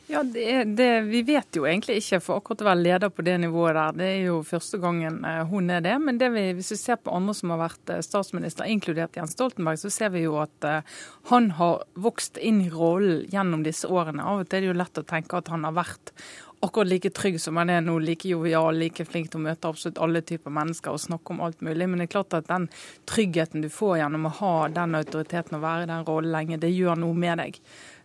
Ja, 0.07 0.21
det, 0.23 0.45
det, 0.77 0.87
Vi 1.09 1.19
vet 1.27 1.59
jo 1.59 1.65
egentlig 1.67 1.97
ikke, 1.99 2.21
for 2.23 2.39
akkurat 2.39 2.63
å 2.63 2.69
være 2.69 2.83
leder 2.85 3.11
på 3.11 3.25
det 3.27 3.35
nivået 3.43 3.75
der, 3.75 3.97
det 3.99 4.07
er 4.07 4.21
jo 4.29 4.37
første 4.47 4.79
gangen 4.79 5.19
eh, 5.27 5.41
hun 5.51 5.67
er 5.67 5.83
det. 5.83 5.97
Men 5.99 6.21
det 6.21 6.29
vi, 6.31 6.45
hvis 6.55 6.71
vi 6.77 6.79
ser 6.79 7.01
på 7.03 7.11
andre 7.11 7.35
som 7.35 7.51
har 7.51 7.59
vært 7.65 7.91
eh, 7.91 7.99
statsminister, 8.07 8.71
inkludert 8.71 9.19
Jens 9.19 9.35
Stoltenberg, 9.35 9.81
så 9.83 9.91
ser 9.91 10.15
vi 10.15 10.23
jo 10.23 10.37
at 10.39 10.69
han 11.33 11.51
har 11.59 11.83
vokst 11.99 12.39
inn 12.39 12.63
i 12.63 12.71
rollen 12.71 13.25
gjennom 13.35 13.67
disse 13.67 13.91
årene. 13.91 14.23
Av 14.23 14.45
og 14.45 14.47
til 14.47 14.61
er 14.61 14.69
det 14.69 14.71
jo 14.71 14.79
lett 14.79 15.03
å 15.03 15.07
tenke 15.11 15.43
at 15.43 15.51
han 15.51 15.67
har 15.67 15.75
vært 15.75 16.15
akkurat 16.61 16.87
like 16.87 17.09
trygg 17.17 17.39
som 17.41 17.57
han 17.57 17.71
er 17.73 17.81
nå, 17.81 17.97
like 17.99 18.29
jovial, 18.29 18.75
like 18.77 19.05
flink 19.05 19.31
til 19.31 19.41
å 19.41 19.45
møte 19.47 19.69
absolutt 19.69 20.01
alle 20.01 20.21
typer 20.25 20.53
mennesker 20.53 20.93
og 20.93 21.01
snakke 21.01 21.33
om 21.33 21.41
alt 21.45 21.63
mulig. 21.65 21.87
Men 21.89 22.01
det 22.01 22.09
er 22.09 22.13
klart 22.17 22.35
at 22.37 22.49
den 22.49 22.67
tryggheten 23.09 23.65
du 23.65 23.69
får 23.73 23.97
gjennom 24.01 24.27
å 24.29 24.35
ha 24.41 24.53
den 24.73 24.99
autoriteten 24.99 25.57
og 25.57 25.65
være 25.65 25.87
i 25.87 25.91
den 25.91 26.05
rollen 26.07 26.35
lenge, 26.35 26.61
det 26.61 26.73
gjør 26.73 27.01
noe 27.01 27.17
med 27.17 27.41
deg. 27.41 27.59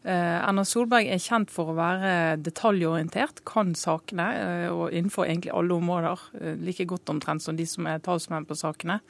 Eh, 0.06 0.36
Erna 0.38 0.62
Solberg 0.62 1.08
er 1.10 1.18
kjent 1.18 1.50
for 1.50 1.72
å 1.72 1.76
være 1.76 2.36
detaljorientert, 2.38 3.42
kan 3.48 3.72
sakene 3.74 4.26
eh, 4.38 4.68
og 4.70 4.94
innenfor 4.94 5.26
egentlig 5.26 5.50
alle 5.56 5.74
områder. 5.74 6.28
Eh, 6.38 6.60
like 6.62 6.86
godt 6.86 7.10
omtrent 7.10 7.42
som 7.42 7.58
de 7.58 7.66
som 7.66 7.88
er 7.90 8.02
talsmenn 8.04 8.46
på 8.46 8.58
sakene. 8.58 9.00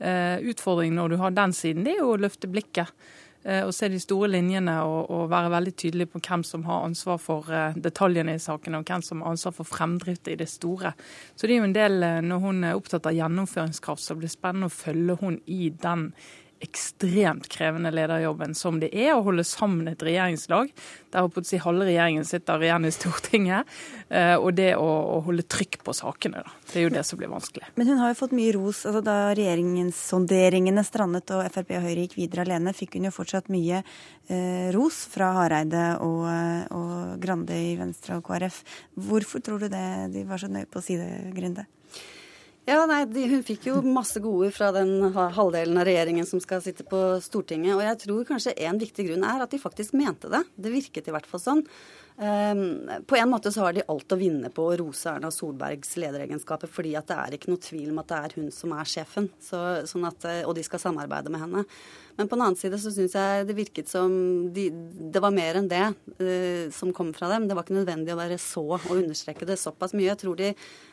Utfordringen 0.00 0.96
når 0.96 1.12
du 1.12 1.16
har 1.20 1.34
den 1.36 1.52
siden, 1.52 1.84
det 1.84 1.92
er 1.92 1.98
jo 2.00 2.14
å 2.14 2.20
løfte 2.22 2.48
blikket. 2.48 2.88
Og 3.40 3.70
se 3.72 3.88
de 3.88 3.96
store 3.96 4.28
linjene 4.28 4.74
og, 4.84 5.06
og, 5.08 5.22
være 5.32 5.48
veldig 5.54 5.72
tydelig 5.80 6.06
på 6.12 6.20
hvem 6.20 6.42
som 6.44 6.66
har 6.66 6.82
ansvar 6.84 7.16
for 7.16 7.46
detaljene 7.72 8.34
i 8.36 8.42
sakene, 8.42 8.82
og 8.82 8.90
hvem 8.90 9.00
som 9.06 9.22
har 9.24 9.32
ansvar 9.32 9.54
for 9.56 9.64
fremdrift 9.64 10.28
i 10.28 10.36
det 10.36 10.48
store. 10.52 10.92
Så 11.32 11.48
det 11.48 11.54
er 11.54 11.62
jo 11.62 11.70
en 11.70 11.78
del, 11.78 12.04
når 12.26 12.42
hun 12.44 12.60
er 12.68 12.76
opptatt 12.76 13.08
av 13.08 13.16
gjennomføringskraft, 13.16 14.04
så 14.04 14.18
blir 14.18 14.28
det 14.28 14.34
spennende 14.34 14.68
å 14.68 14.74
følge 14.74 15.16
hun 15.22 15.40
i 15.48 15.70
den 15.72 16.10
ekstremt 16.60 17.48
krevende 17.48 17.90
lederjobben 17.94 18.54
som 18.54 18.80
det 18.82 18.90
er 18.92 19.14
å 19.14 19.22
holde 19.24 19.44
sammen 19.48 19.88
et 19.88 20.02
regjeringslag 20.04 20.68
der 21.10 21.28
på 21.32 21.42
å 21.42 21.46
si 21.46 21.58
halve 21.60 21.86
regjeringen 21.88 22.26
sitter 22.28 22.62
igjen 22.62 22.86
i 22.86 22.92
Stortinget. 22.94 23.70
Eh, 24.08 24.36
og 24.36 24.52
det 24.58 24.74
å, 24.78 25.20
holde 25.24 25.46
trykk 25.50 25.80
på 25.86 25.94
sakene, 25.96 26.44
da. 26.44 26.54
Det 26.70 26.78
er 26.78 26.86
jo 26.86 26.92
det 26.94 27.04
som 27.08 27.18
blir 27.20 27.32
vanskelig. 27.32 27.72
Men 27.80 27.90
hun 27.90 28.02
har 28.02 28.12
jo 28.12 28.20
fått 28.20 28.36
mye 28.36 28.52
ros. 28.56 28.84
altså 28.88 29.02
Da 29.04 29.16
regjeringssonderingene 29.38 30.84
strandet 30.86 31.32
og 31.34 31.42
Frp 31.50 31.74
og 31.78 31.88
Høyre 31.88 32.04
gikk 32.04 32.18
videre 32.20 32.46
alene, 32.46 32.76
fikk 32.76 32.98
hun 32.98 33.08
jo 33.08 33.14
fortsatt 33.14 33.50
mye 33.52 33.82
eh, 33.82 34.70
ros 34.76 35.02
fra 35.10 35.32
Hareide 35.40 35.84
og, 36.04 36.24
og 36.76 37.18
Grande 37.22 37.56
i 37.56 37.74
Venstre 37.80 38.20
og 38.20 38.24
KrF. 38.28 38.62
Hvorfor 39.08 39.44
tror 39.44 39.64
du 39.64 39.70
det 39.72 39.86
de 40.14 40.24
var 40.28 40.42
så 40.42 40.50
nøye 40.52 40.68
på 40.70 40.82
å 40.82 40.84
si 40.84 41.00
det, 41.00 41.10
Grinde? 41.36 41.66
Ja, 42.70 42.84
nei, 42.86 43.00
de, 43.10 43.24
Hun 43.26 43.40
fikk 43.42 43.64
jo 43.66 43.80
masse 43.82 44.20
gode 44.22 44.52
fra 44.54 44.68
den 44.74 45.08
halvdelen 45.10 45.80
av 45.80 45.88
regjeringen 45.88 46.26
som 46.28 46.38
skal 46.42 46.60
sitte 46.62 46.84
på 46.86 47.00
Stortinget. 47.24 47.74
Og 47.74 47.82
jeg 47.82 47.98
tror 48.04 48.28
kanskje 48.28 48.54
en 48.62 48.78
viktig 48.78 49.08
grunn 49.08 49.26
er 49.26 49.42
at 49.42 49.50
de 49.50 49.58
faktisk 49.58 49.96
mente 49.98 50.30
det. 50.30 50.44
Det 50.54 50.70
virket 50.70 51.10
i 51.10 51.14
hvert 51.16 51.26
fall 51.26 51.42
sånn. 51.42 51.64
Um, 52.20 52.90
på 53.06 53.16
en 53.16 53.30
måte 53.30 53.48
så 53.48 53.62
har 53.64 53.72
de 53.72 53.82
alt 53.88 54.12
å 54.12 54.16
vinne 54.20 54.50
på 54.52 54.66
å 54.68 54.74
rose 54.76 55.08
Erna 55.08 55.30
Solbergs 55.32 55.94
lederegenskaper, 55.96 56.68
fordi 56.68 56.90
at 56.98 57.08
det 57.08 57.16
er 57.16 57.36
ikke 57.36 57.48
noe 57.48 57.62
tvil 57.64 57.86
om 57.94 58.00
at 58.02 58.10
det 58.10 58.18
er 58.18 58.34
hun 58.36 58.50
som 58.52 58.74
er 58.76 58.90
sjefen, 58.90 59.30
så, 59.40 59.60
sånn 59.88 60.04
at, 60.04 60.26
eh, 60.28 60.42
og 60.44 60.52
de 60.58 60.64
skal 60.66 60.82
samarbeide 60.82 61.32
med 61.32 61.40
henne. 61.40 61.62
Men 62.18 62.28
på 62.28 62.36
den 62.36 62.44
annen 62.44 62.58
side 62.60 62.76
så 62.82 62.92
syns 62.92 63.14
jeg 63.16 63.46
det 63.48 63.56
virket 63.56 63.88
som 63.88 64.12
de, 64.52 64.66
det 65.14 65.22
var 65.24 65.32
mer 65.32 65.56
enn 65.62 65.70
det 65.70 65.86
uh, 66.20 66.66
som 66.76 66.90
kom 66.92 67.14
fra 67.16 67.30
dem. 67.32 67.46
Det 67.48 67.56
var 67.56 67.64
ikke 67.64 67.78
nødvendig 67.78 68.12
å 68.12 68.18
være 68.18 68.36
så 68.42 68.66
og 68.76 68.90
understreke 68.98 69.48
det 69.48 69.56
såpass 69.62 69.96
mye. 69.96 70.10
Jeg 70.10 70.20
tror 70.20 70.36
de 70.36 70.50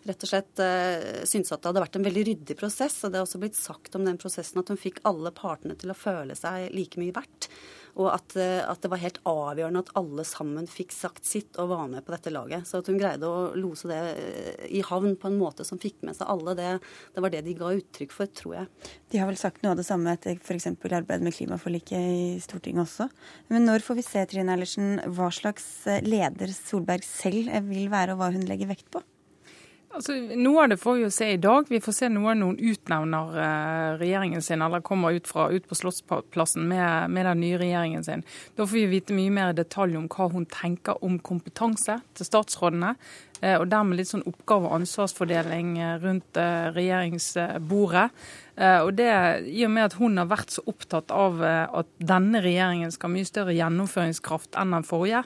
rett 0.08 0.24
og 0.24 0.32
slett 0.32 0.64
uh, 0.64 1.26
syntes 1.28 1.52
at 1.52 1.60
det 1.60 1.74
hadde 1.74 1.84
vært 1.84 2.00
en 2.00 2.08
veldig 2.08 2.24
ryddig 2.30 2.56
prosess, 2.62 3.02
og 3.04 3.12
det 3.12 3.20
har 3.20 3.28
også 3.28 3.44
blitt 3.44 3.60
sagt 3.60 4.00
om 4.00 4.08
den 4.08 4.22
prosessen 4.22 4.64
at 4.64 4.72
hun 4.72 4.80
fikk 4.80 5.04
alle 5.12 5.36
partene 5.36 5.76
til 5.76 5.92
å 5.92 5.98
føle 5.98 6.40
seg 6.40 6.70
like 6.72 7.04
mye 7.04 7.18
verdt. 7.20 7.52
Og 7.98 8.10
at, 8.12 8.36
eh, 8.38 8.62
at, 8.62 8.82
det 8.84 8.92
var 8.92 9.02
helt 9.02 9.18
avgjørende 9.28 9.82
at 9.82 9.92
alle 9.98 10.26
sammen 10.28 10.68
fikk 10.70 10.94
sagt 10.94 11.26
sitt 11.26 11.58
og 11.58 11.72
var 11.72 11.88
med 11.90 12.06
på 12.06 12.14
dette 12.14 12.34
laget. 12.34 12.68
Så 12.70 12.82
at 12.82 12.92
hun 12.92 13.00
greide 13.02 13.26
å 13.26 13.50
lose 13.58 13.90
det 13.90 14.02
eh, 14.14 14.68
i 14.78 14.84
havn 14.86 15.18
på 15.18 15.32
en 15.32 15.40
måte 15.40 15.66
som 15.68 15.82
fikk 15.82 16.04
med 16.06 16.18
seg 16.18 16.30
alle, 16.30 16.54
det, 16.58 16.70
det 17.16 17.26
var 17.26 17.34
det 17.34 17.44
de 17.48 17.58
ga 17.58 17.74
uttrykk 17.80 18.14
for, 18.14 18.30
tror 18.38 18.58
jeg. 18.60 18.94
De 19.14 19.22
har 19.22 19.30
vel 19.30 19.42
sagt 19.42 19.66
noe 19.66 19.74
av 19.74 19.82
det 19.82 19.88
samme 19.88 20.14
etter 20.14 20.38
f.eks. 20.38 20.70
arbeidet 20.70 21.26
med 21.26 21.36
klimaforliket 21.36 21.98
i 21.98 22.32
Stortinget 22.44 22.86
også. 22.86 23.10
Men 23.54 23.66
når 23.70 23.86
får 23.86 24.02
vi 24.02 24.06
se, 24.06 24.26
Trine 24.30 24.54
Eilertsen, 24.54 24.98
hva 25.18 25.32
slags 25.34 25.68
eh, 25.90 26.04
leder 26.06 26.54
Solberg 26.54 27.06
selv 27.08 27.50
vil 27.72 27.90
være, 27.94 28.14
og 28.14 28.22
hva 28.22 28.34
hun 28.36 28.46
legger 28.46 28.70
vekt 28.70 28.92
på? 28.94 29.02
Altså, 29.96 30.14
noe 30.36 30.66
av 30.66 30.72
det 30.72 30.78
får 30.82 30.98
vi 30.98 31.04
jo 31.06 31.12
se 31.14 31.30
i 31.32 31.40
dag. 31.42 31.70
Vi 31.72 31.80
får 31.82 31.96
se 31.96 32.08
noe 32.12 32.34
noen 32.36 32.58
utnevner 32.60 33.38
eh, 33.40 33.92
regjeringen 34.02 34.44
sin, 34.44 34.62
eller 34.62 34.84
kommer 34.86 35.16
ut, 35.16 35.30
fra, 35.30 35.48
ut 35.50 35.68
på 35.68 35.78
Slottsplassen 35.80 36.68
med, 36.68 37.14
med, 37.14 37.26
den 37.26 37.40
nye 37.42 37.60
regjeringen 37.62 38.04
sin. 38.04 38.26
Da 38.58 38.66
får 38.68 38.76
vi 38.76 38.84
vite 38.92 39.16
mye 39.16 39.32
mer 39.34 39.54
i 39.54 39.58
detalj 39.58 39.96
om 39.98 40.10
hva 40.12 40.28
hun 40.34 40.46
tenker 40.52 41.00
om 41.06 41.16
kompetanse 41.24 42.02
til 42.20 42.30
statsrådene. 42.30 42.94
Eh, 43.40 43.56
og 43.56 43.70
dermed 43.72 44.02
litt 44.02 44.12
sånn 44.12 44.28
oppgave- 44.28 44.68
og 44.68 44.82
ansvarsfordeling 44.82 45.78
eh, 45.80 45.96
rundt 46.04 46.42
regjeringsbordet. 46.76 48.10
Og 48.58 48.88
det 48.98 49.12
I 49.54 49.68
og 49.68 49.70
med 49.70 49.84
at 49.86 49.96
hun 50.00 50.18
har 50.18 50.26
vært 50.32 50.50
så 50.56 50.64
opptatt 50.66 51.12
av 51.14 51.44
at 51.46 51.90
denne 52.02 52.40
regjeringen 52.42 52.90
skal 52.90 53.12
ha 53.12 53.14
mye 53.14 53.28
større 53.30 53.54
gjennomføringskraft 53.54 54.58
enn 54.58 54.74
den 54.74 54.88
forrige, 54.88 55.20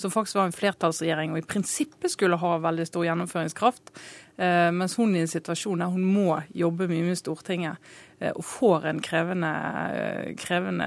som 0.00 0.12
faktisk 0.12 0.40
var 0.40 0.48
en 0.48 0.56
flertallsregjering 0.56 1.34
og 1.34 1.42
i 1.42 1.46
prinsippet 1.46 2.14
skulle 2.14 2.40
ha 2.40 2.56
veldig 2.64 2.86
stor 2.88 3.06
gjennomføringskraft. 3.06 3.92
Eh, 4.40 4.72
mens 4.72 4.96
hun 4.96 5.16
i 5.16 5.20
en 5.20 5.28
situasjon 5.28 5.82
der 5.82 5.90
hun 5.92 6.04
må 6.08 6.38
jobbe 6.56 6.86
mye 6.88 7.04
med 7.04 7.18
Stortinget 7.20 7.90
eh, 8.22 8.30
og 8.30 8.44
får 8.48 8.86
en 8.88 9.02
krevende, 9.04 9.50
eh, 9.92 10.30
krevende 10.40 10.86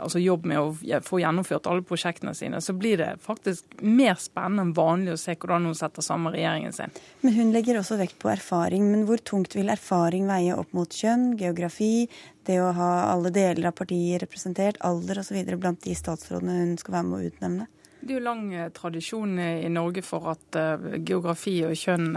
altså 0.00 0.22
jobb 0.22 0.46
med 0.48 0.62
å 0.62 1.00
få 1.04 1.20
gjennomført 1.20 1.68
alle 1.68 1.84
prosjektene 1.84 2.32
sine, 2.38 2.62
så 2.64 2.72
blir 2.72 2.96
det 3.02 3.10
faktisk 3.20 3.82
mer 3.84 4.16
spennende 4.22 4.64
enn 4.64 4.72
vanlig 4.78 5.12
å 5.12 5.20
se 5.20 5.34
hvordan 5.36 5.68
hun 5.68 5.76
setter 5.76 6.06
sammen 6.06 6.32
regjeringen 6.32 6.72
sin. 6.72 6.94
Men 7.20 7.36
hun 7.36 7.52
legger 7.52 7.82
også 7.82 7.98
vekt 8.00 8.16
på 8.22 8.32
erfaring. 8.32 8.86
Men 8.88 9.04
hvor 9.10 9.20
tungt 9.20 9.58
vil 9.58 9.68
erfaring 9.68 10.30
veie 10.30 10.56
opp 10.56 10.72
mot 10.76 10.88
kjønn, 10.88 11.34
geografi, 11.40 12.08
det 12.48 12.62
å 12.64 12.70
ha 12.80 12.90
alle 13.10 13.28
deler 13.34 13.68
av 13.68 13.76
partiet 13.76 14.22
representert, 14.24 14.80
alder 14.80 15.20
osv. 15.20 15.36
blant 15.60 15.84
de 15.84 15.98
statsrådene 15.98 16.62
hun 16.62 16.74
skal 16.80 16.96
være 16.96 17.10
med 17.10 17.18
å 17.18 17.28
utnevne? 17.28 17.68
Det 18.00 18.14
er 18.14 18.18
jo 18.18 18.24
lang 18.24 18.42
eh, 18.54 18.68
tradisjon 18.74 19.38
i 19.40 19.68
Norge 19.72 20.02
for 20.04 20.30
at 20.32 20.58
uh, 20.58 20.86
geografi 21.06 21.58
og 21.68 21.76
kjønn 21.76 22.16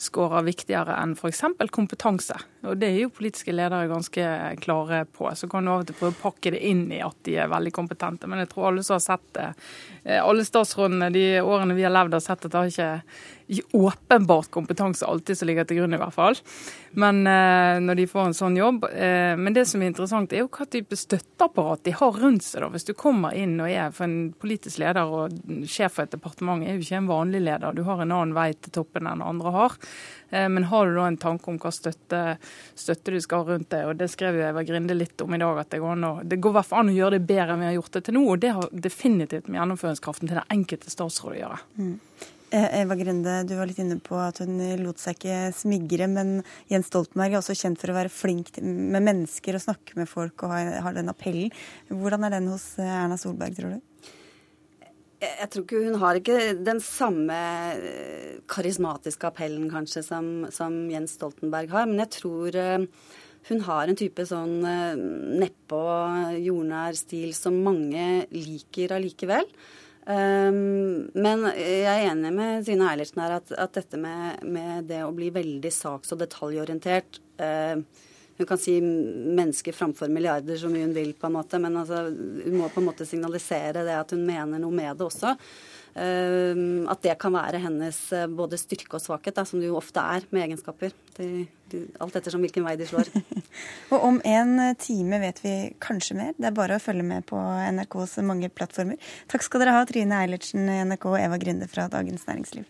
skårer 0.00 0.46
viktigere 0.46 0.96
enn 1.00 1.16
f.eks. 1.16 1.42
kompetanse. 1.72 2.36
Og 2.64 2.78
Det 2.80 2.88
er 2.88 2.98
jo 3.02 3.12
politiske 3.14 3.54
ledere 3.54 3.90
ganske 3.90 4.24
klare 4.60 5.04
på. 5.04 5.28
Så 5.36 5.48
kan 5.50 5.64
du 5.64 5.72
av 5.72 5.84
og 5.84 5.90
til 5.90 5.98
prøve 5.98 6.16
å 6.16 6.22
pakke 6.22 6.54
det 6.54 6.62
inn 6.66 6.86
i 6.92 7.02
at 7.04 7.16
de 7.28 7.36
er 7.40 7.52
veldig 7.52 7.72
kompetente. 7.76 8.28
Men 8.30 8.42
jeg 8.44 8.52
tror 8.52 8.70
alle 8.70 8.84
som 8.86 8.98
har 8.98 9.04
sett 9.04 9.28
det, 9.36 9.48
alle 10.20 10.44
statsrådene 10.46 11.10
de 11.14 11.26
årene 11.40 11.76
vi 11.76 11.84
har 11.86 11.94
levd, 11.94 12.16
har 12.16 12.24
sett 12.24 12.44
at 12.44 12.52
det 12.52 12.60
har 12.60 12.72
ikke 12.72 12.90
åpenbart 13.72 14.50
kompetanse 14.50 15.06
alltid 15.06 15.38
som 15.38 15.48
ligger 15.48 15.66
til 15.66 15.80
grunn, 15.80 15.94
i 15.96 16.00
hvert 16.00 16.14
fall. 16.14 16.38
Men 17.00 17.22
eh, 17.26 17.78
når 17.82 17.98
de 18.00 18.06
får 18.10 18.28
en 18.28 18.36
sånn 18.36 18.58
jobb. 18.58 18.86
Eh, 18.90 19.34
men 19.38 19.54
det 19.54 19.66
som 19.70 19.82
er 19.82 19.90
interessant, 19.90 20.32
er 20.32 20.44
jo 20.44 20.50
hva 20.54 20.66
type 20.70 20.98
støtteapparat 20.98 21.84
de 21.86 21.94
har 21.98 22.20
rundt 22.22 22.46
seg. 22.46 22.62
da. 22.64 22.70
Hvis 22.74 22.88
du 22.88 22.94
kommer 22.98 23.34
inn 23.36 23.58
og 23.60 23.70
er 23.70 23.92
for 23.94 24.06
en 24.06 24.32
politisk 24.38 24.82
leder 24.82 25.10
og 25.10 25.36
sjef 25.70 25.98
for 25.98 26.06
et 26.06 26.14
departement, 26.14 26.64
er 26.64 26.78
jo 26.78 26.86
ikke 26.86 27.02
en 27.02 27.10
vanlig 27.10 27.42
leder. 27.46 27.76
Du 27.76 27.84
har 27.86 28.02
en 28.02 28.14
annen 28.14 28.34
vei 28.36 28.50
til 28.54 28.74
toppen 28.80 29.10
enn 29.10 29.24
andre 29.26 29.54
har. 29.54 29.78
Eh, 30.30 30.48
men 30.48 30.66
har 30.70 30.86
du 30.86 30.98
da 30.98 31.06
en 31.10 31.20
tanke 31.20 31.50
om 31.50 31.58
hva 31.60 31.72
støtte, 31.74 32.24
støtte 32.78 33.14
du 33.14 33.20
skal 33.22 33.44
ha 33.44 33.54
rundt 33.54 33.70
deg, 33.74 33.86
og 33.90 34.00
det 34.00 34.10
skrev 34.12 34.38
jo 34.38 34.46
Eva 34.46 34.64
Grinde 34.66 34.96
litt 34.98 35.20
om 35.22 35.34
i 35.34 35.42
dag, 35.42 35.62
at 35.62 35.70
det 35.74 35.82
går, 35.82 35.96
an 35.98 36.10
å, 36.10 36.12
det 36.22 36.40
går 36.42 36.58
hvert 36.58 36.70
fall 36.70 36.84
an 36.84 36.92
å 36.92 36.98
gjøre 36.98 37.18
det 37.18 37.26
bedre 37.30 37.54
enn 37.54 37.64
vi 37.64 37.70
har 37.70 37.78
gjort 37.78 37.96
det 37.98 38.04
til 38.06 38.18
nå. 38.18 38.26
Og 38.30 38.42
det 38.42 38.52
har 38.56 38.76
definitivt 38.90 39.48
med 39.48 39.60
gjennomføringskraften 39.60 40.30
til 40.30 40.38
den 40.38 40.54
enkelte 40.58 40.92
statsråd 40.92 41.34
å 41.34 41.40
gjøre. 41.40 41.64
Mm. 41.80 41.96
Eh, 42.50 42.80
Eva 42.80 42.96
Grunde, 42.98 43.44
du 43.46 43.52
var 43.54 43.68
litt 43.70 43.78
inne 43.78 44.00
på 44.02 44.16
at 44.18 44.40
hun 44.42 44.56
lot 44.80 44.98
seg 44.98 45.14
ikke 45.14 45.52
smigre, 45.54 46.08
men 46.10 46.40
Jens 46.70 46.88
Stoltenberg 46.90 47.36
er 47.36 47.38
også 47.38 47.54
kjent 47.54 47.78
for 47.78 47.92
å 47.92 47.94
være 47.94 48.10
flink 48.10 48.56
med 48.58 49.04
mennesker 49.06 49.54
og 49.54 49.62
snakke 49.62 49.94
med 50.00 50.10
folk 50.10 50.42
og 50.42 50.56
har 50.56 50.96
den 50.96 51.12
appellen. 51.12 51.52
Hvordan 51.92 52.26
er 52.26 52.34
den 52.34 52.48
hos 52.50 52.72
eh, 52.82 52.90
Erna 52.90 53.18
Solberg, 53.20 53.54
tror 53.54 53.76
du? 53.76 54.10
Jeg 55.20 55.50
tror 55.52 55.64
ikke 55.66 55.82
Hun 55.84 55.98
har 56.00 56.18
ikke 56.18 56.38
den 56.66 56.80
samme 56.82 57.36
eh, 57.76 58.40
karismatiske 58.50 59.30
appellen 59.30 59.68
kanskje 59.70 60.02
som, 60.08 60.30
som 60.50 60.80
Jens 60.90 61.14
Stoltenberg 61.20 61.70
har, 61.70 61.86
men 61.86 62.02
jeg 62.02 62.16
tror 62.18 62.58
hun 63.46 63.62
har 63.64 63.88
en 63.88 63.96
type 63.96 64.26
sånn 64.26 64.58
nedpå, 65.40 65.84
jordnær 66.42 66.98
stil 66.98 67.30
som 67.32 67.62
mange 67.64 68.26
liker 68.34 68.98
allikevel. 68.98 69.46
Um, 70.08 71.10
men 71.12 71.42
jeg 71.52 71.84
er 71.84 72.06
enig 72.08 72.30
med 72.32 72.62
Trine 72.64 72.86
Eilertsen 72.88 73.20
her 73.20 73.34
at, 73.36 73.50
at 73.52 73.74
dette 73.76 73.98
med, 74.00 74.40
med, 74.48 74.86
det 74.88 75.02
å 75.04 75.12
bli 75.12 75.28
veldig 75.34 75.72
saks- 75.74 76.14
og 76.14 76.22
detaljorientert 76.22 77.18
uh, 77.36 77.76
Hun 78.40 78.48
kan 78.48 78.58
si 78.58 78.78
mennesker 78.80 79.76
framfor 79.76 80.08
milliarder 80.08 80.56
så 80.56 80.70
mye 80.72 80.86
hun 80.86 80.96
vil, 80.96 81.12
på 81.12 81.28
en 81.28 81.36
måte, 81.36 81.60
men 81.60 81.76
altså, 81.76 82.06
hun 82.08 82.56
må 82.56 82.70
på 82.72 82.80
en 82.80 82.88
måte 82.88 83.04
signalisere 83.04 83.84
det 83.84 83.98
at 83.98 84.16
hun 84.16 84.24
mener 84.24 84.62
noe 84.62 84.72
med 84.72 84.96
det 84.96 85.04
også. 85.10 85.34
Ehm, 85.98 86.86
at 86.90 87.02
det 87.02 87.16
kan 87.20 87.34
være 87.34 87.60
hennes 87.64 87.98
eh, 88.14 88.28
både 88.30 88.58
styrke 88.60 88.98
og 88.98 89.02
svakhet, 89.02 89.34
da, 89.36 89.44
som 89.48 89.60
det 89.60 89.70
jo 89.70 89.78
ofte 89.80 90.02
er 90.02 90.26
med 90.30 90.46
egenskaper. 90.46 90.94
De, 91.16 91.46
de, 91.72 91.82
alt 92.02 92.18
ettersom 92.20 92.44
hvilken 92.44 92.66
vei 92.66 92.76
de 92.78 92.86
slår. 92.86 93.10
og 93.92 94.08
om 94.12 94.20
en 94.22 94.56
eh, 94.62 94.76
time 94.80 95.20
vet 95.22 95.42
vi 95.44 95.54
kanskje 95.82 96.18
mer. 96.20 96.34
Det 96.38 96.50
er 96.50 96.56
bare 96.56 96.78
å 96.78 96.82
følge 96.82 97.06
med 97.06 97.26
på 97.30 97.38
NRKs 97.40 98.20
mange 98.26 98.52
plattformer. 98.54 99.00
Takk 99.30 99.46
skal 99.46 99.64
dere 99.64 99.78
ha, 99.78 99.86
Trine 99.88 100.22
Eilertsen 100.22 100.70
i 100.70 100.82
NRK 100.86 101.10
og 101.10 101.22
Eva 101.22 101.40
Grinde 101.42 101.70
fra 101.70 101.90
Dagens 101.90 102.28
Næringsliv. 102.30 102.68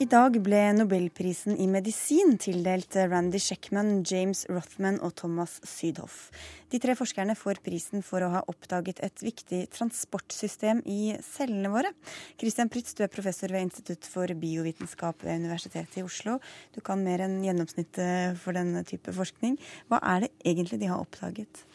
I 0.00 0.06
dag 0.08 0.38
ble 0.40 0.60
nobelprisen 0.72 1.58
i 1.60 1.66
medisin 1.68 2.38
tildelt 2.40 2.96
Randy 2.96 3.36
Sheckman, 3.36 3.98
James 4.08 4.46
Rothman 4.48 4.96
og 5.04 5.12
Thomas 5.20 5.58
Sydhoff. 5.68 6.30
De 6.72 6.80
tre 6.80 6.94
forskerne 6.96 7.36
får 7.36 7.60
prisen 7.60 8.00
for 8.06 8.24
å 8.24 8.30
ha 8.32 8.40
oppdaget 8.48 9.02
et 9.04 9.20
viktig 9.20 9.58
transportsystem 9.76 10.80
i 10.88 11.18
cellene 11.26 11.68
våre. 11.74 11.92
Christian 12.40 12.72
Prytz, 12.72 12.96
du 12.96 13.04
er 13.04 13.12
professor 13.12 13.52
ved 13.52 13.66
Institutt 13.66 14.08
for 14.08 14.32
biovitenskap 14.40 15.20
ved 15.20 15.44
Universitetet 15.44 16.00
i 16.00 16.06
Oslo. 16.08 16.38
Du 16.72 16.80
kan 16.80 17.04
mer 17.04 17.26
enn 17.26 17.36
gjennomsnittet 17.44 18.40
for 18.40 18.56
denne 18.56 18.80
type 18.88 19.12
forskning. 19.20 19.60
Hva 19.92 20.00
er 20.16 20.24
det 20.24 20.34
egentlig 20.40 20.80
de 20.80 20.88
har 20.94 21.04
oppdaget? 21.04 21.66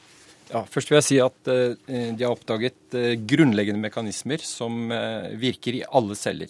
Ja, 0.49 0.65
først 0.65 0.89
vil 0.89 1.03
jeg 1.03 1.11
si 1.11 1.21
at 1.21 1.53
uh, 1.53 1.78
de 1.86 2.26
har 2.26 2.34
oppdaget 2.34 2.97
uh, 2.97 3.13
grunnleggende 3.21 3.86
mekanismer 3.86 4.41
som 4.41 4.88
uh, 4.89 5.30
virker 5.38 5.78
i 5.78 5.86
alle 5.93 6.17
celler. 6.17 6.49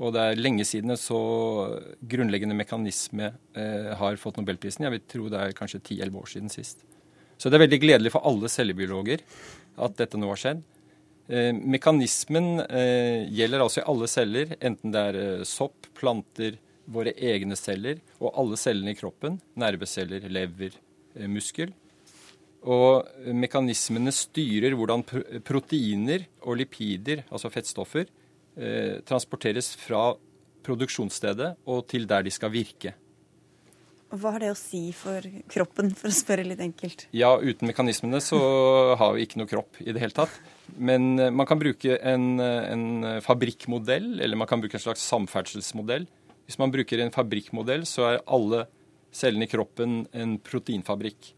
Og 0.00 0.14
det 0.14 0.22
er 0.22 0.40
lenge 0.40 0.64
siden 0.66 0.94
en 0.94 1.00
så 1.00 1.20
grunnleggende 2.08 2.56
mekanisme 2.56 3.32
eh, 3.58 3.92
har 3.98 4.20
fått 4.20 4.38
nobelprisen. 4.40 4.86
Jeg 4.86 4.96
vil 4.96 5.04
tro 5.10 5.28
det 5.32 5.40
er 5.40 5.56
kanskje 5.56 5.82
10-11 5.82 6.20
år 6.22 6.30
siden 6.32 6.52
sist. 6.52 6.84
Så 7.36 7.50
det 7.50 7.58
er 7.58 7.66
veldig 7.66 7.80
gledelig 7.82 8.12
for 8.14 8.24
alle 8.28 8.50
cellebiologer 8.52 9.24
at 9.82 9.98
dette 9.98 10.20
nå 10.20 10.30
har 10.30 10.40
skjedd. 10.40 10.62
Eh, 11.32 11.52
mekanismen 11.54 12.64
eh, 12.64 13.28
gjelder 13.30 13.64
altså 13.64 13.82
i 13.82 13.86
alle 13.92 14.08
celler, 14.10 14.56
enten 14.60 14.94
det 14.94 15.04
er 15.10 15.20
eh, 15.20 15.44
sopp, 15.48 15.90
planter, 15.98 16.58
våre 16.92 17.12
egne 17.14 17.54
celler 17.56 18.00
og 18.18 18.32
alle 18.40 18.58
cellene 18.58 18.92
i 18.92 18.98
kroppen. 18.98 19.38
Nerveceller, 19.60 20.26
lever, 20.32 20.74
eh, 21.14 21.30
muskel. 21.30 21.72
Og 22.62 23.08
mekanismene 23.34 24.12
styrer 24.14 24.76
hvordan 24.78 25.02
proteiner 25.42 26.28
og 26.46 26.60
lipider, 26.60 27.24
altså 27.34 27.50
fettstoffer, 27.50 28.06
transporteres 29.08 29.70
fra 29.80 30.10
produksjonsstedet 30.66 31.54
og 31.70 31.86
til 31.90 32.04
der 32.10 32.26
de 32.26 32.32
skal 32.34 32.52
virke. 32.52 32.94
Hva 34.12 34.34
har 34.34 34.42
det 34.42 34.50
å 34.52 34.56
si 34.58 34.90
for 34.92 35.24
kroppen, 35.48 35.88
for 35.96 36.10
å 36.10 36.14
spørre 36.14 36.44
litt 36.44 36.60
enkelt? 36.60 37.06
Ja, 37.16 37.30
uten 37.40 37.70
mekanismene 37.70 38.20
så 38.20 38.40
har 39.00 39.14
vi 39.16 39.24
ikke 39.24 39.40
noe 39.40 39.48
kropp 39.48 39.80
i 39.80 39.88
det 39.88 40.02
hele 40.02 40.12
tatt. 40.12 40.34
Men 40.76 41.14
eh, 41.16 41.32
man 41.32 41.48
kan 41.48 41.60
bruke 41.60 41.96
en, 41.96 42.36
en 42.36 42.84
fabrikkmodell, 43.24 44.18
eller 44.20 44.36
man 44.36 44.50
kan 44.50 44.60
bruke 44.60 44.76
en 44.76 44.84
slags 44.84 45.06
samferdselsmodell. 45.08 46.04
Hvis 46.44 46.60
man 46.60 46.74
bruker 46.74 47.00
en 47.00 47.14
fabrikkmodell, 47.14 47.86
så 47.88 48.10
er 48.10 48.24
alle 48.26 48.66
cellene 49.16 49.48
i 49.48 49.52
kroppen 49.52 50.02
en 50.12 50.36
proteinfabrikk. 50.44 51.32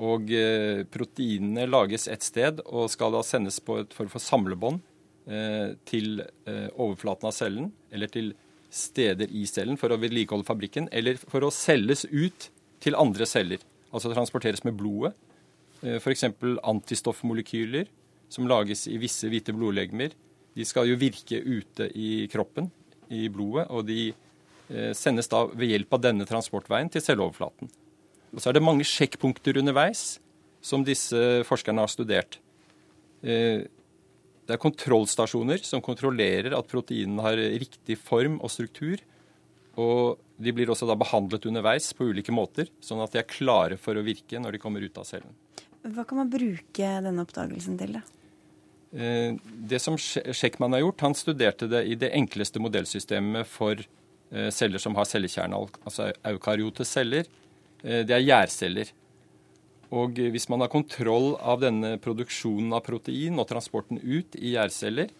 Og 0.00 0.32
eh, 0.32 0.86
proteinene 0.88 1.68
lages 1.68 2.08
et 2.08 2.24
sted 2.24 2.64
og 2.64 2.88
skal 2.88 3.12
da 3.12 3.20
sendes 3.26 3.60
på 3.60 3.82
et 3.82 3.92
form 3.92 4.08
for 4.08 4.24
samlebånd 4.24 4.80
Eh, 4.80 4.89
til 5.86 6.22
eh, 6.22 6.68
overflaten 6.74 7.28
av 7.28 7.34
cellen, 7.36 7.70
eller 7.94 8.10
til 8.10 8.32
steder 8.70 9.30
i 9.34 9.44
cellen 9.50 9.78
for 9.78 9.92
å 9.92 9.98
vedlikeholde 10.00 10.46
fabrikken, 10.46 10.88
eller 10.94 11.18
for 11.20 11.46
å 11.46 11.52
selges 11.54 12.04
ut 12.10 12.48
til 12.82 12.98
andre 12.98 13.26
celler. 13.28 13.62
Altså 13.90 14.12
transporteres 14.14 14.64
med 14.66 14.78
blodet. 14.78 15.14
Eh, 15.82 15.98
F.eks. 16.00 16.26
antistoffmolekyler 16.72 17.90
som 18.30 18.48
lages 18.50 18.86
i 18.90 18.98
visse 19.02 19.30
hvite 19.30 19.54
blodlegemer. 19.54 20.14
De 20.54 20.66
skal 20.66 20.90
jo 20.90 20.98
virke 20.98 21.38
ute 21.38 21.90
i 21.94 22.26
kroppen, 22.30 22.70
i 23.10 23.26
blodet, 23.30 23.66
og 23.70 23.86
de 23.88 24.12
sendes 24.94 25.26
da 25.26 25.40
ved 25.50 25.66
hjelp 25.72 25.96
av 25.96 26.02
denne 26.04 26.22
transportveien 26.28 26.86
til 26.94 27.02
celleoverflaten. 27.02 27.70
Og 28.30 28.38
så 28.38 28.50
er 28.52 28.54
det 28.54 28.62
mange 28.62 28.86
sjekkpunkter 28.86 29.58
underveis 29.58 30.20
som 30.62 30.84
disse 30.86 31.42
forskerne 31.48 31.82
har 31.82 31.90
studert. 31.90 32.38
Det 34.50 34.56
er 34.56 34.64
kontrollstasjoner 34.64 35.62
som 35.62 35.82
kontrollerer 35.84 36.56
at 36.56 36.66
proteinene 36.66 37.22
har 37.22 37.38
riktig 37.38 37.94
form 38.02 38.40
og 38.42 38.50
struktur. 38.50 38.98
Og 39.78 40.18
de 40.42 40.52
blir 40.56 40.72
også 40.72 40.88
da 40.90 40.96
behandlet 40.98 41.46
underveis 41.46 41.92
på 41.94 42.08
ulike 42.10 42.34
måter, 42.34 42.66
sånn 42.82 43.02
at 43.04 43.14
de 43.14 43.20
er 43.20 43.28
klare 43.30 43.78
for 43.78 43.94
å 43.94 44.02
virke 44.02 44.40
når 44.42 44.56
de 44.56 44.62
kommer 44.62 44.82
ut 44.82 44.98
av 44.98 45.06
cellen. 45.06 45.36
Hva 45.86 46.02
kan 46.02 46.18
man 46.18 46.32
bruke 46.32 46.88
denne 47.06 47.22
oppdagelsen 47.22 47.78
til, 47.78 48.00
da? 48.00 48.02
Eh, 48.90 49.38
det 49.70 49.78
som 49.78 49.94
Sjekkmann 49.94 50.74
har 50.74 50.82
gjort, 50.82 51.06
han 51.06 51.14
studerte 51.14 51.70
det 51.70 51.84
i 51.86 51.94
det 51.94 52.10
enkleste 52.18 52.58
modellsystemet 52.58 53.46
for 53.46 53.78
eh, 53.78 54.50
celler 54.50 54.82
som 54.82 54.98
har 54.98 55.06
cellekjerne, 55.06 55.62
altså 55.86 56.10
eukaryote 56.26 56.88
celler. 56.88 57.30
Eh, 57.84 58.02
det 58.02 58.18
er 58.18 58.26
gjærceller. 58.26 58.90
Og 59.90 60.20
hvis 60.30 60.46
man 60.50 60.62
har 60.62 60.70
kontroll 60.70 61.32
av 61.42 61.62
denne 61.64 61.96
produksjonen 62.02 62.70
av 62.76 62.84
protein 62.86 63.40
og 63.42 63.48
transporten 63.50 63.98
ut 63.98 64.36
i 64.38 64.54
gjærceller, 64.54 65.10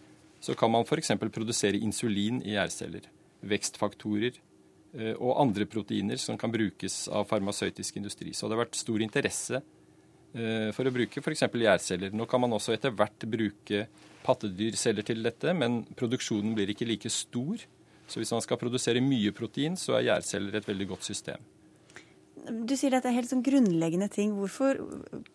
så 0.40 0.54
kan 0.56 0.70
man 0.72 0.86
f.eks. 0.86 1.10
produsere 1.18 1.80
insulin 1.82 2.38
i 2.46 2.54
gjærceller, 2.54 3.08
vekstfaktorer 3.50 4.38
eh, 4.38 5.16
og 5.16 5.40
andre 5.42 5.66
proteiner 5.68 6.20
som 6.22 6.38
kan 6.40 6.54
brukes 6.54 7.02
av 7.12 7.26
farmasøytisk 7.28 7.98
industri. 8.00 8.32
Så 8.32 8.46
det 8.46 8.56
har 8.56 8.62
vært 8.62 8.78
stor 8.78 9.02
interesse 9.04 9.60
eh, 9.60 10.70
for 10.76 10.86
å 10.86 10.94
bruke 10.94 11.20
f.eks. 11.20 11.44
gjærceller. 11.50 12.14
Nå 12.14 12.30
kan 12.30 12.46
man 12.46 12.54
også 12.56 12.76
etter 12.76 12.94
hvert 12.94 13.26
bruke 13.28 13.84
pattedyrceller 14.22 15.04
til 15.06 15.26
dette, 15.26 15.52
men 15.56 15.82
produksjonen 15.98 16.54
blir 16.54 16.72
ikke 16.72 16.88
like 16.88 17.12
stor. 17.12 17.66
Så 18.10 18.22
hvis 18.22 18.32
man 18.34 18.42
skal 18.46 18.58
produsere 18.60 19.02
mye 19.02 19.34
protein, 19.34 19.76
så 19.78 19.98
er 19.98 20.12
gjærceller 20.12 20.56
et 20.60 20.70
veldig 20.70 20.94
godt 20.94 21.10
system. 21.10 21.42
Du 22.48 22.72
sier 22.78 22.94
at 22.96 23.04
det 23.04 23.10
er 23.10 23.18
helt 23.18 23.30
sånn 23.30 23.42
grunnleggende 23.44 24.08
ting. 24.12 24.32
Hvorfor, 24.38 24.78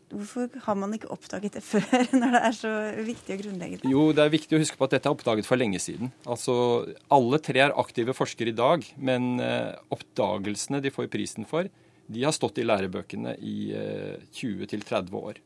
hvorfor, 0.10 0.50
har 0.66 0.78
man 0.80 0.96
ikke 0.98 1.12
oppdaget 1.14 1.58
det 1.58 1.64
før, 1.72 1.86
når 2.16 2.36
det 2.36 2.42
er 2.50 2.58
så 2.58 2.74
viktig 3.06 3.38
og 3.38 3.42
grunnleggende? 3.44 3.92
Jo, 3.92 4.06
det 4.16 4.26
er 4.26 4.34
viktig 4.34 4.58
å 4.58 4.62
huske 4.62 4.80
på 4.80 4.88
at 4.88 4.98
dette 4.98 5.12
er 5.12 5.18
oppdaget 5.18 5.48
for 5.48 5.62
lenge 5.62 5.82
siden. 5.84 6.14
Altså, 6.26 6.56
Alle 7.14 7.42
tre 7.44 7.66
er 7.68 7.76
aktive 7.78 8.16
forskere 8.18 8.54
i 8.54 8.58
dag, 8.58 8.86
men 8.98 9.36
eh, 9.44 9.74
oppdagelsene 9.96 10.82
de 10.84 10.94
får 10.94 11.12
prisen 11.14 11.50
for, 11.50 11.70
de 12.06 12.24
har 12.26 12.34
stått 12.36 12.62
i 12.62 12.66
lærebøkene 12.66 13.36
i 13.42 13.58
eh, 13.76 14.24
20-30 14.38 15.14
år. 15.20 15.42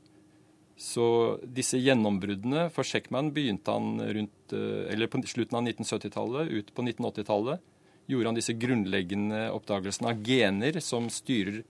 Så 0.80 1.06
disse 1.44 1.80
gjennombruddene 1.80 2.70
for 2.72 2.88
Sheckman 2.88 3.34
begynte 3.36 3.74
han 3.76 4.00
rundt, 4.00 4.56
eh, 4.56 4.88
eller 4.94 5.12
på 5.12 5.22
slutten 5.28 5.60
av 5.60 5.68
1970-tallet, 5.68 6.56
ut 6.56 6.72
på 6.76 6.88
1980-tallet 6.88 7.68
gjorde 8.10 8.32
han 8.32 8.38
disse 8.38 8.56
grunnleggende 8.58 9.50
oppdagelsene 9.54 10.10
av 10.10 10.22
gener 10.26 10.80
som 10.82 11.10
styrer 11.14 11.62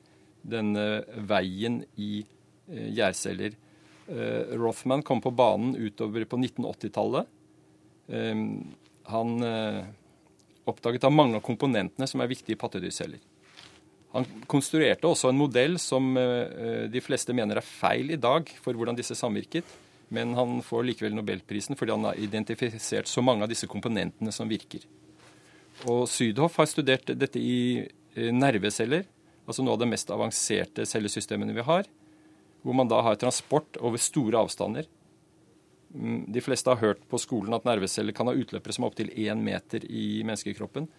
denne 0.41 0.85
veien 1.27 1.81
i 1.99 2.21
eh, 2.23 2.87
gjærceller. 2.95 3.57
Eh, 4.07 4.53
Rothman 4.59 5.03
kom 5.03 5.19
på 5.21 5.33
banen 5.35 5.75
utover 5.75 6.23
på 6.29 6.39
1980-tallet. 6.39 7.27
Eh, 8.07 8.45
han 9.09 9.35
oppdaget 10.69 11.01
da 11.01 11.09
mange 11.09 11.39
av 11.39 11.43
komponentene 11.43 12.07
som 12.07 12.21
er 12.21 12.29
viktige 12.29 12.53
i 12.53 12.61
pattedyrceller. 12.61 13.19
Han 14.13 14.25
konstruerte 14.49 15.09
også 15.09 15.31
en 15.31 15.37
modell 15.37 15.79
som 15.81 16.13
de 16.13 17.01
fleste 17.01 17.33
mener 17.33 17.57
er 17.57 17.65
feil 17.65 18.13
i 18.13 18.19
dag 18.21 18.49
for 18.61 18.77
hvordan 18.77 18.97
disse 18.97 19.17
samvirket, 19.17 19.65
men 20.13 20.35
han 20.37 20.61
får 20.65 20.85
likevel 20.85 21.17
nobelprisen 21.17 21.77
fordi 21.77 21.93
han 21.93 22.05
har 22.09 22.21
identifisert 22.21 23.09
så 23.09 23.21
mange 23.25 23.45
av 23.45 23.49
disse 23.49 23.69
komponentene 23.69 24.33
som 24.33 24.49
virker. 24.49 24.85
Og 25.87 26.07
Sydhoff 26.11 26.59
har 26.59 26.67
studert 26.67 27.07
dette 27.15 27.39
i 27.39 27.87
nerveceller, 28.15 29.05
altså 29.47 29.63
noe 29.63 29.77
av 29.77 29.81
de 29.81 29.89
mest 29.89 30.09
avanserte 30.11 30.85
cellesystemene 30.87 31.55
vi 31.55 31.65
har, 31.65 31.87
hvor 32.63 32.75
man 32.75 32.89
da 32.91 32.99
har 33.05 33.19
transport 33.19 33.79
over 33.79 34.01
store 34.01 34.41
avstander. 34.43 34.89
Mm, 35.95 36.25
de 36.29 36.41
fleste 36.43 36.69
har 36.69 36.81
hørt 36.83 37.05
på 37.09 37.17
skolen 37.21 37.55
at 37.55 37.65
nerveceller 37.65 38.13
kan 38.13 38.27
ha 38.29 38.35
utløpere 38.35 38.75
som 38.75 38.85
er 38.85 38.91
opptil 38.91 39.13
én 39.15 39.41
meter 39.41 39.85
i 39.87 40.21
menneskekroppen. 40.27 40.89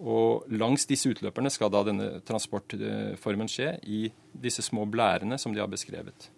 Og 0.00 0.48
langs 0.56 0.88
disse 0.88 1.10
utløperne 1.12 1.52
skal 1.52 1.70
da 1.72 1.84
denne 1.84 2.08
transportformen 2.24 3.50
skje 3.52 3.74
i 3.84 4.06
disse 4.32 4.64
små 4.64 4.86
blærene 4.88 5.36
som 5.38 5.52
de 5.52 5.60
har 5.60 5.68
beskrevet. 5.70 6.30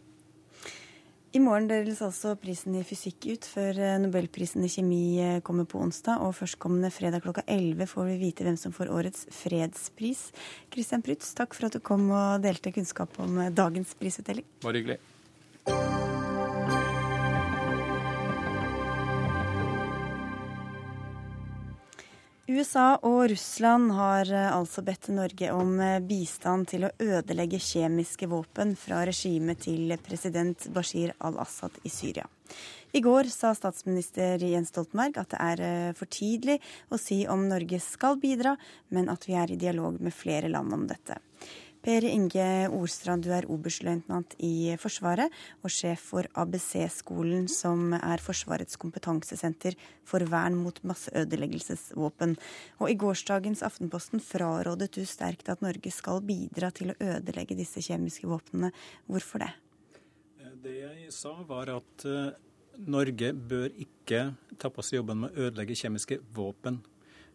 I 1.33 1.41
morgen 1.41 1.65
deles 1.65 2.03
altså 2.05 2.35
prisen 2.37 2.75
i 2.77 2.83
fysikk 2.85 3.25
ut, 3.31 3.47
før 3.49 3.79
eh, 3.81 3.95
nobelprisen 4.03 4.67
i 4.67 4.69
kjemi 4.69 5.05
eh, 5.17 5.39
kommer 5.41 5.65
på 5.65 5.81
onsdag. 5.81 6.21
Og 6.21 6.35
førstkommende 6.37 6.91
fredag 6.93 7.25
klokka 7.25 7.47
11 7.49 7.89
får 7.89 8.11
vi 8.11 8.17
vite 8.21 8.45
hvem 8.45 8.59
som 8.61 8.75
får 8.77 8.93
årets 8.93 9.25
fredspris. 9.33 10.27
Christian 10.75 11.01
Prytz, 11.01 11.31
takk 11.39 11.57
for 11.57 11.71
at 11.71 11.79
du 11.79 11.81
kom 11.81 12.11
og 12.13 12.45
delte 12.45 12.75
kunnskap 12.77 13.17
om 13.25 13.41
eh, 13.41 13.49
dagens 13.49 13.97
prisutdeling. 13.97 14.45
Bare 14.61 14.83
hyggelig. 14.83 14.99
USA 22.51 22.97
og 23.07 23.29
Russland 23.31 23.93
har 23.95 24.27
eh, 24.35 24.49
altså 24.51 24.83
bedt 24.83 25.07
Norge 25.15 25.53
om 25.55 25.77
eh, 25.79 26.01
bistand 26.03 26.67
til 26.73 26.89
å 26.89 26.91
ødelegge 26.99 27.61
kjemiske 27.63 28.27
våpen 28.27 28.75
fra 28.75 29.05
regimet 29.07 29.63
til 29.63 29.95
president 30.03 30.67
Bashir 30.75 31.13
al-Assad 31.23 31.79
i 31.87 31.93
Syria. 31.93 32.27
I 32.93 33.01
går 33.01 33.31
sa 33.31 33.53
statsminister 33.55 34.43
Jens 34.43 34.75
Stoltenberg 34.75 35.23
at 35.23 35.31
det 35.31 35.39
er 35.45 35.63
eh, 35.69 35.93
for 35.95 36.11
tidlig 36.11 36.59
å 36.91 36.99
si 36.99 37.21
om 37.31 37.47
Norge 37.47 37.79
skal 37.79 38.19
bidra, 38.19 38.57
men 38.91 39.07
at 39.13 39.29
vi 39.31 39.39
er 39.39 39.55
i 39.55 39.61
dialog 39.63 40.03
med 40.03 40.11
flere 40.11 40.51
land 40.51 40.75
om 40.75 40.89
dette. 40.91 41.23
Per 41.83 42.05
Inge 42.07 42.69
Orstrand, 42.71 43.25
du 43.27 43.33
er 43.35 43.49
oberstløytnant 43.51 44.37
i 44.47 44.71
Forsvaret 44.79 45.33
og 45.67 45.73
sjef 45.75 46.05
for 46.13 46.29
ABC-skolen, 46.39 47.49
som 47.51 47.91
er 47.97 48.23
Forsvarets 48.23 48.79
kompetansesenter 48.79 49.75
for 50.07 50.23
vern 50.31 50.61
mot 50.63 50.79
masseødeleggelsesvåpen. 50.87 52.37
Og 52.79 52.93
I 52.93 52.95
gårsdagens 53.03 53.65
Aftenposten 53.67 54.23
frarådet 54.23 54.93
du 54.95 55.03
sterkt 55.03 55.51
at 55.51 55.65
Norge 55.67 55.91
skal 55.91 56.23
bidra 56.23 56.71
til 56.71 56.95
å 56.95 56.99
ødelegge 57.03 57.59
disse 57.59 57.83
kjemiske 57.83 58.31
våpnene. 58.31 58.71
Hvorfor 59.11 59.43
det? 59.43 59.51
Det 60.63 60.79
jeg 60.79 61.11
sa, 61.11 61.35
var 61.49 61.67
at 61.81 62.07
eh, 62.07 62.31
Norge 62.87 63.33
bør 63.35 63.75
ikke 63.75 64.29
ta 64.55 64.71
på 64.71 64.87
seg 64.87 65.01
jobben 65.01 65.25
med 65.25 65.35
å 65.35 65.49
ødelegge 65.49 65.81
kjemiske 65.83 66.23
våpen. 66.31 66.79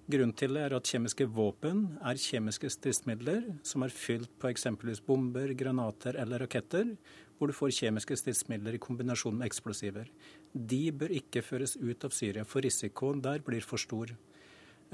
Grunnen 0.07 0.31
til 0.39 0.53
det 0.55 0.61
er 0.63 0.73
at 0.77 0.87
kjemiske 0.87 1.25
våpen 1.35 1.81
er 1.99 2.19
kjemiske 2.23 2.69
stridsmidler 2.71 3.41
som 3.67 3.83
er 3.83 3.91
fylt 3.91 4.29
på 4.39 4.47
eksempelvis 4.47 5.01
bomber, 5.03 5.51
granater 5.59 6.15
eller 6.21 6.45
raketter, 6.45 6.93
hvor 7.35 7.51
du 7.51 7.55
får 7.55 7.73
kjemiske 7.75 8.15
stridsmidler 8.21 8.77
i 8.77 8.79
kombinasjon 8.79 9.35
med 9.35 9.49
eksplosiver. 9.49 10.07
De 10.55 10.79
bør 10.95 11.11
ikke 11.17 11.43
føres 11.43 11.75
ut 11.75 12.07
av 12.07 12.15
Syria, 12.15 12.45
for 12.47 12.63
risikoen 12.63 13.19
der 13.25 13.43
blir 13.43 13.67
for 13.67 13.83
stor. 13.83 14.13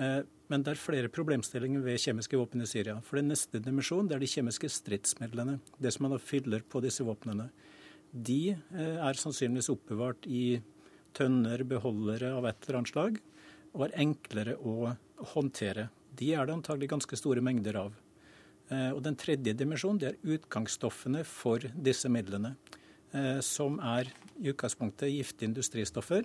Eh, 0.02 0.24
men 0.50 0.66
det 0.66 0.74
er 0.74 0.82
flere 0.82 1.12
problemstillinger 1.14 1.86
ved 1.86 2.02
kjemiske 2.02 2.40
våpen 2.40 2.66
i 2.66 2.70
Syria. 2.72 2.98
For 3.06 3.22
den 3.22 3.30
neste 3.30 3.62
dimensjonen 3.62 4.10
er 4.16 4.24
de 4.24 4.32
kjemiske 4.32 4.72
stridsmidlene. 4.80 5.60
Det 5.78 5.94
som 5.94 6.08
man 6.08 6.16
da 6.16 6.20
fyller 6.24 6.66
på 6.66 6.82
disse 6.82 7.06
våpnene. 7.06 7.52
De 8.10 8.56
eh, 8.56 8.98
er 8.98 9.22
sannsynligvis 9.22 9.70
oppbevart 9.76 10.26
i 10.26 10.58
tønner, 11.14 11.62
beholdere 11.70 12.34
av 12.34 12.50
et 12.50 12.66
eller 12.66 12.82
annet 12.82 12.96
slag 12.96 13.22
og 13.74 13.88
er 13.88 13.98
enklere 14.04 14.56
å 14.62 14.94
håndtere. 15.34 15.90
De 16.14 16.34
er 16.36 16.46
det 16.46 16.56
antagelig 16.56 16.92
ganske 16.94 17.18
store 17.18 17.42
mengder 17.46 17.80
av. 17.82 17.94
Eh, 18.70 18.92
og 18.94 19.02
Den 19.04 19.18
tredje 19.20 19.56
dimensjonen 19.58 20.00
det 20.02 20.12
er 20.12 20.36
utgangsstoffene 20.38 21.24
for 21.28 21.64
disse 21.74 22.10
midlene, 22.12 22.56
eh, 23.14 23.40
som 23.42 23.80
er 23.80 24.12
i 24.40 24.52
utgangspunktet 24.54 25.12
giftige 25.12 25.50
industristoffer, 25.50 26.24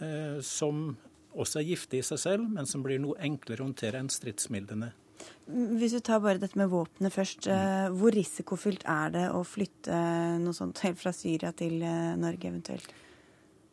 eh, 0.00 0.40
som 0.40 0.96
også 1.36 1.60
er 1.60 1.68
giftige 1.68 2.02
i 2.02 2.08
seg 2.08 2.18
selv, 2.18 2.48
men 2.50 2.66
som 2.66 2.82
blir 2.82 2.98
noe 2.98 3.18
enklere 3.20 3.62
å 3.62 3.68
håndtere 3.68 4.00
enn 4.00 4.10
stridsmidlene. 4.10 4.92
Hvis 5.46 5.92
vi 5.92 6.00
tar 6.00 6.20
bare 6.24 6.40
dette 6.40 6.56
med 6.56 6.70
våpenet 6.72 7.12
først. 7.12 7.44
Hvor 7.92 8.10
risikofylt 8.14 8.86
er 8.88 9.10
det 9.12 9.26
å 9.28 9.42
flytte 9.44 9.92
noe 10.40 10.56
sånt 10.56 10.80
helt 10.80 10.98
fra 11.02 11.12
Syria 11.12 11.52
til 11.52 11.76
Norge 12.16 12.48
eventuelt? 12.48 12.88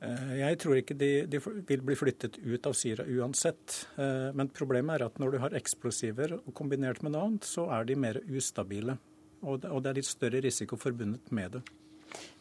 Eh, 0.03 0.33
jeg 0.43 0.59
tror 0.61 0.77
ikke 0.77 0.97
de, 0.97 1.11
de, 1.29 1.41
vil 1.41 1.81
bli 1.85 1.97
flyttet 1.97 2.37
ut 2.43 2.69
av 2.69 2.75
Syria 2.77 3.07
uansett. 3.07 3.79
Eh, 3.97 4.29
men 4.37 4.51
problemet 4.53 4.97
er 4.97 5.07
at 5.07 5.17
når 5.21 5.33
du 5.33 5.41
har 5.41 5.57
eksplosiver 5.57 6.37
kombinert 6.57 7.01
med 7.01 7.15
noe 7.15 7.25
annet, 7.31 7.49
så 7.49 7.69
er 7.73 7.89
de 7.89 7.97
mer 7.97 8.21
ustabile. 8.27 8.99
Og 9.47 9.61
det 9.61 9.89
er 9.89 9.99
litt 9.99 10.09
større 10.09 10.41
risiko 10.41 10.79
forbundet 10.81 11.29
med 11.33 11.57
det. 11.57 11.67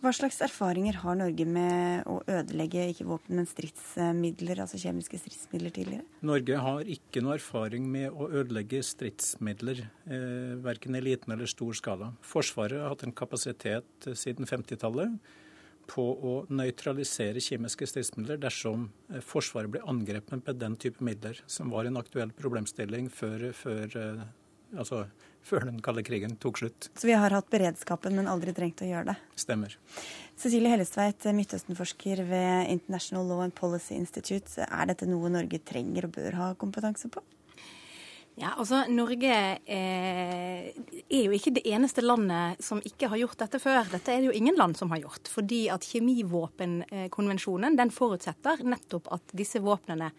Hva 0.01 0.13
slags 0.15 0.39
erfaringer 0.45 1.01
har 1.03 1.17
Norge 1.19 1.45
med 1.49 2.07
å 2.09 2.19
ødelegge 2.31 2.85
ikke 2.93 3.07
våpen, 3.09 3.39
men 3.41 3.49
stridsmidler, 3.51 4.61
altså 4.63 4.79
kjemiske 4.81 5.19
stridsmidler 5.21 5.75
tidligere? 5.75 6.05
Norge 6.29 6.61
har 6.63 6.91
ikke 6.93 7.23
noe 7.25 7.35
erfaring 7.39 7.89
med 7.91 8.13
å 8.13 8.29
ødelegge 8.29 8.83
stridsmidler, 8.87 9.83
eh, 10.07 10.55
verken 10.65 10.97
i 10.97 11.03
liten 11.03 11.35
eller 11.35 11.51
stor 11.51 11.75
skala. 11.77 12.13
Forsvaret 12.23 12.81
har 12.81 12.95
hatt 12.95 13.05
en 13.09 13.17
kapasitet 13.17 14.11
siden 14.13 14.49
50-tallet 14.49 15.19
på 15.91 16.05
å 16.15 16.35
nøytralisere 16.53 17.43
kjemiske 17.43 17.89
stridsmidler 17.89 18.41
dersom 18.43 18.89
eh, 19.13 19.23
Forsvaret 19.25 19.73
blir 19.73 19.87
angrepet 19.89 20.43
med 20.43 20.61
den 20.61 20.77
type 20.81 21.05
midler, 21.05 21.41
som 21.47 21.71
var 21.73 21.89
en 21.89 22.01
aktuell 22.01 22.33
problemstilling 22.37 23.09
før, 23.13 23.49
før, 23.57 23.97
eh, 24.01 24.25
altså, 24.77 25.05
før 25.47 25.69
den 25.71 25.81
kalde 25.85 26.05
krigen 26.07 26.37
tok 26.43 26.61
slutt. 26.63 26.91
Så 26.99 27.09
vi 27.09 27.17
har 27.17 27.35
hatt 27.35 27.51
beredskapen, 27.53 28.17
men 28.19 28.31
aldri 28.31 28.55
trengt 28.57 28.83
å 28.83 28.91
gjøre 28.91 29.13
det? 29.13 29.17
Stemmer. 29.39 29.79
Cecilie 30.37 30.75
Hellestveit, 30.75 31.29
Midtøsten-forsker 31.39 32.25
ved 32.29 32.75
International 32.75 33.27
Law 33.31 33.47
and 33.47 33.57
Policy 33.57 33.97
Institute. 33.97 34.67
Er 34.67 34.93
dette 34.93 35.09
noe 35.09 35.33
Norge 35.33 35.63
trenger 35.65 36.11
og 36.11 36.19
bør 36.19 36.41
ha 36.43 36.53
kompetanse 36.61 37.11
på? 37.13 37.23
Ja, 38.37 38.51
altså 38.61 38.83
Norge 38.93 39.33
eh, 39.65 40.65
er 41.09 41.23
jo 41.25 41.33
ikke 41.33 41.55
det 41.57 41.63
eneste 41.73 42.03
landet 42.05 42.61
som 42.61 42.83
ikke 42.85 43.09
har 43.09 43.17
gjort 43.23 43.39
dette 43.41 43.57
før. 43.63 43.87
Dette 43.89 44.13
er 44.13 44.21
det 44.21 44.29
jo 44.29 44.35
ingen 44.37 44.59
land 44.61 44.77
som 44.77 44.91
har 44.93 45.01
gjort. 45.01 45.31
Fordi 45.33 45.63
at 45.73 45.87
kjemivåpenkonvensjonen 45.89 47.79
den 47.79 47.93
forutsetter 47.97 48.61
nettopp 48.69 49.09
at 49.17 49.33
disse 49.41 49.63
våpnene, 49.65 50.11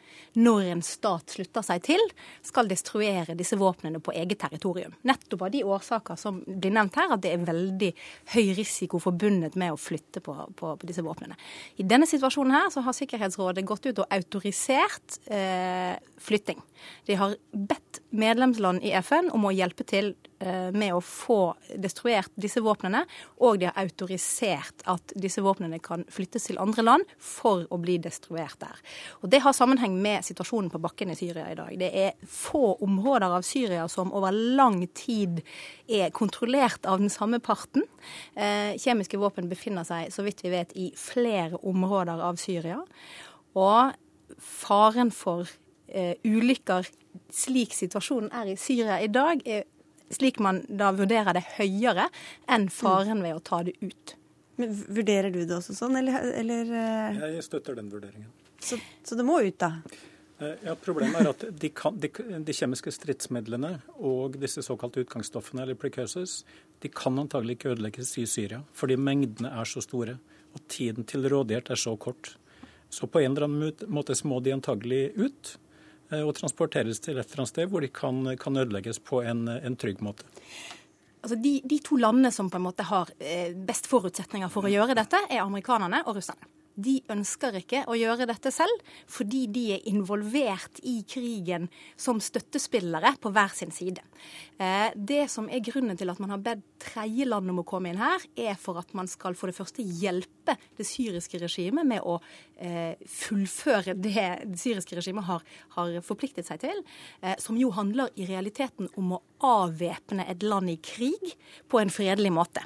når 0.41 0.70
en 0.72 0.82
stat 0.82 1.36
slutter 1.36 1.68
seg 1.68 1.84
til, 1.86 2.01
skal 2.41 2.72
destruere 2.72 3.36
disse 3.38 3.59
våpnene 3.61 4.01
på 4.01 4.15
eget 4.18 4.41
territorium. 4.41 4.97
Nettopp 5.05 5.45
av 5.45 5.53
de 5.53 5.61
årsaker 5.78 6.18
som 6.18 6.41
blir 6.47 6.74
nevnt 6.74 6.97
her, 6.97 7.13
at 7.13 7.22
det 7.22 7.36
er 7.36 7.45
veldig 7.45 7.91
høy 8.34 8.49
risiko 8.57 8.97
forbundet 9.03 9.59
med 9.61 9.76
å 9.76 9.78
flytte 9.78 10.26
på, 10.26 10.39
på, 10.57 10.74
på 10.74 10.89
disse 10.89 11.05
våpnene. 11.05 11.38
I 11.78 11.86
denne 11.86 12.09
situasjonen 12.09 12.57
her 12.57 12.74
så 12.74 12.82
har 12.82 12.97
Sikkerhetsrådet 12.97 13.68
gått 13.70 13.86
ut 13.91 14.01
og 14.01 14.09
autorisert 14.09 15.22
eh, 15.30 15.93
flytting. 16.18 16.65
De 17.05 17.22
har 17.22 17.38
bedt 17.53 18.01
medlemsland 18.10 18.84
i 18.84 18.93
FN 19.01 19.30
om 19.36 19.45
å 19.47 19.51
hjelpe 19.51 19.84
til 19.88 20.14
eh, 20.39 20.70
med 20.72 20.93
å 20.95 21.01
få 21.03 21.55
destruert 21.76 22.32
disse 22.39 22.62
våpnene, 22.64 23.03
og 23.43 23.60
de 23.60 23.68
har 23.68 23.80
autorisert 23.82 24.86
at 24.88 25.14
disse 25.20 25.43
våpnene 25.43 25.80
kan 25.84 26.05
flyttes 26.14 26.47
til 26.47 26.60
andre 26.62 26.86
land 26.86 27.14
for 27.20 27.66
å 27.74 27.80
bli 27.82 27.97
destruert 28.03 28.60
der. 28.64 28.80
Og 29.22 29.30
Det 29.34 29.41
har 29.43 29.55
sammenheng 29.58 29.99
med 30.01 30.26
situasjonen 30.28 30.72
på 30.74 30.82
bakken 30.84 31.12
i 31.12 31.18
Syria 31.20 31.49
i 31.51 31.60
dag. 31.60 31.76
Det 31.80 31.91
er 31.91 32.16
få 32.32 32.78
områder 32.86 33.38
av 33.39 33.45
Syria 33.47 33.88
som 33.91 34.14
over 34.16 34.32
lang 34.32 34.80
tid 34.95 35.43
er 35.88 36.16
kontrollert 36.16 36.88
av 36.88 37.03
den 37.03 37.12
samme 37.14 37.41
parten. 37.43 37.86
Eh, 38.36 38.76
kjemiske 38.80 39.20
våpen 39.20 39.51
befinner 39.51 39.88
seg, 39.88 40.14
så 40.16 40.24
vidt 40.26 40.45
vi 40.45 40.55
vet, 40.55 40.76
i 40.80 40.91
flere 40.95 41.60
områder 41.60 42.24
av 42.24 42.39
Syria. 42.39 42.80
Og 43.58 43.95
faren 44.38 45.12
for 45.12 45.47
ulykker 46.28 46.88
slik 47.34 47.74
situasjonen 47.74 48.32
er 48.36 48.52
i 48.52 48.58
Syria 48.60 49.00
i 49.02 49.10
dag, 49.12 49.42
er 49.48 49.66
slik 50.14 50.40
man 50.44 50.62
da 50.68 50.92
vurderer 50.96 51.36
det 51.36 51.44
høyere 51.58 52.08
enn 52.52 52.70
faren 52.74 53.24
ved 53.26 53.38
å 53.38 53.44
ta 53.44 53.64
det 53.68 53.76
ut. 53.82 54.16
Men 54.58 54.74
Vurderer 54.74 55.30
du 55.34 55.44
det 55.46 55.54
også 55.54 55.76
sånn, 55.78 55.98
eller, 56.00 56.32
eller 56.40 56.70
uh... 56.74 57.26
Jeg 57.36 57.46
støtter 57.46 57.78
den 57.78 57.92
vurderingen. 57.94 58.30
Så, 58.58 58.80
så, 59.06 59.18
det 59.18 59.26
må 59.28 59.38
ut, 59.46 59.58
da? 59.62 59.76
Uh, 60.42 60.56
ja, 60.66 60.74
Problemet 60.82 61.20
er 61.22 61.30
at 61.30 61.46
de, 61.62 61.70
kan, 61.78 61.98
de, 62.02 62.10
de, 62.42 62.56
kjemiske 62.58 62.94
stridsmidlene 62.96 63.76
og 63.98 64.40
disse 64.42 64.64
såkalte 64.66 65.04
utgangsstoffene, 65.06 65.62
eller 65.62 65.78
precursors, 65.78 66.40
de 66.82 66.90
kan 66.94 67.22
antagelig 67.22 67.60
ikke 67.60 67.76
ødelegges 67.76 68.16
i 68.22 68.26
Syria, 68.30 68.64
fordi 68.78 68.98
mengdene 68.98 69.54
er 69.62 69.70
så 69.70 69.84
store 69.86 70.18
og 70.58 70.66
tiden 70.72 71.06
til 71.06 71.28
rådighet 71.30 71.70
er 71.74 71.78
så 71.78 71.94
kort. 72.02 72.34
Så 72.90 73.06
på 73.12 73.22
en 73.22 73.36
eller 73.36 73.46
annen 73.46 73.94
måte 73.94 74.16
må 74.26 74.40
de 74.42 74.56
antagelig 74.56 75.12
ut. 75.20 75.58
Eh, 76.12 76.24
og 76.24 76.36
transporteres 76.38 77.01
til 77.03 77.18
et 77.18 77.26
eller 77.26 77.43
annet 77.43 77.53
sted 77.53 77.72
hvor 77.72 77.84
de 77.84 77.91
kan, 77.91 78.22
kan 78.39 78.60
ødelegges 78.64 79.01
på 79.03 79.22
en, 79.28 79.47
en 79.47 79.80
trygg 79.80 80.03
måte. 80.05 80.28
Altså 81.22 81.36
de, 81.41 81.58
de, 81.68 81.80
to 81.84 81.97
landene 81.99 82.32
som 82.32 82.51
på 82.51 82.60
en 82.60 82.68
måte 82.68 82.86
har 82.88 83.12
eh, 83.20 83.51
best 83.68 83.89
forutsetninger 83.91 84.51
for 84.53 84.68
å 84.68 84.72
gjøre 84.72 84.95
dette, 84.95 85.20
er 85.28 85.43
amerikanerne 85.43 86.05
og 86.05 86.20
russerne 86.20 86.53
de 86.78 86.99
ønsker 87.10 87.58
ikke 87.58 87.82
å 87.89 87.95
gjøre 87.97 88.28
dette 88.30 88.51
selv, 88.53 88.84
fordi 89.10 89.45
de 89.49 89.64
er 89.76 89.86
involvert 89.89 90.80
i 90.86 90.99
krigen 91.10 91.68
som 91.97 92.22
støttespillere 92.22 93.16
på 93.22 93.32
hver 93.34 93.53
sin 93.58 93.74
side. 93.74 94.03
Eh, 94.62 94.93
det 94.93 95.26
som 95.34 95.49
er 95.49 95.64
grunnen 95.66 95.97
til 95.97 96.14
at 96.14 96.22
man 96.22 96.36
har 96.36 96.43
bedt 96.43 96.66
tredjeland 96.84 97.49
om 97.53 97.64
å 97.64 97.68
komme 97.68 97.91
inn 97.91 98.01
her, 98.01 98.22
er 98.38 98.60
for 98.62 98.78
at 98.82 98.93
man 98.97 99.10
skal 99.10 99.38
for 99.38 99.49
det 99.49 99.58
første 99.58 99.82
hjelpe 99.82 100.58
det 100.78 100.86
syriske 100.88 101.41
regimet 101.41 101.88
med 101.89 102.05
å 102.05 102.20
fullføre 102.58 103.93
det 103.95 104.18
det 104.18 104.60
syriske 104.60 104.97
regimet 104.97 105.28
har, 105.28 105.43
har 105.76 105.97
forpliktet 106.05 106.47
seg 106.47 106.62
til, 106.64 106.82
eh, 107.22 107.36
som 107.41 107.58
jo 107.60 107.72
handler 107.76 108.10
i 108.16 108.28
realiteten 108.30 108.89
om 108.97 109.18
å 109.18 109.22
avvæpne 109.43 110.26
et 110.30 110.43
land 110.43 110.72
i 110.72 110.80
krig 110.82 111.36
på 111.70 111.82
en 111.82 111.93
fredelig 111.93 112.32
måte. 112.34 112.64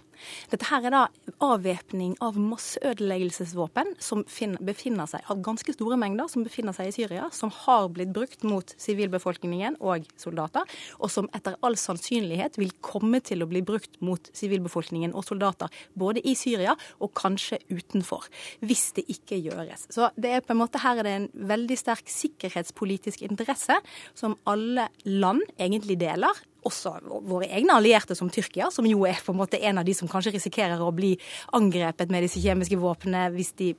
Dette 0.52 0.68
her 0.70 0.86
er 0.86 0.94
da 0.94 1.02
avvæpning 1.42 2.14
av 2.24 2.38
masseødeleggelsesvåpen 2.40 3.96
som 4.04 4.24
befinner 4.62 5.10
seg, 5.10 5.26
av 5.32 5.42
ganske 5.44 5.74
store 5.74 5.98
mengder 6.00 6.30
som 6.32 6.46
befinner 6.46 6.76
seg 6.78 6.92
i 6.92 6.96
Syria, 6.96 7.28
som 7.34 7.52
har 7.64 7.90
blitt 7.94 8.14
brukt 8.14 8.46
mot 8.48 8.76
sivilbefolkningen 8.82 9.80
og 9.82 10.06
soldater, 10.22 10.68
og 11.00 11.12
som 11.12 11.30
etter 11.36 11.58
all 11.66 11.78
sannsynlighet 11.80 12.60
vil 12.62 12.74
komme 12.86 13.22
til 13.26 13.44
å 13.44 13.50
bli 13.50 13.64
brukt 13.66 13.98
mot 14.06 14.32
sivilbefolkningen 14.38 15.16
og 15.18 15.26
soldater 15.28 15.74
både 15.98 16.24
i 16.28 16.36
Syria 16.38 16.78
og 17.02 17.16
kanskje 17.18 17.60
utenfor, 17.72 18.30
hvis 18.62 18.92
det 19.00 19.08
ikke 19.12 19.42
gjøres. 19.42 19.81
Så 19.90 20.12
det 20.20 20.36
er 20.36 20.46
på 20.46 20.54
en 20.54 20.62
måte 20.62 20.82
her 20.84 21.02
er 21.02 21.08
det 21.08 21.18
en 21.18 21.28
veldig 21.52 21.78
sterk 21.80 22.10
sikkerhetspolitisk 22.12 23.26
interesse 23.26 23.80
som 24.18 24.38
alle 24.50 24.90
land 25.08 25.44
egentlig 25.58 26.00
deler 26.02 26.46
også 26.68 26.94
våre 27.26 27.48
egne 27.50 27.76
allierte 27.80 28.16
som 28.18 28.30
Tyrkia, 28.30 28.70
som 28.74 28.86
jo 28.86 29.06
er 29.10 29.20
på 29.26 29.34
en 29.34 29.40
måte 29.40 29.60
en 29.66 29.82
av 29.82 29.86
de 29.86 29.96
som 29.98 30.10
kanskje 30.10 30.36
risikerer 30.36 30.82
å 30.82 30.92
bli 30.96 31.16
angrepet 31.58 32.12
med 32.14 32.26
disse 32.26 32.42
kjemiske 32.44 32.78
våpnene 32.82 33.28
hvis 33.34 33.54
de 33.58 33.72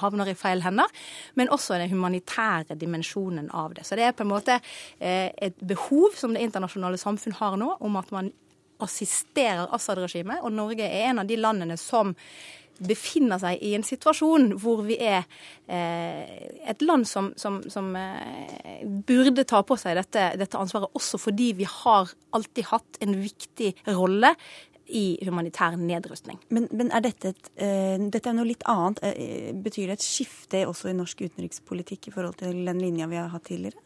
havner 0.00 0.32
i 0.32 0.36
feil 0.38 0.64
hender, 0.64 0.88
men 1.36 1.52
også 1.52 1.78
den 1.80 1.92
humanitære 1.92 2.78
dimensjonen 2.80 3.50
av 3.52 3.74
det. 3.76 3.84
Så 3.86 3.98
det 3.98 4.08
er 4.08 4.16
på 4.16 4.24
en 4.24 4.32
måte 4.32 4.56
eh, 4.56 5.28
et 5.36 5.58
behov 5.60 6.16
som 6.18 6.34
det 6.34 6.44
internasjonale 6.46 7.00
samfunn 7.00 7.36
har 7.40 7.58
nå, 7.60 7.74
om 7.80 8.00
at 8.00 8.14
man 8.14 8.32
assisterer 8.80 9.68
Assad-regimet, 9.76 10.40
og 10.40 10.54
Norge 10.56 10.86
er 10.86 11.10
en 11.10 11.20
av 11.20 11.28
de 11.28 11.36
landene 11.36 11.76
som 11.76 12.14
befinner 12.80 13.40
seg 13.42 13.60
i 13.64 13.74
en 13.76 13.84
situasjon 13.86 14.54
hvor 14.60 14.82
vi 14.86 14.96
er 15.04 15.26
eh, 15.68 16.48
et 16.70 16.84
land 16.84 17.06
som, 17.08 17.30
som, 17.40 17.60
som 17.70 17.92
eh, 17.98 18.80
burde 19.06 19.44
ta 19.48 19.62
på 19.66 19.76
seg 19.80 19.98
dette, 19.98 20.30
dette, 20.40 20.58
ansvaret, 20.58 20.90
også 20.96 21.20
fordi 21.20 21.52
vi 21.60 21.68
har 21.68 22.12
alltid 22.36 22.70
hatt 22.70 23.00
en 23.04 23.16
viktig 23.20 23.74
rolle 23.92 24.34
i 24.90 25.18
humanitær 25.22 25.76
nedrustning. 25.78 26.40
Men, 26.50 26.66
men 26.74 26.90
er 26.90 27.04
dette, 27.04 27.30
et, 27.30 27.50
uh, 27.62 28.08
dette 28.10 28.26
er 28.26 28.34
noe 28.34 28.48
litt 28.48 28.64
annet? 28.66 28.98
Uh, 29.04 29.52
betyr 29.62 29.86
det 29.86 30.00
et 30.00 30.02
skifte 30.02 30.64
også 30.66 30.90
i 30.90 30.96
norsk 30.98 31.22
utenrikspolitikk 31.22 32.08
i 32.10 32.14
forhold 32.16 32.40
til 32.40 32.64
den 32.66 32.82
linja 32.82 33.06
vi 33.10 33.20
har 33.20 33.30
hatt 33.30 33.46
tidligere? 33.46 33.78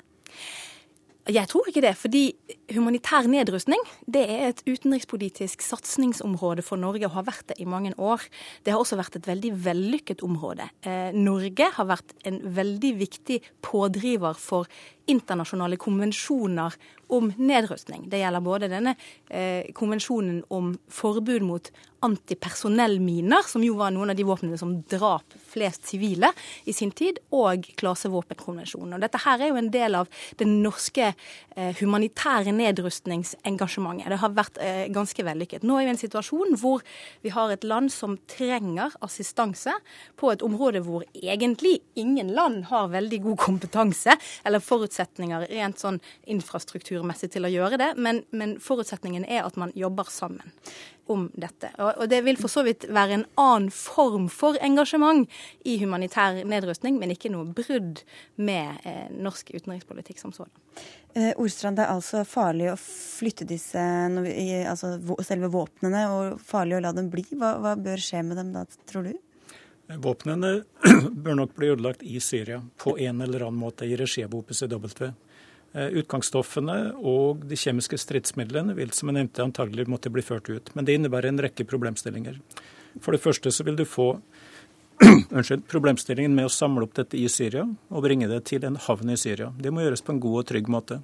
Jeg 1.24 1.48
tror 1.48 1.64
ikke 1.70 1.80
det, 1.80 1.94
fordi 1.96 2.34
humanitær 2.74 3.24
nedrustning 3.32 3.80
det 4.04 4.26
er 4.28 4.50
et 4.50 4.58
utenrikspolitisk 4.68 5.62
satsingsområde 5.64 6.60
for 6.60 6.76
Norge 6.76 7.08
og 7.08 7.14
har 7.16 7.24
vært 7.30 7.46
det 7.48 7.56
i 7.64 7.68
mange 7.68 7.94
år. 7.96 8.20
Det 8.60 8.74
har 8.74 8.82
også 8.82 8.98
vært 9.00 9.16
et 9.16 9.28
veldig 9.30 9.54
vellykket 9.64 10.20
område. 10.26 10.68
Eh, 10.84 11.16
Norge 11.16 11.70
har 11.78 11.88
vært 11.88 12.12
en 12.28 12.42
veldig 12.44 12.92
viktig 13.00 13.40
pådriver 13.64 14.36
for 14.36 14.68
internasjonale 15.06 15.76
konvensjoner 15.80 16.76
om 17.12 17.32
nedrustning. 17.36 18.08
Det 18.10 18.22
gjelder 18.22 18.44
både 18.44 18.70
denne 18.72 18.94
eh, 19.28 19.72
konvensjonen 19.76 20.42
om 20.54 20.72
forbud 20.90 21.44
mot 21.44 21.70
antipersonellminer, 22.04 23.46
som 23.48 23.62
jo 23.64 23.78
var 23.78 23.92
noen 23.94 24.12
av 24.12 24.18
de 24.18 24.26
våpnene 24.28 24.58
som 24.60 24.74
drap 24.90 25.36
flest 25.48 25.86
sivile 25.88 26.28
i 26.68 26.74
sin 26.76 26.92
tid, 26.92 27.20
og 27.32 27.64
klasevåpenkonvensjonen. 27.80 28.96
Og 28.96 29.04
dette 29.04 29.20
her 29.24 29.40
er 29.40 29.52
jo 29.52 29.60
en 29.60 29.70
del 29.72 29.96
av 29.96 30.10
det 30.40 30.48
norske 30.50 31.06
eh, 31.12 31.72
humanitære 31.80 32.52
nedrustningsengasjementet. 32.56 34.10
Det 34.12 34.20
har 34.20 34.34
vært 34.36 34.60
eh, 34.60 34.82
ganske 34.92 35.24
vellykket. 35.24 35.64
Nå 35.64 35.78
er 35.78 35.86
vi 35.86 35.92
i 35.92 35.94
en 35.94 36.02
situasjon 36.02 36.58
hvor 36.60 36.84
vi 37.24 37.32
har 37.32 37.54
et 37.54 37.64
land 37.64 37.92
som 37.94 38.18
trenger 38.30 38.92
assistanse 39.04 39.72
på 40.20 40.32
et 40.34 40.44
område 40.44 40.84
hvor 40.84 41.06
egentlig 41.14 41.78
ingen 42.00 42.34
land 42.36 42.66
har 42.68 42.92
veldig 42.92 43.22
god 43.30 43.40
kompetanse 43.46 44.18
eller 44.44 44.60
forutsetninger 44.64 44.93
rent 45.50 45.80
sånn 45.82 46.00
infrastrukturmessig 46.30 47.32
til 47.34 47.46
å 47.46 47.52
gjøre 47.52 47.80
det, 47.80 47.92
men, 47.96 48.22
men 48.30 48.56
forutsetningen 48.62 49.26
er 49.26 49.44
at 49.44 49.58
man 49.60 49.74
jobber 49.78 50.10
sammen 50.10 50.54
om 51.06 51.26
dette. 51.36 51.68
Og 51.78 52.06
det 52.08 52.22
vil 52.24 52.38
for 52.40 52.52
så 52.52 52.64
vidt 52.64 52.86
være 52.92 53.18
en 53.18 53.26
annen 53.40 53.70
form 53.74 54.28
for 54.32 54.56
engasjement 54.64 55.28
i 55.68 55.76
humanitær 55.82 56.40
nedrustning, 56.48 56.96
men 57.00 57.12
ikke 57.12 57.32
noe 57.32 57.48
brudd 57.56 58.00
med 58.40 58.86
eh, 58.88 59.10
norsk 59.12 59.52
utenrikspolitikk 59.52 60.22
som 60.22 60.32
sådan. 60.32 60.52
Eh, 61.14 61.32
Ordstrand, 61.36 61.78
det 61.78 61.84
er 61.84 61.92
altså 61.94 62.24
farlig 62.28 62.70
å 62.72 62.78
flytte 62.80 63.46
disse, 63.48 63.82
altså 64.70 64.96
selve 65.26 65.52
våpnene, 65.52 66.06
og 66.10 66.40
farlig 66.42 66.78
å 66.78 66.82
la 66.86 66.94
dem 66.96 67.12
bli. 67.12 67.26
Hva, 67.34 67.56
hva 67.62 67.76
bør 67.78 68.00
skje 68.02 68.24
med 68.26 68.40
dem 68.40 68.54
da, 68.56 68.64
tror 68.88 69.10
du? 69.10 69.14
Våpnene 69.88 70.62
bør 71.24 71.36
nok 71.40 71.54
bli 71.56 71.68
ødelagt 71.74 72.02
i 72.06 72.20
Syria 72.20 72.62
på 72.80 72.96
en 72.98 73.20
eller 73.20 73.46
annen 73.46 73.60
måte 73.60 73.86
i 73.86 73.96
regi 74.00 74.24
av 74.24 74.34
OPCW. 74.36 75.10
Eh, 75.74 75.90
utgangsstoffene 76.00 76.78
og 77.02 77.44
de 77.50 77.58
kjemiske 77.58 77.98
stridsmidlene 78.00 78.76
vil 78.78 78.94
som 78.96 79.10
jeg 79.10 79.18
nevnte, 79.18 79.44
antagelig 79.44 79.88
måtte 79.90 80.12
bli 80.14 80.24
ført 80.24 80.48
ut. 80.48 80.70
Men 80.74 80.88
det 80.88 80.96
innebærer 80.96 81.32
en 81.32 81.42
rekke 81.44 81.66
problemstillinger. 81.68 82.38
For 83.02 83.12
det 83.12 83.22
første 83.24 83.52
så 83.52 83.66
vil 83.66 83.76
du 83.76 83.84
få 83.88 84.12
unnskyld, 85.34 85.66
problemstillingen 85.68 86.36
med 86.36 86.48
å 86.48 86.54
samle 86.54 86.86
opp 86.86 86.94
dette 86.96 87.18
i 87.18 87.26
Syria 87.28 87.66
og 87.66 88.04
bringe 88.06 88.28
det 88.30 88.44
til 88.48 88.64
en 88.64 88.78
havn 88.86 89.10
i 89.10 89.18
Syria. 89.20 89.50
Det 89.58 89.72
må 89.74 89.84
gjøres 89.84 90.04
på 90.06 90.14
en 90.14 90.22
god 90.22 90.44
og 90.44 90.46
trygg 90.52 90.70
måte. 90.72 91.00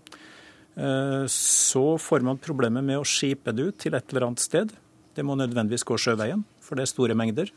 Eh, 0.79 1.25
så 1.35 1.85
får 1.99 2.25
man 2.25 2.41
problemet 2.41 2.87
med 2.87 3.01
å 3.01 3.09
skipe 3.09 3.53
det 3.53 3.73
ut 3.73 3.83
til 3.83 3.99
et 3.99 4.15
eller 4.15 4.31
annet 4.31 4.45
sted. 4.45 4.73
Det 5.17 5.27
må 5.27 5.35
nødvendigvis 5.37 5.85
gå 5.85 5.99
sjøveien, 5.99 6.47
for 6.63 6.79
det 6.79 6.87
er 6.87 6.95
store 6.95 7.19
mengder. 7.19 7.51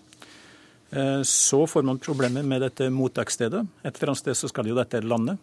Eh, 0.93 1.21
så 1.25 1.63
får 1.67 1.87
man 1.89 2.01
problemer 2.01 2.45
med 2.45 2.61
dette 2.61 2.89
mottaksstedet. 2.93 3.65
Et 3.83 3.95
eller 3.95 4.13
annet 4.13 4.21
sted 4.21 4.37
så 4.37 4.51
skal 4.51 4.69
jo 4.69 4.77
dette 4.77 5.01
lande. 5.01 5.37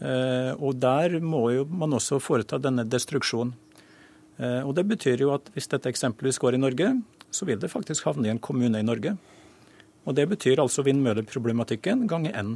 Og 0.00 0.78
der 0.80 1.18
må 1.20 1.42
jo 1.52 1.66
man 1.68 1.92
også 1.92 2.16
foreta 2.24 2.56
denne 2.56 2.86
destruksjonen. 2.88 3.50
Og 4.64 4.70
det 4.72 4.86
betyr 4.88 5.20
jo 5.20 5.34
at 5.34 5.50
hvis 5.52 5.68
dette 5.68 5.90
eksempelvis 5.90 6.38
går 6.40 6.56
i 6.56 6.60
Norge, 6.62 6.86
så 7.28 7.44
vil 7.44 7.60
det 7.60 7.68
faktisk 7.68 8.06
havne 8.08 8.30
i 8.30 8.32
en 8.32 8.40
kommune 8.40 8.80
i 8.80 8.86
Norge. 8.86 9.12
Og 10.08 10.16
det 10.16 10.24
betyr 10.30 10.62
altså 10.62 10.84
vindmølleproblematikken 10.86 12.06
ganger 12.08 12.36
n. 12.40 12.54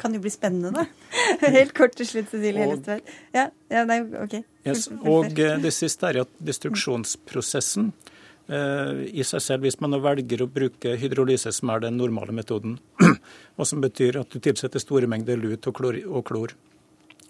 Kan 0.00 0.14
jo 0.16 0.22
bli 0.24 0.32
spennende, 0.32 0.72
da. 0.74 0.86
Helt 1.58 1.74
kort 1.76 1.96
til 1.98 2.08
slutt, 2.08 2.30
Cecilie 2.32 2.64
Hellestveit. 2.64 3.10
Ja, 3.36 3.50
ja, 3.70 3.84
nei, 3.88 4.00
OK. 4.22 4.38
Yes. 4.66 4.88
Og 5.04 5.34
det 5.36 5.72
siste 5.76 6.08
er 6.08 6.22
at 6.24 6.32
destruksjonsprosessen 6.44 7.90
eh, 7.92 8.09
i 8.50 9.22
seg 9.22 9.42
selv, 9.44 9.62
hvis 9.62 9.78
man 9.78 9.94
velger 10.02 10.42
å 10.42 10.48
bruke 10.50 10.96
hydrolyse, 10.98 11.52
som 11.54 11.70
er 11.70 11.84
den 11.84 11.98
normale 12.00 12.34
metoden, 12.34 12.80
og 13.58 13.68
som 13.68 13.82
betyr 13.84 14.18
at 14.22 14.32
du 14.32 14.42
tilsetter 14.42 14.82
store 14.82 15.06
mengder 15.10 15.38
lut 15.38 15.68
og 15.70 15.76
klor, 15.76 15.98
og 16.08 16.24
klor, 16.26 16.56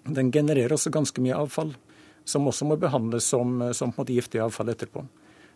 den 0.05 0.31
genererer 0.33 0.73
også 0.73 0.89
ganske 0.93 1.21
mye 1.21 1.37
avfall, 1.37 1.75
som 2.25 2.47
også 2.49 2.65
må 2.69 2.77
behandles 2.81 3.27
som, 3.29 3.59
som 3.77 3.93
giftig 4.07 4.41
avfall 4.41 4.73
etterpå. 4.73 5.05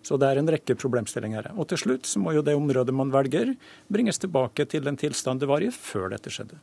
Så 0.06 0.20
det 0.22 0.28
er 0.30 0.38
en 0.38 0.50
rekke 0.54 0.76
problemstillinger. 0.78 1.50
Og 1.58 1.66
til 1.72 1.82
slutt 1.82 2.06
så 2.06 2.22
må 2.22 2.36
jo 2.36 2.44
det 2.46 2.54
området 2.58 2.94
man 2.94 3.14
velger, 3.14 3.56
bringes 3.90 4.22
tilbake 4.22 4.68
til 4.70 4.86
den 4.86 5.00
tilstand 5.02 5.42
det 5.42 5.50
var 5.50 5.66
i 5.66 5.72
før 5.74 6.12
dette 6.14 6.30
skjedde. 6.34 6.60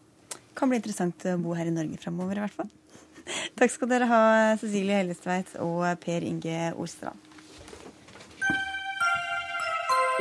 Kan 0.54 0.70
bli 0.70 0.78
interessant 0.78 1.26
å 1.26 1.34
bo 1.42 1.56
her 1.58 1.66
i 1.66 1.74
Norge 1.74 1.98
framover, 1.98 2.38
i 2.38 2.44
hvert 2.44 2.54
fall. 2.54 2.70
Takk 3.58 3.74
skal 3.74 3.90
dere 3.90 4.10
ha, 4.10 4.22
Cecilie 4.60 5.00
Hellestveit 5.00 5.56
og 5.62 5.82
Per 6.04 6.26
Inge 6.28 6.70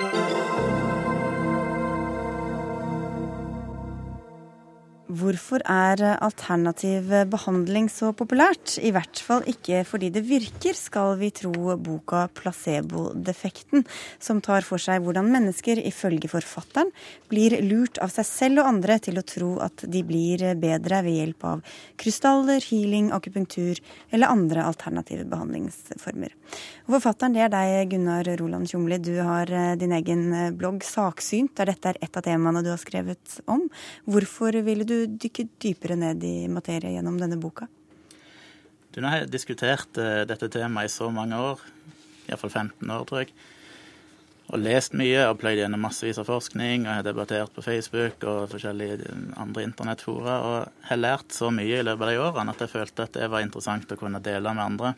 Orstrand. 0.02 0.31
Hvorfor 5.12 5.60
er 5.68 6.00
alternativ 6.24 7.10
behandling 7.28 7.90
så 7.92 8.14
populært? 8.16 8.78
I 8.80 8.94
hvert 8.96 9.20
fall 9.20 9.44
ikke 9.50 9.82
fordi 9.84 10.08
det 10.14 10.22
virker, 10.24 10.78
skal 10.78 11.18
vi 11.20 11.28
tro 11.36 11.52
boka 11.76 12.30
'Placebo-defekten', 12.32 13.84
som 14.24 14.40
tar 14.40 14.64
for 14.64 14.80
seg 14.80 15.04
hvordan 15.04 15.28
mennesker, 15.34 15.82
ifølge 15.84 16.30
forfatteren, 16.32 16.94
blir 17.28 17.58
lurt 17.60 18.00
av 18.00 18.14
seg 18.14 18.26
selv 18.30 18.62
og 18.64 18.70
andre 18.70 19.00
til 19.04 19.20
å 19.20 19.26
tro 19.28 19.50
at 19.60 19.84
de 19.84 20.04
blir 20.08 20.46
bedre 20.56 21.02
ved 21.04 21.18
hjelp 21.18 21.44
av 21.44 21.66
krystaller, 22.00 22.64
healing, 22.64 23.12
akupunktur 23.12 23.84
eller 24.12 24.32
andre 24.32 24.64
alternative 24.64 25.28
behandlingsformer. 25.28 26.32
Forfatteren 26.88 27.36
det 27.36 27.44
er 27.50 27.52
deg, 27.52 27.92
Gunnar 27.92 28.32
Roland 28.40 28.72
Tjomli. 28.72 29.00
Du 29.04 29.20
har 29.20 29.52
eh, 29.52 29.76
din 29.76 29.92
egen 29.92 30.56
blogg 30.56 30.84
Saksynt, 30.88 31.56
der 31.60 31.74
dette 31.74 31.92
er 31.92 32.00
et 32.00 32.16
av 32.16 32.24
temaene 32.24 32.64
du 32.64 32.72
har 32.72 32.80
skrevet 32.80 33.40
om. 33.52 33.68
Hvorfor 34.08 34.56
ville 34.64 34.88
du 34.88 35.01
dykke 35.08 35.48
dypere 35.62 35.98
ned 36.00 36.24
i 36.28 36.36
materie 36.52 36.94
gjennom 36.96 37.20
denne 37.22 37.40
boka? 37.42 37.68
Du, 38.92 39.00
nå 39.00 39.08
har 39.08 39.24
jeg 39.24 39.32
diskutert 39.32 39.98
uh, 40.02 40.24
dette 40.28 40.50
temaet 40.52 40.90
i 40.90 40.94
så 40.94 41.08
mange 41.14 41.38
år, 41.40 41.64
iallfall 42.28 42.52
15 42.52 42.92
år, 42.92 43.06
tror 43.08 43.24
jeg. 43.24 43.34
Og 44.52 44.60
lest 44.60 44.96
mye 45.00 45.22
og 45.30 45.38
pløyd 45.40 45.62
gjennom 45.62 45.86
massevis 45.86 46.18
av 46.20 46.28
forskning 46.28 46.84
og 46.84 46.98
har 46.98 47.06
debattert 47.08 47.54
på 47.56 47.64
Facebook 47.64 48.26
og 48.28 48.50
forskjellige 48.52 49.14
andre 49.40 49.64
internettfora. 49.64 50.34
Og 50.44 50.88
har 50.90 51.00
lært 51.00 51.32
så 51.32 51.54
mye 51.56 51.80
i 51.80 51.86
løpet 51.88 52.04
av 52.04 52.12
de 52.12 52.20
årene 52.26 52.52
at 52.52 52.66
jeg 52.66 52.74
følte 52.74 53.06
at 53.08 53.16
det 53.16 53.30
var 53.32 53.46
interessant 53.46 53.94
å 53.96 54.00
kunne 54.00 54.20
dele 54.24 54.52
med 54.52 54.66
andre. 54.66 54.92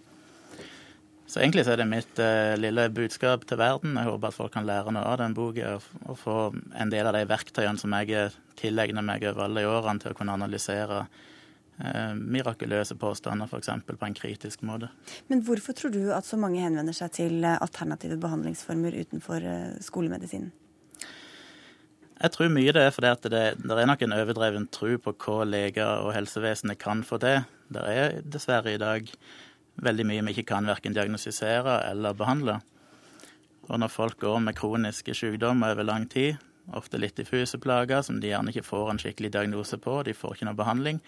Så 1.34 1.41
egentlig 1.41 1.63
så 1.65 1.73
er 1.73 1.79
det 1.81 1.89
mitt 1.89 2.19
uh, 2.21 2.53
lille 2.61 2.84
budskap 2.93 3.47
til 3.49 3.57
verden. 3.57 3.95
Jeg 3.97 4.05
håper 4.05 4.29
at 4.29 4.36
folk 4.36 4.53
kan 4.53 4.67
lære 4.69 4.91
noe 4.93 5.01
av 5.09 5.17
den 5.17 5.34
boka 5.34 5.79
og, 5.79 5.86
og, 6.05 6.17
få 6.21 6.36
en 6.77 6.91
del 6.93 7.07
av 7.09 7.15
de 7.17 7.23
verktøyene 7.25 7.81
som 7.81 7.93
jeg 7.97 8.27
tilegner 8.59 9.01
meg 9.01 9.23
over 9.31 9.47
alle 9.47 9.63
årene 9.65 10.03
til 10.03 10.13
å 10.13 10.17
kunne 10.19 10.36
analysere 10.38 10.99
uh, 11.07 12.11
mirakuløse 12.13 12.93
påstander, 13.01 13.49
f.eks. 13.49 13.71
på 13.88 14.05
en 14.05 14.17
kritisk 14.19 14.61
måte. 14.69 14.91
Men 15.31 15.41
hvorfor 15.47 15.73
tror 15.79 15.95
du 15.95 16.03
at 16.13 16.27
så 16.27 16.38
mange 16.38 16.61
henvender 16.61 16.93
seg 16.93 17.15
til 17.17 17.39
eh, 17.41 17.57
alternative 17.57 18.19
behandlingsformer 18.21 18.99
utenfor 19.01 19.47
uh, 19.47 19.71
skolemedisinen? 19.81 20.51
Jeg 22.23 22.36
tror 22.36 22.53
mye 22.53 22.75
det 22.77 22.84
er 22.86 22.93
fordi 22.93 23.09
at 23.09 23.25
det, 23.34 23.41
det 23.57 23.73
er 23.79 23.89
nok 23.89 24.05
en 24.05 24.13
overdreven 24.19 24.69
tro 24.69 24.93
på 25.01 25.15
hva 25.25 25.49
leger 25.49 26.05
og 26.05 26.13
helsevesenet 26.13 26.77
kan 26.79 27.01
få 27.01 27.17
til. 27.25 27.41
Det 27.73 27.88
er 27.89 28.21
dessverre 28.21 28.77
i 28.77 28.79
dag 28.79 29.09
veldig 29.82 30.05
mye 30.07 30.24
vi 30.28 30.36
ikke 30.36 30.51
kan 30.53 30.69
verken 30.69 30.95
diagnostisere 30.95 31.80
eller 31.89 32.17
behandle. 32.17 32.59
Og 33.69 33.80
når 33.80 33.91
folk 33.91 34.19
går 34.19 34.41
med 34.43 34.57
kroniske 34.59 35.15
sykdommer 35.15 35.74
over 35.74 35.88
lang 35.88 36.07
tid, 36.11 36.36
ofte 36.76 36.99
litt 36.99 37.17
diffuse 37.19 37.59
plager 37.59 38.03
som 38.03 38.19
de 38.19 38.32
gjerne 38.32 38.51
ikke 38.51 38.67
får 38.67 38.91
en 38.91 38.99
skikkelig 39.01 39.32
diagnose 39.36 39.80
på, 39.80 40.01
de 40.03 40.15
får 40.15 40.36
ikke 40.36 40.49
noe 40.49 40.59
behandling, 40.59 40.99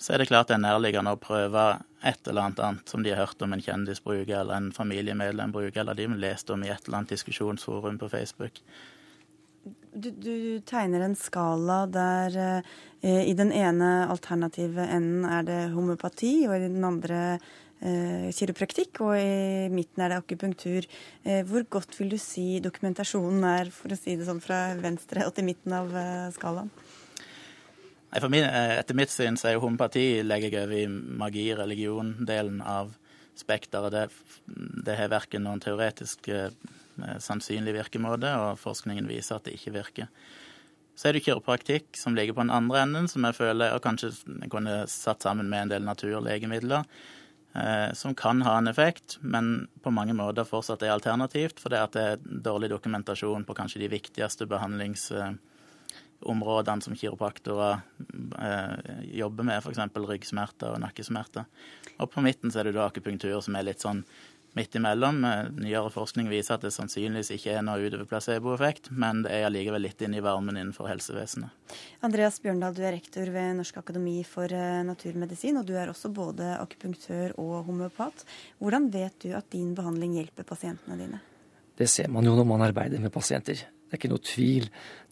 så 0.00 0.14
er 0.14 0.22
det 0.22 0.30
klart 0.30 0.48
det 0.48 0.56
er 0.56 0.62
nærliggende 0.64 1.12
å 1.12 1.20
prøve 1.20 1.64
et 2.08 2.28
eller 2.30 2.46
annet 2.46 2.62
annet 2.64 2.88
som 2.88 3.02
de 3.04 3.12
har 3.12 3.26
hørt 3.26 3.42
om 3.44 3.52
en 3.52 3.60
kjendis 3.60 4.00
bruker, 4.00 4.38
eller 4.38 4.56
en 4.56 4.70
familiemedlem 4.72 5.52
bruker, 5.52 5.82
eller 5.82 5.98
de 5.98 6.06
har 6.08 6.22
lest 6.22 6.50
om 6.54 6.64
i 6.64 6.70
et 6.72 6.86
eller 6.86 7.02
annet 7.02 7.12
diskusjonsforum 7.12 7.98
på 8.00 8.08
Facebook. 8.08 8.62
Du, 9.92 10.08
du 10.08 10.60
tegner 10.64 11.04
en 11.04 11.18
skala 11.18 11.82
der 11.90 12.38
eh, 12.40 13.24
i 13.28 13.34
den 13.36 13.52
ene 13.52 14.06
alternative 14.08 14.86
enden 14.86 15.26
er 15.28 15.44
det 15.44 15.60
homopati, 15.74 16.46
og 16.48 16.56
i 16.56 16.62
den 16.64 16.86
andre 16.86 17.20
kiropraktikk, 17.80 19.00
og 19.06 19.14
i 19.16 19.68
midten 19.72 20.02
er 20.04 20.12
det 20.12 20.18
akupunktur. 20.20 20.86
Eh, 21.24 21.40
hvor 21.48 21.64
godt 21.64 21.96
vil 21.96 22.12
du 22.12 22.18
si 22.20 22.60
dokumentasjonen 22.60 23.44
er, 23.48 23.70
for 23.72 23.92
å 23.92 23.96
si 23.98 24.16
det 24.20 24.26
sånn 24.28 24.42
fra 24.44 24.74
venstre 24.80 25.24
og 25.24 25.32
til 25.36 25.46
midten 25.48 25.72
av 25.76 25.94
eh, 25.96 26.26
skalaen? 26.36 26.68
Nei, 28.10 28.20
min, 28.32 28.44
etter 28.44 28.98
mitt 28.98 29.12
syn 29.12 29.38
så 29.38 29.48
er 29.48 29.54
jo 29.54 29.62
homopati 29.64 30.20
legger 30.26 30.50
jeg 30.50 30.66
over 30.66 30.80
i 30.80 31.18
magi-religion-delen 31.22 32.58
av 32.66 32.90
spekteret. 33.38 33.94
Det, 33.94 34.50
det 34.84 34.96
har 34.98 35.12
verken 35.12 35.46
noen 35.46 35.62
teoretisk 35.62 36.26
sannsynlig 37.22 37.76
virkemåte, 37.78 38.32
og 38.34 38.58
forskningen 38.60 39.06
viser 39.08 39.38
at 39.38 39.46
det 39.46 39.54
ikke 39.56 39.76
virker. 39.78 40.10
Så 40.98 41.08
er 41.08 41.16
det 41.16 41.22
kiropraktikk 41.24 41.94
som 41.96 42.18
ligger 42.18 42.34
på 42.34 42.42
den 42.42 42.52
andre 42.52 42.82
enden, 42.82 43.06
som 43.08 43.24
jeg 43.24 43.38
føler 43.38 43.72
og 43.72 43.84
kanskje 43.86 44.10
kunne 44.52 44.82
satt 44.90 45.22
sammen 45.24 45.48
med 45.48 45.68
en 45.68 45.72
del 45.76 45.86
naturlegemidler 45.86 46.84
Eh, 46.84 47.19
som 47.94 48.14
kan 48.14 48.42
ha 48.46 48.58
en 48.58 48.68
effekt, 48.70 49.18
men 49.20 49.68
på 49.82 49.90
mange 49.90 50.14
måter 50.14 50.44
fortsatt 50.46 50.82
er 50.86 50.92
alternativt, 50.94 51.58
for 51.58 51.68
det 51.72 51.96
er 51.98 52.16
dårlig 52.22 52.70
dokumentasjon 52.70 53.44
på 53.46 53.54
kanskje 53.58 53.80
de 53.82 53.88
viktigste 53.90 54.46
behandlingsområdene 54.50 56.82
som 56.86 56.94
kiropraktorer 56.94 57.80
eh, 58.38 58.74
jobber 59.18 59.44
med, 59.50 59.58
f.eks. 59.58 59.82
ryggsmerter 60.12 60.70
og 60.76 60.82
nakkesmerter. 60.84 61.44
Og 61.98 62.06
på 62.14 62.22
midten 62.22 62.50
så 62.54 62.58
er 62.60 62.64
det 62.70 62.78
da 62.78 62.86
akupunktur 62.86 63.40
som 63.42 63.54
er 63.58 63.66
litt 63.66 63.82
sånn 63.82 64.06
midt 64.58 64.74
imellom. 64.78 65.22
Eh, 65.24 65.48
nyere 65.62 65.90
forskning 65.92 66.28
viser 66.30 66.56
at 66.56 66.64
det 66.64 66.72
sannsynligvis 66.74 67.32
ikke 67.36 67.56
er 67.56 67.64
noe 67.66 67.82
utover 67.84 68.08
placeboeffekt, 68.10 68.90
men 68.90 69.24
det 69.24 69.32
er 69.36 69.46
allikevel 69.48 69.84
litt 69.86 70.02
inn 70.04 70.16
i 70.16 70.22
varmen 70.24 70.58
innenfor 70.58 70.90
helsevesenet. 70.90 71.52
Andreas 72.06 72.40
Bjørndal, 72.42 72.74
du 72.76 72.82
er 72.84 72.96
rektor 72.96 73.30
ved 73.34 73.58
Norsk 73.60 73.80
akademi 73.82 74.18
for 74.26 74.50
eh, 74.50 74.80
naturmedisin, 74.86 75.60
og 75.60 75.68
du 75.68 75.76
er 75.78 75.92
også 75.92 76.12
både 76.14 76.54
akupunktør 76.58 77.36
og 77.40 77.68
homeopat. 77.68 78.24
Hvordan 78.62 78.90
vet 78.94 79.20
du 79.26 79.34
at 79.38 79.50
din 79.54 79.74
behandling 79.78 80.16
hjelper 80.18 80.48
pasientene 80.48 80.98
dine? 81.00 81.22
Det 81.80 81.88
ser 81.88 82.10
man 82.12 82.26
jo 82.26 82.34
når 82.36 82.48
man 82.48 82.66
arbeider 82.66 83.00
med 83.00 83.12
pasienter. 83.14 83.62
Det 83.90 83.96
er 83.96 84.02
ikke 84.02 84.10
noe 84.12 84.22
tvil. 84.22 84.66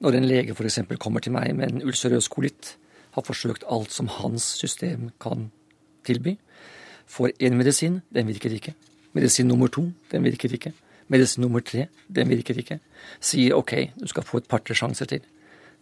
Når 0.04 0.18
en 0.18 0.26
lege 0.28 0.54
f.eks. 0.54 0.82
kommer 1.00 1.24
til 1.24 1.32
meg 1.34 1.54
med 1.56 1.72
en 1.72 1.86
ulcerøs 1.88 2.28
kolitt, 2.30 2.76
har 3.16 3.24
forsøkt 3.24 3.64
alt 3.72 3.90
som 3.90 4.10
hans 4.18 4.44
system 4.60 5.08
kan 5.22 5.48
tilby, 6.06 6.36
får 7.08 7.32
én 7.40 7.56
medisin, 7.56 8.02
den 8.14 8.28
virker 8.28 8.52
ikke. 8.52 8.74
Medisin 9.16 9.48
nummer 9.48 9.70
to, 9.72 9.88
den 10.12 10.24
virker 10.24 10.52
ikke. 10.52 10.72
Medisin 11.08 11.42
nummer 11.42 11.60
tre, 11.64 11.86
den 12.08 12.28
virker 12.28 12.58
ikke. 12.60 12.78
Sier 13.20 13.56
OK, 13.56 13.74
du 13.96 14.06
skal 14.10 14.26
få 14.26 14.42
et 14.42 14.48
par-tre 14.48 14.76
sjanser 14.76 15.08
til. 15.08 15.24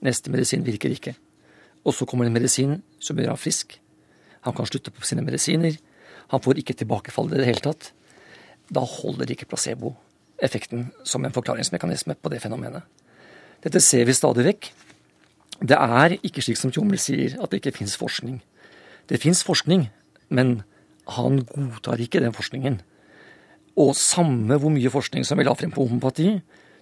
Neste 0.05 0.31
medisin 0.31 0.65
virker 0.67 0.93
ikke. 0.93 1.17
Og 1.87 1.95
så 1.95 2.07
kommer 2.07 2.27
en 2.27 2.35
medisin 2.35 2.81
som 3.01 3.19
gjør 3.19 3.35
ham 3.35 3.41
frisk. 3.41 3.79
Han 4.47 4.55
kan 4.55 4.67
slutte 4.67 4.93
på 4.95 5.03
sine 5.07 5.25
medisiner. 5.27 5.75
Han 6.31 6.43
får 6.43 6.63
ikke 6.63 6.77
tilbakefall 6.79 7.33
i 7.33 7.41
det 7.41 7.49
hele 7.49 7.63
tatt. 7.63 7.93
Da 8.71 8.83
holder 8.83 9.31
ikke 9.31 9.49
placeboeffekten 9.51 10.91
som 11.07 11.25
en 11.25 11.35
forklaringsmekanisme 11.35 12.15
på 12.19 12.33
det 12.33 12.43
fenomenet. 12.43 12.83
Dette 13.63 13.81
ser 13.83 14.07
vi 14.07 14.15
stadig 14.15 14.45
vekk. 14.47 14.71
Det 15.67 15.77
er 15.79 16.19
ikke 16.21 16.43
slik 16.45 16.59
som 16.61 16.71
Tjomli 16.75 16.99
sier, 17.01 17.39
at 17.41 17.51
det 17.51 17.63
ikke 17.63 17.79
fins 17.79 17.97
forskning. 17.99 18.41
Det 19.09 19.23
fins 19.23 19.43
forskning, 19.47 19.87
men 20.29 20.61
han 21.17 21.41
godtar 21.47 22.03
ikke 22.03 22.21
den 22.21 22.35
forskningen. 22.37 22.81
Og 23.77 23.93
samme 23.99 24.57
hvor 24.61 24.73
mye 24.73 24.93
forskning 24.93 25.27
som 25.29 25.39
vi 25.39 25.45
la 25.45 25.55
frem 25.57 25.73
på 25.75 25.85
homopati, 25.85 26.31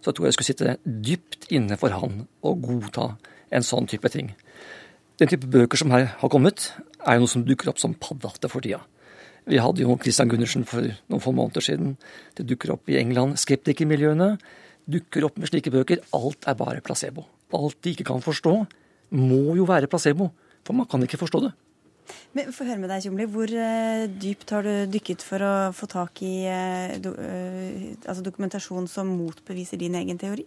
så 0.04 0.12
tror 0.12 0.26
jeg 0.26 0.32
jeg 0.32 0.36
skulle 0.38 0.50
sitte 0.52 0.76
dypt 0.84 1.48
inne 1.54 1.78
for 1.80 1.94
han 1.94 2.26
og 2.44 2.64
godta 2.64 3.14
en 3.54 3.66
sånn 3.66 3.88
type 3.90 4.10
ting. 4.12 4.34
Den 5.18 5.30
type 5.30 5.48
bøker 5.50 5.78
som 5.80 5.92
her 5.94 6.10
har 6.20 6.30
kommet, 6.30 6.72
er 7.04 7.16
jo 7.16 7.24
noe 7.24 7.30
som 7.30 7.44
dukker 7.46 7.70
opp 7.70 7.80
som 7.82 7.94
paddehatter 7.98 8.50
for 8.52 8.64
tida. 8.64 8.80
Vi 9.44 9.60
hadde 9.60 9.84
jo 9.84 9.96
Christian 10.00 10.30
Gundersen 10.30 10.64
for 10.68 10.86
noen 10.86 11.22
få 11.22 11.32
måneder 11.36 11.64
siden. 11.64 11.96
Det 12.36 12.46
dukker 12.48 12.72
opp 12.74 12.88
i 12.88 12.96
England. 13.00 13.36
Skeptikermiljøene 13.42 14.34
dukker 14.90 15.26
opp 15.28 15.36
med 15.40 15.50
slike 15.50 15.72
bøker. 15.72 16.00
Alt 16.16 16.48
er 16.48 16.56
bare 16.58 16.84
placebo. 16.84 17.26
Alt 17.54 17.76
de 17.84 17.92
ikke 17.92 18.08
kan 18.08 18.24
forstå, 18.24 18.54
må 19.14 19.42
jo 19.58 19.66
være 19.68 19.90
placebo. 19.90 20.30
For 20.64 20.76
man 20.76 20.88
kan 20.88 21.04
ikke 21.04 21.20
forstå 21.20 21.42
det. 21.44 21.52
Men 22.36 22.50
Få 22.54 22.66
høre 22.68 22.80
med 22.82 22.90
deg, 22.92 23.04
Tjomli. 23.04 23.26
Hvor 23.30 23.50
uh, 23.50 24.04
dypt 24.08 24.52
har 24.54 24.66
du 24.66 24.90
dykket 24.90 25.24
for 25.24 25.44
å 25.44 25.54
få 25.76 25.88
tak 25.90 26.20
i 26.26 26.34
uh, 26.48 26.96
do, 27.02 27.14
uh, 27.14 27.94
altså 28.04 28.24
dokumentasjon 28.26 28.88
som 28.90 29.14
motbeviser 29.18 29.80
din 29.80 29.96
egen 30.00 30.20
teori? 30.20 30.46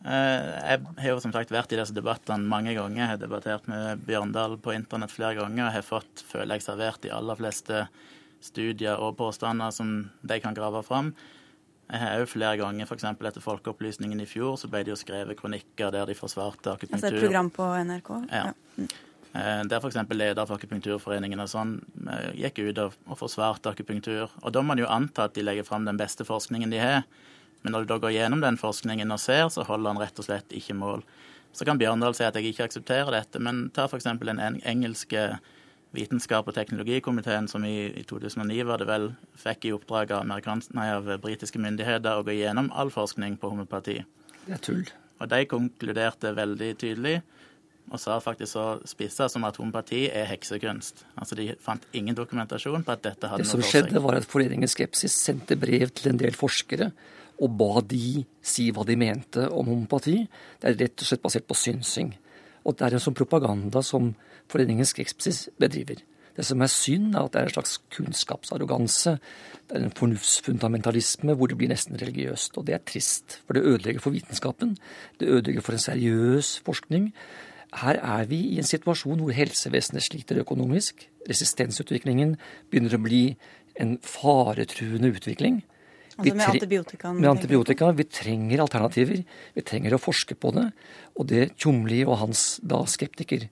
Jeg 0.00 0.78
har 0.80 1.10
jo 1.10 1.18
som 1.20 1.32
sagt 1.34 1.50
vært 1.52 1.74
i 1.74 1.76
disse 1.76 1.92
debattene 1.92 2.48
mange 2.48 2.72
ganger. 2.72 3.02
Jeg 3.02 3.10
har 3.10 3.18
debattert 3.20 3.66
med 3.68 4.00
Bjørndal 4.08 4.56
på 4.64 4.72
internett 4.72 5.12
flere 5.12 5.36
ganger. 5.36 5.66
og 5.66 5.74
har 5.74 5.84
fått, 5.84 6.22
føler 6.24 6.56
jeg, 6.56 6.64
servert 6.64 7.02
de 7.04 7.12
aller 7.12 7.36
fleste 7.36 7.82
studier 8.40 8.96
og 8.96 9.18
påstander 9.18 9.74
som 9.76 9.92
de 10.24 10.40
kan 10.40 10.56
grave 10.56 10.80
fram. 10.86 11.12
Jeg 11.90 12.00
har 12.00 12.20
jo 12.22 12.30
flere 12.30 12.56
ganger, 12.60 12.86
f.eks. 12.86 13.04
etter 13.04 13.42
Folkeopplysningen 13.42 14.22
i 14.22 14.26
fjor, 14.30 14.54
så 14.60 14.70
ble 14.70 14.84
det 14.86 14.92
jo 14.92 14.98
skrevet 14.98 15.38
kronikker 15.38 15.90
der 15.92 16.06
de 16.06 16.14
forsvarte 16.14 16.76
akupunktur. 16.76 16.96
Altså 16.96 17.10
et 17.10 17.24
program 17.24 17.50
på 17.54 17.66
NRK? 17.90 18.10
Ja. 18.30 18.44
ja. 18.78 18.86
Eh, 19.32 19.64
der 19.70 19.78
f.eks. 19.78 19.98
leder 20.10 20.46
for 20.46 20.58
Akupunkturforeningen 20.58 21.42
og 21.42 21.50
sånn 21.52 21.76
eh, 22.10 22.30
gikk 22.40 22.64
ut 22.64 22.80
og, 22.82 22.96
forsvarte 23.18 23.70
akupunktur. 23.70 24.32
Og 24.42 24.54
da 24.54 24.62
må 24.62 24.72
man 24.72 24.82
jo 24.82 24.90
anta 24.90 25.28
at 25.28 25.36
de 25.36 25.44
legger 25.46 25.66
fram 25.66 25.86
den 25.86 26.00
beste 26.00 26.26
forskningen 26.26 26.72
de 26.74 26.80
har. 26.82 27.04
Men 27.62 27.76
når 27.76 27.84
du 27.84 27.92
da 27.92 28.00
går 28.02 28.16
gjennom 28.16 28.42
den 28.42 28.58
forskningen 28.58 29.14
og 29.14 29.20
ser, 29.22 29.46
så 29.54 29.62
holder 29.68 29.94
han 29.94 30.02
rett 30.02 30.18
og 30.18 30.26
slett 30.26 30.56
ikke 30.56 30.74
mål. 30.74 31.04
Så 31.54 31.66
kan 31.66 31.78
Bjørndal 31.78 32.14
si 32.16 32.26
at 32.26 32.34
jeg 32.38 32.50
ikke 32.50 32.66
aksepterer 32.66 33.14
dette, 33.14 33.42
men 33.42 33.68
ta 33.74 33.86
f.eks. 33.86 34.08
den 34.18 34.60
engelske 34.66 35.24
vitenskap- 35.94 36.46
og 36.46 36.54
teknologikomiteen 36.54 37.48
som 37.50 37.64
i, 37.66 37.90
i, 37.90 38.04
2009 38.06 38.62
var 38.66 38.78
det 38.78 38.86
vel 38.90 39.08
fikk 39.38 39.66
i 39.66 39.74
oppdrag 39.74 40.14
av, 40.14 40.30
av 40.30 41.10
britiske 41.22 41.58
myndigheter 41.58 42.18
å 42.18 42.26
gå 42.26 42.38
gjennom 42.38 42.70
all 42.74 42.90
forskning 42.94 43.36
på 43.42 43.50
homopati. 43.50 43.98
Det 44.46 44.56
er 44.56 44.62
tull. 44.62 44.84
Og 45.20 45.28
de 45.30 45.42
konkluderte 45.50 46.32
veldig 46.34 46.70
tydelig 46.80 47.18
og 47.90 47.98
sa 47.98 48.16
faktisk 48.22 48.52
så 48.54 48.64
spissa 48.86 49.26
som 49.30 49.44
at 49.48 49.56
homopati 49.58 50.04
er 50.14 50.28
heksekunst. 50.30 51.04
Altså 51.18 51.38
De 51.38 51.48
fant 51.62 51.82
ingen 51.96 52.14
dokumentasjon 52.14 52.84
på 52.86 52.94
at 52.94 53.02
dette 53.02 53.30
hadde 53.30 53.42
noe 53.42 53.50
for 53.50 53.58
seg. 53.58 53.62
Det 53.62 53.70
som 53.70 53.72
skjedde, 53.72 54.02
var 54.04 54.20
at 54.20 54.28
Foreningen 54.30 54.70
Skepsis 54.70 55.16
sendte 55.18 55.58
brev 55.58 55.90
til 55.90 56.12
en 56.12 56.20
del 56.20 56.36
forskere 56.38 56.92
og 57.40 57.56
ba 57.58 57.80
de 57.82 58.22
si 58.44 58.68
hva 58.74 58.84
de 58.86 58.96
mente 59.00 59.46
om 59.48 59.72
homopati. 59.72 60.20
Det 60.60 60.70
er 60.70 60.78
rett 60.84 61.02
og 61.02 61.08
slett 61.08 61.24
basert 61.24 61.48
på 61.48 61.56
synsing. 61.58 62.12
Og 62.68 62.76
det 62.76 62.86
er 62.86 62.96
en 62.96 63.02
sånn 63.02 63.16
propaganda 63.16 63.82
som 63.82 64.12
Foreningen 64.50 64.86
Skepsis 64.86 65.48
bedriver. 65.58 66.02
Det 66.36 66.46
som 66.46 66.62
er 66.62 66.70
synd, 66.72 67.14
er 67.14 67.26
at 67.26 67.34
det 67.34 67.40
er 67.40 67.48
en 67.48 67.54
slags 67.56 67.78
kunnskapsarroganse. 67.94 69.16
Det 69.68 69.76
er 69.76 69.86
en 69.86 69.96
fornuftsfundamentalisme 69.96 71.34
hvor 71.36 71.50
det 71.50 71.58
blir 71.58 71.72
nesten 71.72 71.98
religiøst. 72.00 72.56
Og 72.58 72.68
det 72.68 72.76
er 72.76 72.84
trist, 72.86 73.40
for 73.46 73.56
det 73.56 73.64
ødelegger 73.66 74.04
for 74.04 74.14
vitenskapen. 74.14 74.76
Det 75.20 75.28
ødelegger 75.28 75.64
for 75.66 75.76
en 75.76 75.84
seriøs 75.84 76.58
forskning. 76.66 77.10
Her 77.78 78.00
er 78.02 78.26
vi 78.30 78.40
i 78.54 78.58
en 78.58 78.66
situasjon 78.66 79.20
hvor 79.22 79.34
helsevesenet 79.34 80.02
sliter 80.02 80.40
økonomisk. 80.42 81.06
Resistensutviklingen 81.30 82.34
begynner 82.70 82.96
å 82.96 83.02
bli 83.02 83.24
en 83.80 83.96
faretruende 84.02 85.12
utvikling. 85.14 85.60
Altså 86.16 86.34
med 86.34 86.48
antibiotika? 86.48 87.12
Med 87.16 87.30
antibiotika. 87.30 87.92
Vi 87.96 88.08
trenger 88.10 88.64
alternativer. 88.66 89.22
Vi 89.54 89.64
trenger 89.64 89.94
å 89.96 90.02
forske 90.02 90.36
på 90.36 90.52
det. 90.56 90.66
Og 91.16 91.30
det 91.30 91.52
Tjomli 91.56 92.02
og 92.04 92.18
hans 92.24 92.44
da 92.66 92.82
skeptiker 92.90 93.46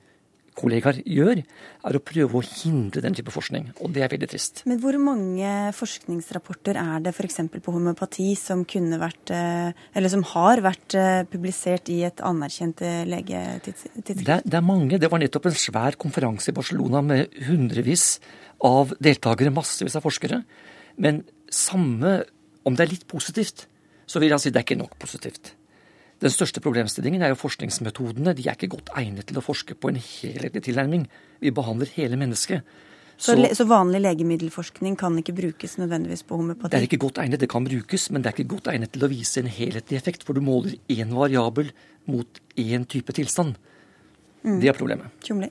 kollegaer 0.59 1.01
gjør, 1.07 1.43
er 1.89 1.97
å 1.97 2.03
prøve 2.03 2.41
å 2.41 2.45
hindre 2.45 3.03
den 3.05 3.17
type 3.17 3.33
forskning. 3.35 3.71
Og 3.85 3.93
det 3.95 4.05
er 4.05 4.13
veldig 4.13 4.29
trist. 4.31 4.63
Men 4.69 4.81
hvor 4.83 4.99
mange 5.03 5.53
forskningsrapporter 5.77 6.79
er 6.81 7.05
det 7.05 7.15
f.eks. 7.15 7.41
på 7.55 7.75
homopati 7.75 8.33
som 8.39 8.65
kunne 8.69 9.01
vært, 9.01 9.33
eh, 9.35 9.71
eller 9.99 10.13
som 10.13 10.25
har 10.35 10.63
vært 10.65 10.99
eh, 10.99 11.23
publisert 11.31 11.91
i 11.95 12.01
et 12.09 12.23
anerkjent 12.25 12.83
eh, 12.87 13.05
legetidsskrift? 13.09 14.25
Det, 14.25 14.41
det, 14.45 14.59
er 14.59 14.67
mange. 14.67 14.99
Det 15.01 15.11
var 15.13 15.23
nettopp 15.23 15.51
en 15.51 15.59
svær 15.59 15.99
konferanse 16.01 16.53
i 16.53 16.57
Barcelona 16.57 17.05
med 17.05 17.39
hundrevis 17.49 18.17
av 18.67 18.95
deltakere, 19.03 19.55
massevis 19.55 19.99
av 19.99 20.07
forskere. 20.07 20.43
Men 20.99 21.23
samme, 21.55 22.21
om 22.67 22.75
det 22.77 22.85
er 22.85 22.97
litt 22.97 23.09
positivt, 23.11 23.69
så 24.09 24.21
vil 24.23 24.33
jeg 24.33 24.43
si 24.43 24.53
det 24.53 24.63
er 24.63 24.67
ikke 24.67 24.81
nok 24.81 24.99
positivt. 25.01 25.55
Den 26.19 26.35
største 26.35 26.63
problemstillingen 26.63 27.23
er 27.23 27.31
jo 27.33 27.39
forskningsmetodene. 27.39 28.35
De 28.35 28.49
er 28.49 28.59
ikke 28.59 28.73
godt 28.75 28.91
egnet 28.99 29.29
til 29.31 29.39
å 29.39 29.45
forske 29.45 29.77
på 29.79 29.93
en 29.93 30.01
helhetlig 30.03 30.65
tilnærming. 30.67 31.07
Vi 31.43 31.53
behandler 31.55 31.91
hele 31.95 32.19
mennesket. 32.19 32.67
Så, 33.19 33.35
så, 33.35 33.49
så, 33.59 33.65
vanlig 33.67 33.99
legemiddelforskning 34.05 34.95
kan 34.99 35.17
ikke 35.19 35.35
brukes 35.35 35.75
nødvendigvis 35.81 36.23
på 36.27 36.37
homopati? 36.39 36.71
Det 36.71 36.79
er 36.79 36.87
ikke 36.87 37.01
godt 37.03 37.19
egnet, 37.19 37.41
det 37.43 37.49
kan 37.51 37.67
brukes, 37.67 38.05
men 38.15 38.23
det 38.23 38.31
er 38.31 38.37
ikke 38.37 38.53
godt 38.55 38.71
egnet 38.71 38.93
til 38.95 39.07
å 39.07 39.11
vise 39.11 39.43
en 39.43 39.51
helhetlig 39.51 39.99
effekt. 39.99 40.27
For 40.27 40.39
du 40.39 40.43
måler 40.47 40.77
én 40.95 41.15
variabel 41.15 41.73
mot 42.11 42.43
én 42.59 42.87
type 42.87 43.15
tilstand. 43.15 43.59
Mm. 44.47 44.61
Det 44.63 44.71
er 44.71 44.79
problemet. 44.79 45.19
Tjomli. 45.27 45.51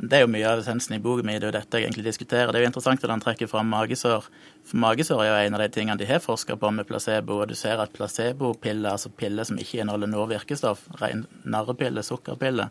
Det 0.00 0.16
er 0.16 0.22
jo 0.22 0.30
mye 0.32 0.48
av 0.48 0.62
essensen 0.62 0.94
i 0.96 1.00
boken 1.02 1.26
min, 1.28 1.36
det 1.36 1.44
er 1.44 1.50
jo 1.50 1.56
dette 1.58 1.76
jeg 1.76 1.84
egentlig 1.84 2.06
diskuterer. 2.06 2.48
Det 2.48 2.56
er 2.56 2.62
jo 2.64 2.68
interessant 2.70 3.02
at 3.04 3.10
han 3.12 3.20
trekker 3.20 3.50
fram 3.50 3.68
magesår. 3.68 4.30
For 4.64 4.80
magesår 4.80 5.20
er 5.20 5.28
jo 5.28 5.34
en 5.50 5.56
av 5.58 5.60
de 5.60 5.68
tingene 5.74 6.00
de 6.00 6.08
har 6.08 6.22
forska 6.24 6.56
på 6.56 6.70
med 6.72 6.88
placebo, 6.88 7.36
og 7.42 7.50
du 7.50 7.54
ser 7.58 7.82
at 7.82 7.92
placebopiller, 7.92 8.94
altså 8.94 9.12
piller 9.12 9.44
som 9.44 9.60
ikke 9.60 9.82
inneholder 9.82 10.08
noe 10.08 10.24
virkestoff, 10.30 10.86
ren 11.02 11.26
narrepille, 11.44 12.04
sukkerpille, 12.06 12.70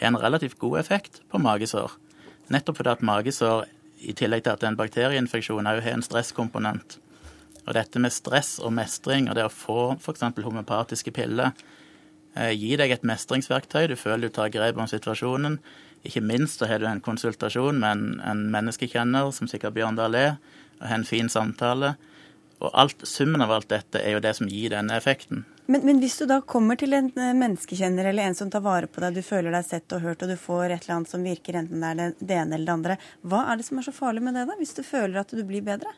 har 0.00 0.08
en 0.08 0.20
relativt 0.22 0.56
god 0.62 0.78
effekt 0.80 1.20
på 1.28 1.42
magesår. 1.44 1.92
Nettopp 2.56 2.80
fordi 2.80 2.94
at 2.96 3.04
magesår, 3.04 3.68
i 4.02 4.16
tillegg 4.16 4.46
til 4.46 4.54
at 4.54 4.62
det 4.62 4.70
er 4.70 4.72
en 4.72 4.80
bakterieinfeksjon, 4.80 5.68
òg 5.68 5.84
har 5.84 5.98
en 5.98 6.08
stresskomponent. 6.08 6.96
Og 7.66 7.76
dette 7.76 8.00
med 8.02 8.16
stress 8.16 8.56
og 8.64 8.72
mestring 8.74 9.28
og 9.28 9.36
det 9.38 9.44
å 9.46 9.52
få 9.52 9.92
f.eks. 10.00 10.24
homopatiske 10.40 11.12
piller, 11.14 11.52
eh, 12.34 12.50
gir 12.56 12.80
deg 12.80 12.96
et 12.96 13.06
mestringsverktøy, 13.06 13.92
du 13.92 13.96
føler 14.00 14.26
du 14.26 14.34
tar 14.40 14.50
grep 14.50 14.80
om 14.80 14.88
situasjonen. 14.90 15.60
Ikke 16.06 16.22
minst 16.24 16.58
så 16.58 16.66
har 16.70 16.82
du 16.82 16.88
en 16.90 17.02
konsultasjon 17.02 17.78
med 17.78 17.90
en, 17.90 18.06
en 18.26 18.46
menneskekjenner, 18.50 19.30
som 19.34 19.50
sikkert 19.50 19.76
Bjørndal 19.76 20.16
er, 20.18 20.34
og 20.80 20.88
har 20.88 20.98
en 20.98 21.06
fin 21.06 21.30
samtale. 21.30 21.94
Og 22.62 22.70
alt, 22.78 23.06
summen 23.06 23.42
av 23.42 23.50
alt 23.54 23.70
dette 23.70 24.02
er 24.02 24.16
jo 24.16 24.22
det 24.22 24.34
som 24.38 24.50
gir 24.50 24.70
denne 24.74 24.94
effekten. 24.98 25.44
Men, 25.66 25.84
men, 25.86 25.98
hvis 26.02 26.18
du 26.18 26.26
da 26.26 26.40
kommer 26.46 26.78
til 26.78 26.94
en 26.94 27.10
eh, 27.14 27.34
menneskekjenner 27.38 28.08
eller 28.10 28.28
en 28.28 28.36
som 28.38 28.50
tar 28.50 28.64
vare 28.64 28.90
på 28.90 29.02
deg, 29.02 29.14
du 29.14 29.26
føler 29.26 29.54
deg 29.54 29.66
sett 29.66 29.94
og 29.94 30.02
hørt, 30.02 30.22
og 30.22 30.30
du 30.30 30.38
får 30.38 30.64
et 30.68 30.84
eller 30.84 30.96
annet 30.98 31.12
som 31.12 31.26
virker, 31.26 31.58
enten 31.58 31.82
det 31.82 31.90
er 31.92 32.16
det 32.18 32.38
ene 32.38 32.58
eller 32.58 32.66
det 32.66 32.74
andre, 32.74 32.96
hva 33.22 33.44
er 33.50 33.60
det 33.60 33.66
som 33.68 33.78
er 33.78 33.86
så 33.86 33.94
farlig 33.94 34.24
med 34.26 34.38
det, 34.38 34.48
da? 34.50 34.58
Hvis 34.58 34.74
du 34.78 34.82
føler 34.86 35.22
at 35.22 35.34
du 35.34 35.42
blir 35.46 35.62
bedre? 35.66 35.94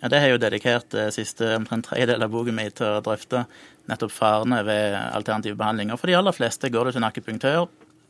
Ja, 0.00 0.08
Det 0.08 0.20
har 0.20 0.28
jeg 0.28 0.36
jo 0.36 0.44
dedikert 0.44 0.96
eh, 0.96 1.12
siste 1.12 1.54
omtrent 1.56 1.88
tredjedel 1.88 2.24
av 2.24 2.32
boken 2.32 2.56
min 2.56 2.72
til 2.72 2.88
å 2.88 3.04
drøfte 3.04 3.44
nettopp 3.90 4.12
farene 4.12 4.62
ved 4.64 4.96
alternative 4.96 5.58
behandlinger. 5.60 6.00
For 6.00 6.08
de 6.08 6.16
aller 6.20 6.36
fleste 6.36 6.72
går 6.72 6.88
du 6.88 6.92
til 6.92 7.02
en 7.02 7.08
akupunktør, 7.10 7.66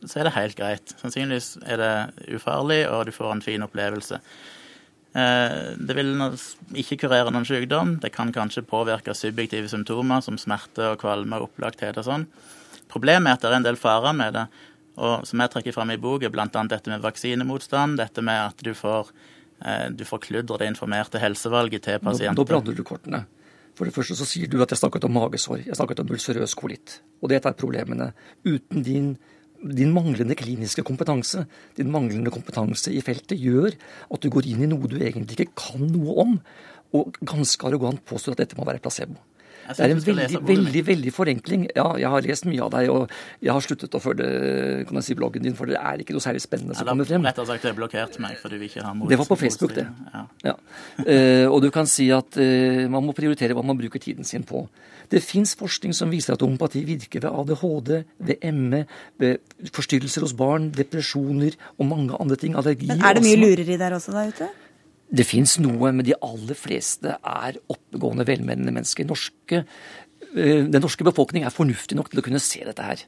så 0.06 0.20
er 0.20 0.28
det 0.28 0.36
helt 0.36 0.56
greit. 0.58 0.94
Sannsynligvis 1.00 1.58
er 1.66 1.80
det 1.80 1.92
ufarlig, 2.36 2.82
og 2.88 3.06
du 3.08 3.12
får 3.14 3.34
en 3.34 3.44
fin 3.44 3.66
opplevelse. 3.66 4.20
Eh, 5.10 5.56
det 5.76 5.96
vil 5.98 6.14
ikke 6.78 7.00
kurere 7.04 7.32
noen 7.34 7.46
sykdom. 7.48 7.96
Det 8.02 8.12
kan 8.14 8.30
kanskje 8.34 8.62
påvirke 8.66 9.14
subjektive 9.16 9.70
symptomer 9.72 10.22
som 10.24 10.38
smerte 10.38 10.92
og 10.92 11.00
kvalme 11.02 11.40
og 11.40 11.50
opplagthet 11.50 11.98
og 11.98 12.06
sånn. 12.06 12.26
Problemet 12.90 13.30
er 13.30 13.38
at 13.38 13.42
det 13.42 13.50
er 13.50 13.58
en 13.58 13.66
del 13.66 13.78
farer 13.78 14.14
med 14.16 14.34
det, 14.38 14.46
og 15.00 15.26
som 15.26 15.42
jeg 15.42 15.52
trekker 15.52 15.74
fram 15.74 15.92
i 15.94 15.98
boka, 16.00 16.30
bl.a. 16.30 16.46
dette 16.46 16.90
med 16.90 17.02
vaksinemotstand, 17.04 18.00
dette 18.00 18.22
med 18.26 18.40
at 18.50 18.64
du 18.66 18.72
får, 18.74 19.12
eh, 19.64 19.88
du 19.94 20.04
får 20.06 20.24
kludre 20.26 20.62
det 20.62 20.70
informerte 20.72 21.22
helsevalget 21.22 21.86
til 21.86 22.00
pasienter. 22.02 22.38
Da, 22.38 22.42
da 22.42 22.50
blander 22.54 22.76
du 22.78 22.86
kortene. 22.86 23.24
For 23.78 23.88
det 23.88 23.94
første 23.94 24.16
så 24.18 24.26
sier 24.28 24.50
du 24.50 24.58
at 24.60 24.72
jeg 24.74 24.82
snakket 24.82 25.06
om 25.06 25.14
magesår. 25.16 25.62
Jeg 25.64 25.78
snakket 25.78 26.02
om 26.02 26.10
ulcerøs 26.12 26.56
kolitt. 26.58 26.98
Og 27.22 27.30
det 27.30 27.38
er 27.38 27.54
problemene. 27.56 28.10
Uten 28.44 28.82
din 28.84 29.14
din 29.60 29.92
manglende 29.92 30.36
kliniske 30.38 30.84
kompetanse, 30.86 31.44
din 31.76 31.90
manglende 31.92 32.32
kompetanse 32.32 32.92
i 32.94 33.02
feltet, 33.04 33.38
gjør 33.40 33.74
at 33.76 34.22
du 34.22 34.30
går 34.32 34.48
inn 34.50 34.64
i 34.64 34.70
noe 34.70 34.88
du 34.90 34.98
egentlig 35.00 35.46
ikke 35.46 35.66
kan 35.68 35.88
noe 35.92 36.16
om, 36.24 36.38
og 36.96 37.18
ganske 37.22 37.66
arrogant 37.68 38.02
påstår 38.08 38.34
at 38.34 38.46
dette 38.46 38.58
må 38.58 38.66
være 38.66 38.82
placebo. 38.82 39.20
Det 39.70 39.84
er 39.84 39.92
en 39.94 40.00
veldig, 40.02 40.40
veldig 40.46 40.82
veldig 40.86 41.12
forenkling. 41.14 41.66
Ja, 41.76 41.86
jeg 42.00 42.10
har 42.10 42.24
lest 42.26 42.46
mye 42.48 42.62
av 42.64 42.72
deg, 42.74 42.88
og 42.90 43.12
jeg 43.44 43.54
har 43.54 43.64
sluttet 43.64 43.94
å 43.94 44.00
følge 44.02 44.26
kan 44.88 44.98
jeg 44.98 45.06
si, 45.06 45.16
bloggen 45.18 45.44
din, 45.46 45.56
for 45.58 45.70
det 45.70 45.78
er 45.78 46.02
ikke 46.02 46.16
noe 46.16 46.24
særlig 46.24 46.42
spennende 46.42 46.74
som 46.74 46.88
kommer 46.88 47.06
frem. 47.08 47.26
Rett 47.28 47.38
og 47.42 47.46
slett, 47.46 47.66
det 47.68 47.76
blokkerte 47.78 48.22
meg 48.24 48.38
fordi 48.40 48.60
vi 48.60 48.70
ikke 48.70 48.84
har 48.86 48.96
mot, 48.98 49.10
Det 49.10 49.18
var 49.20 49.28
på 49.30 49.38
Facebook, 49.38 49.76
det. 49.76 49.86
Ja. 50.14 50.24
ja. 50.48 50.56
Uh, 51.04 51.46
og 51.52 51.60
du 51.62 51.70
kan 51.74 51.88
si 51.90 52.08
at 52.14 52.40
uh, 52.40 52.86
man 52.90 53.06
må 53.06 53.14
prioritere 53.16 53.54
hva 53.56 53.64
man 53.66 53.78
bruker 53.78 54.02
tiden 54.02 54.26
sin 54.26 54.46
på. 54.48 54.64
Det 55.10 55.22
fins 55.24 55.56
forskning 55.58 55.94
som 55.96 56.12
viser 56.12 56.36
at 56.36 56.42
homopati 56.44 56.84
virker 56.86 57.24
ved 57.24 57.30
ADHD, 57.42 57.92
ved 58.28 58.44
ME, 58.54 58.84
ved 59.18 59.70
forstyrrelser 59.74 60.22
hos 60.26 60.34
barn, 60.38 60.70
depresjoner 60.74 61.56
og 61.78 61.88
mange 61.90 62.18
andre 62.20 62.38
ting. 62.38 62.54
Allergi. 62.58 62.90
Men 62.92 63.02
er 63.02 63.18
det 63.18 63.24
mye 63.26 63.40
lureri 63.40 63.78
der 63.80 63.96
også 63.96 64.14
der 64.14 64.30
ute? 64.30 64.50
Det 65.10 65.26
fins 65.26 65.56
noe, 65.58 65.90
men 65.90 66.06
de 66.06 66.14
aller 66.22 66.54
fleste 66.54 67.16
er 67.18 67.58
oppegående, 67.72 68.28
velmenende 68.28 68.70
mennesker. 68.76 69.08
Norske, 69.08 69.64
eh, 70.36 70.62
den 70.70 70.82
norske 70.84 71.06
befolkning 71.06 71.44
er 71.44 71.54
fornuftig 71.54 71.98
nok 71.98 72.12
til 72.12 72.22
å 72.22 72.26
kunne 72.28 72.42
se 72.42 72.62
dette 72.62 72.86
her. 72.86 73.02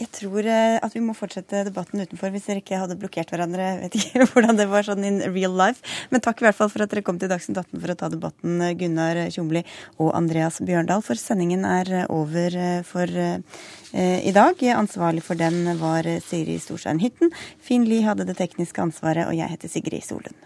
Jeg 0.00 0.08
tror 0.16 0.46
eh, 0.48 0.78
at 0.80 0.94
vi 0.96 1.02
må 1.04 1.12
fortsette 1.16 1.60
debatten 1.66 2.00
utenfor 2.00 2.32
hvis 2.32 2.46
dere 2.48 2.62
ikke 2.62 2.78
hadde 2.80 2.96
blokkert 3.00 3.32
hverandre. 3.34 3.66
Jeg 3.66 3.80
vet 3.82 3.98
ikke 3.98 4.26
hvordan 4.32 4.60
det 4.60 4.68
var 4.70 4.86
sånn 4.86 5.04
in 5.04 5.20
real 5.28 5.52
life. 5.56 5.84
Men 6.12 6.24
takk 6.24 6.40
i 6.40 6.46
hvert 6.48 6.56
fall 6.56 6.70
for 6.72 6.84
at 6.84 6.92
dere 6.92 7.04
kom 7.04 7.20
til 7.20 7.28
Dagsnytt 7.32 7.60
18 7.60 7.82
for 7.82 7.92
å 7.92 7.98
ta 8.00 8.08
debatten, 8.12 8.56
eh, 8.64 8.74
Gunnar 8.80 9.20
Tjomli 9.34 9.64
og 9.98 10.14
Andreas 10.16 10.62
Bjørndal. 10.64 11.04
For 11.04 11.20
sendingen 11.20 11.68
er 11.68 11.92
eh, 12.00 12.08
over 12.08 12.56
for 12.86 13.08
i 13.10 14.32
dag. 14.34 14.60
Ansvarlig 14.78 15.24
for 15.26 15.38
den 15.38 15.64
var 15.80 16.06
Siri 16.22 16.56
Storstein 16.62 17.02
Hytten. 17.02 17.34
Finn 17.58 17.88
Lie 17.90 18.06
hadde 18.06 18.28
det 18.28 18.38
tekniske 18.38 18.82
ansvaret, 18.86 19.26
og 19.26 19.34
jeg 19.36 19.50
heter 19.50 19.72
Sigrid 19.72 20.06
Solund. 20.06 20.38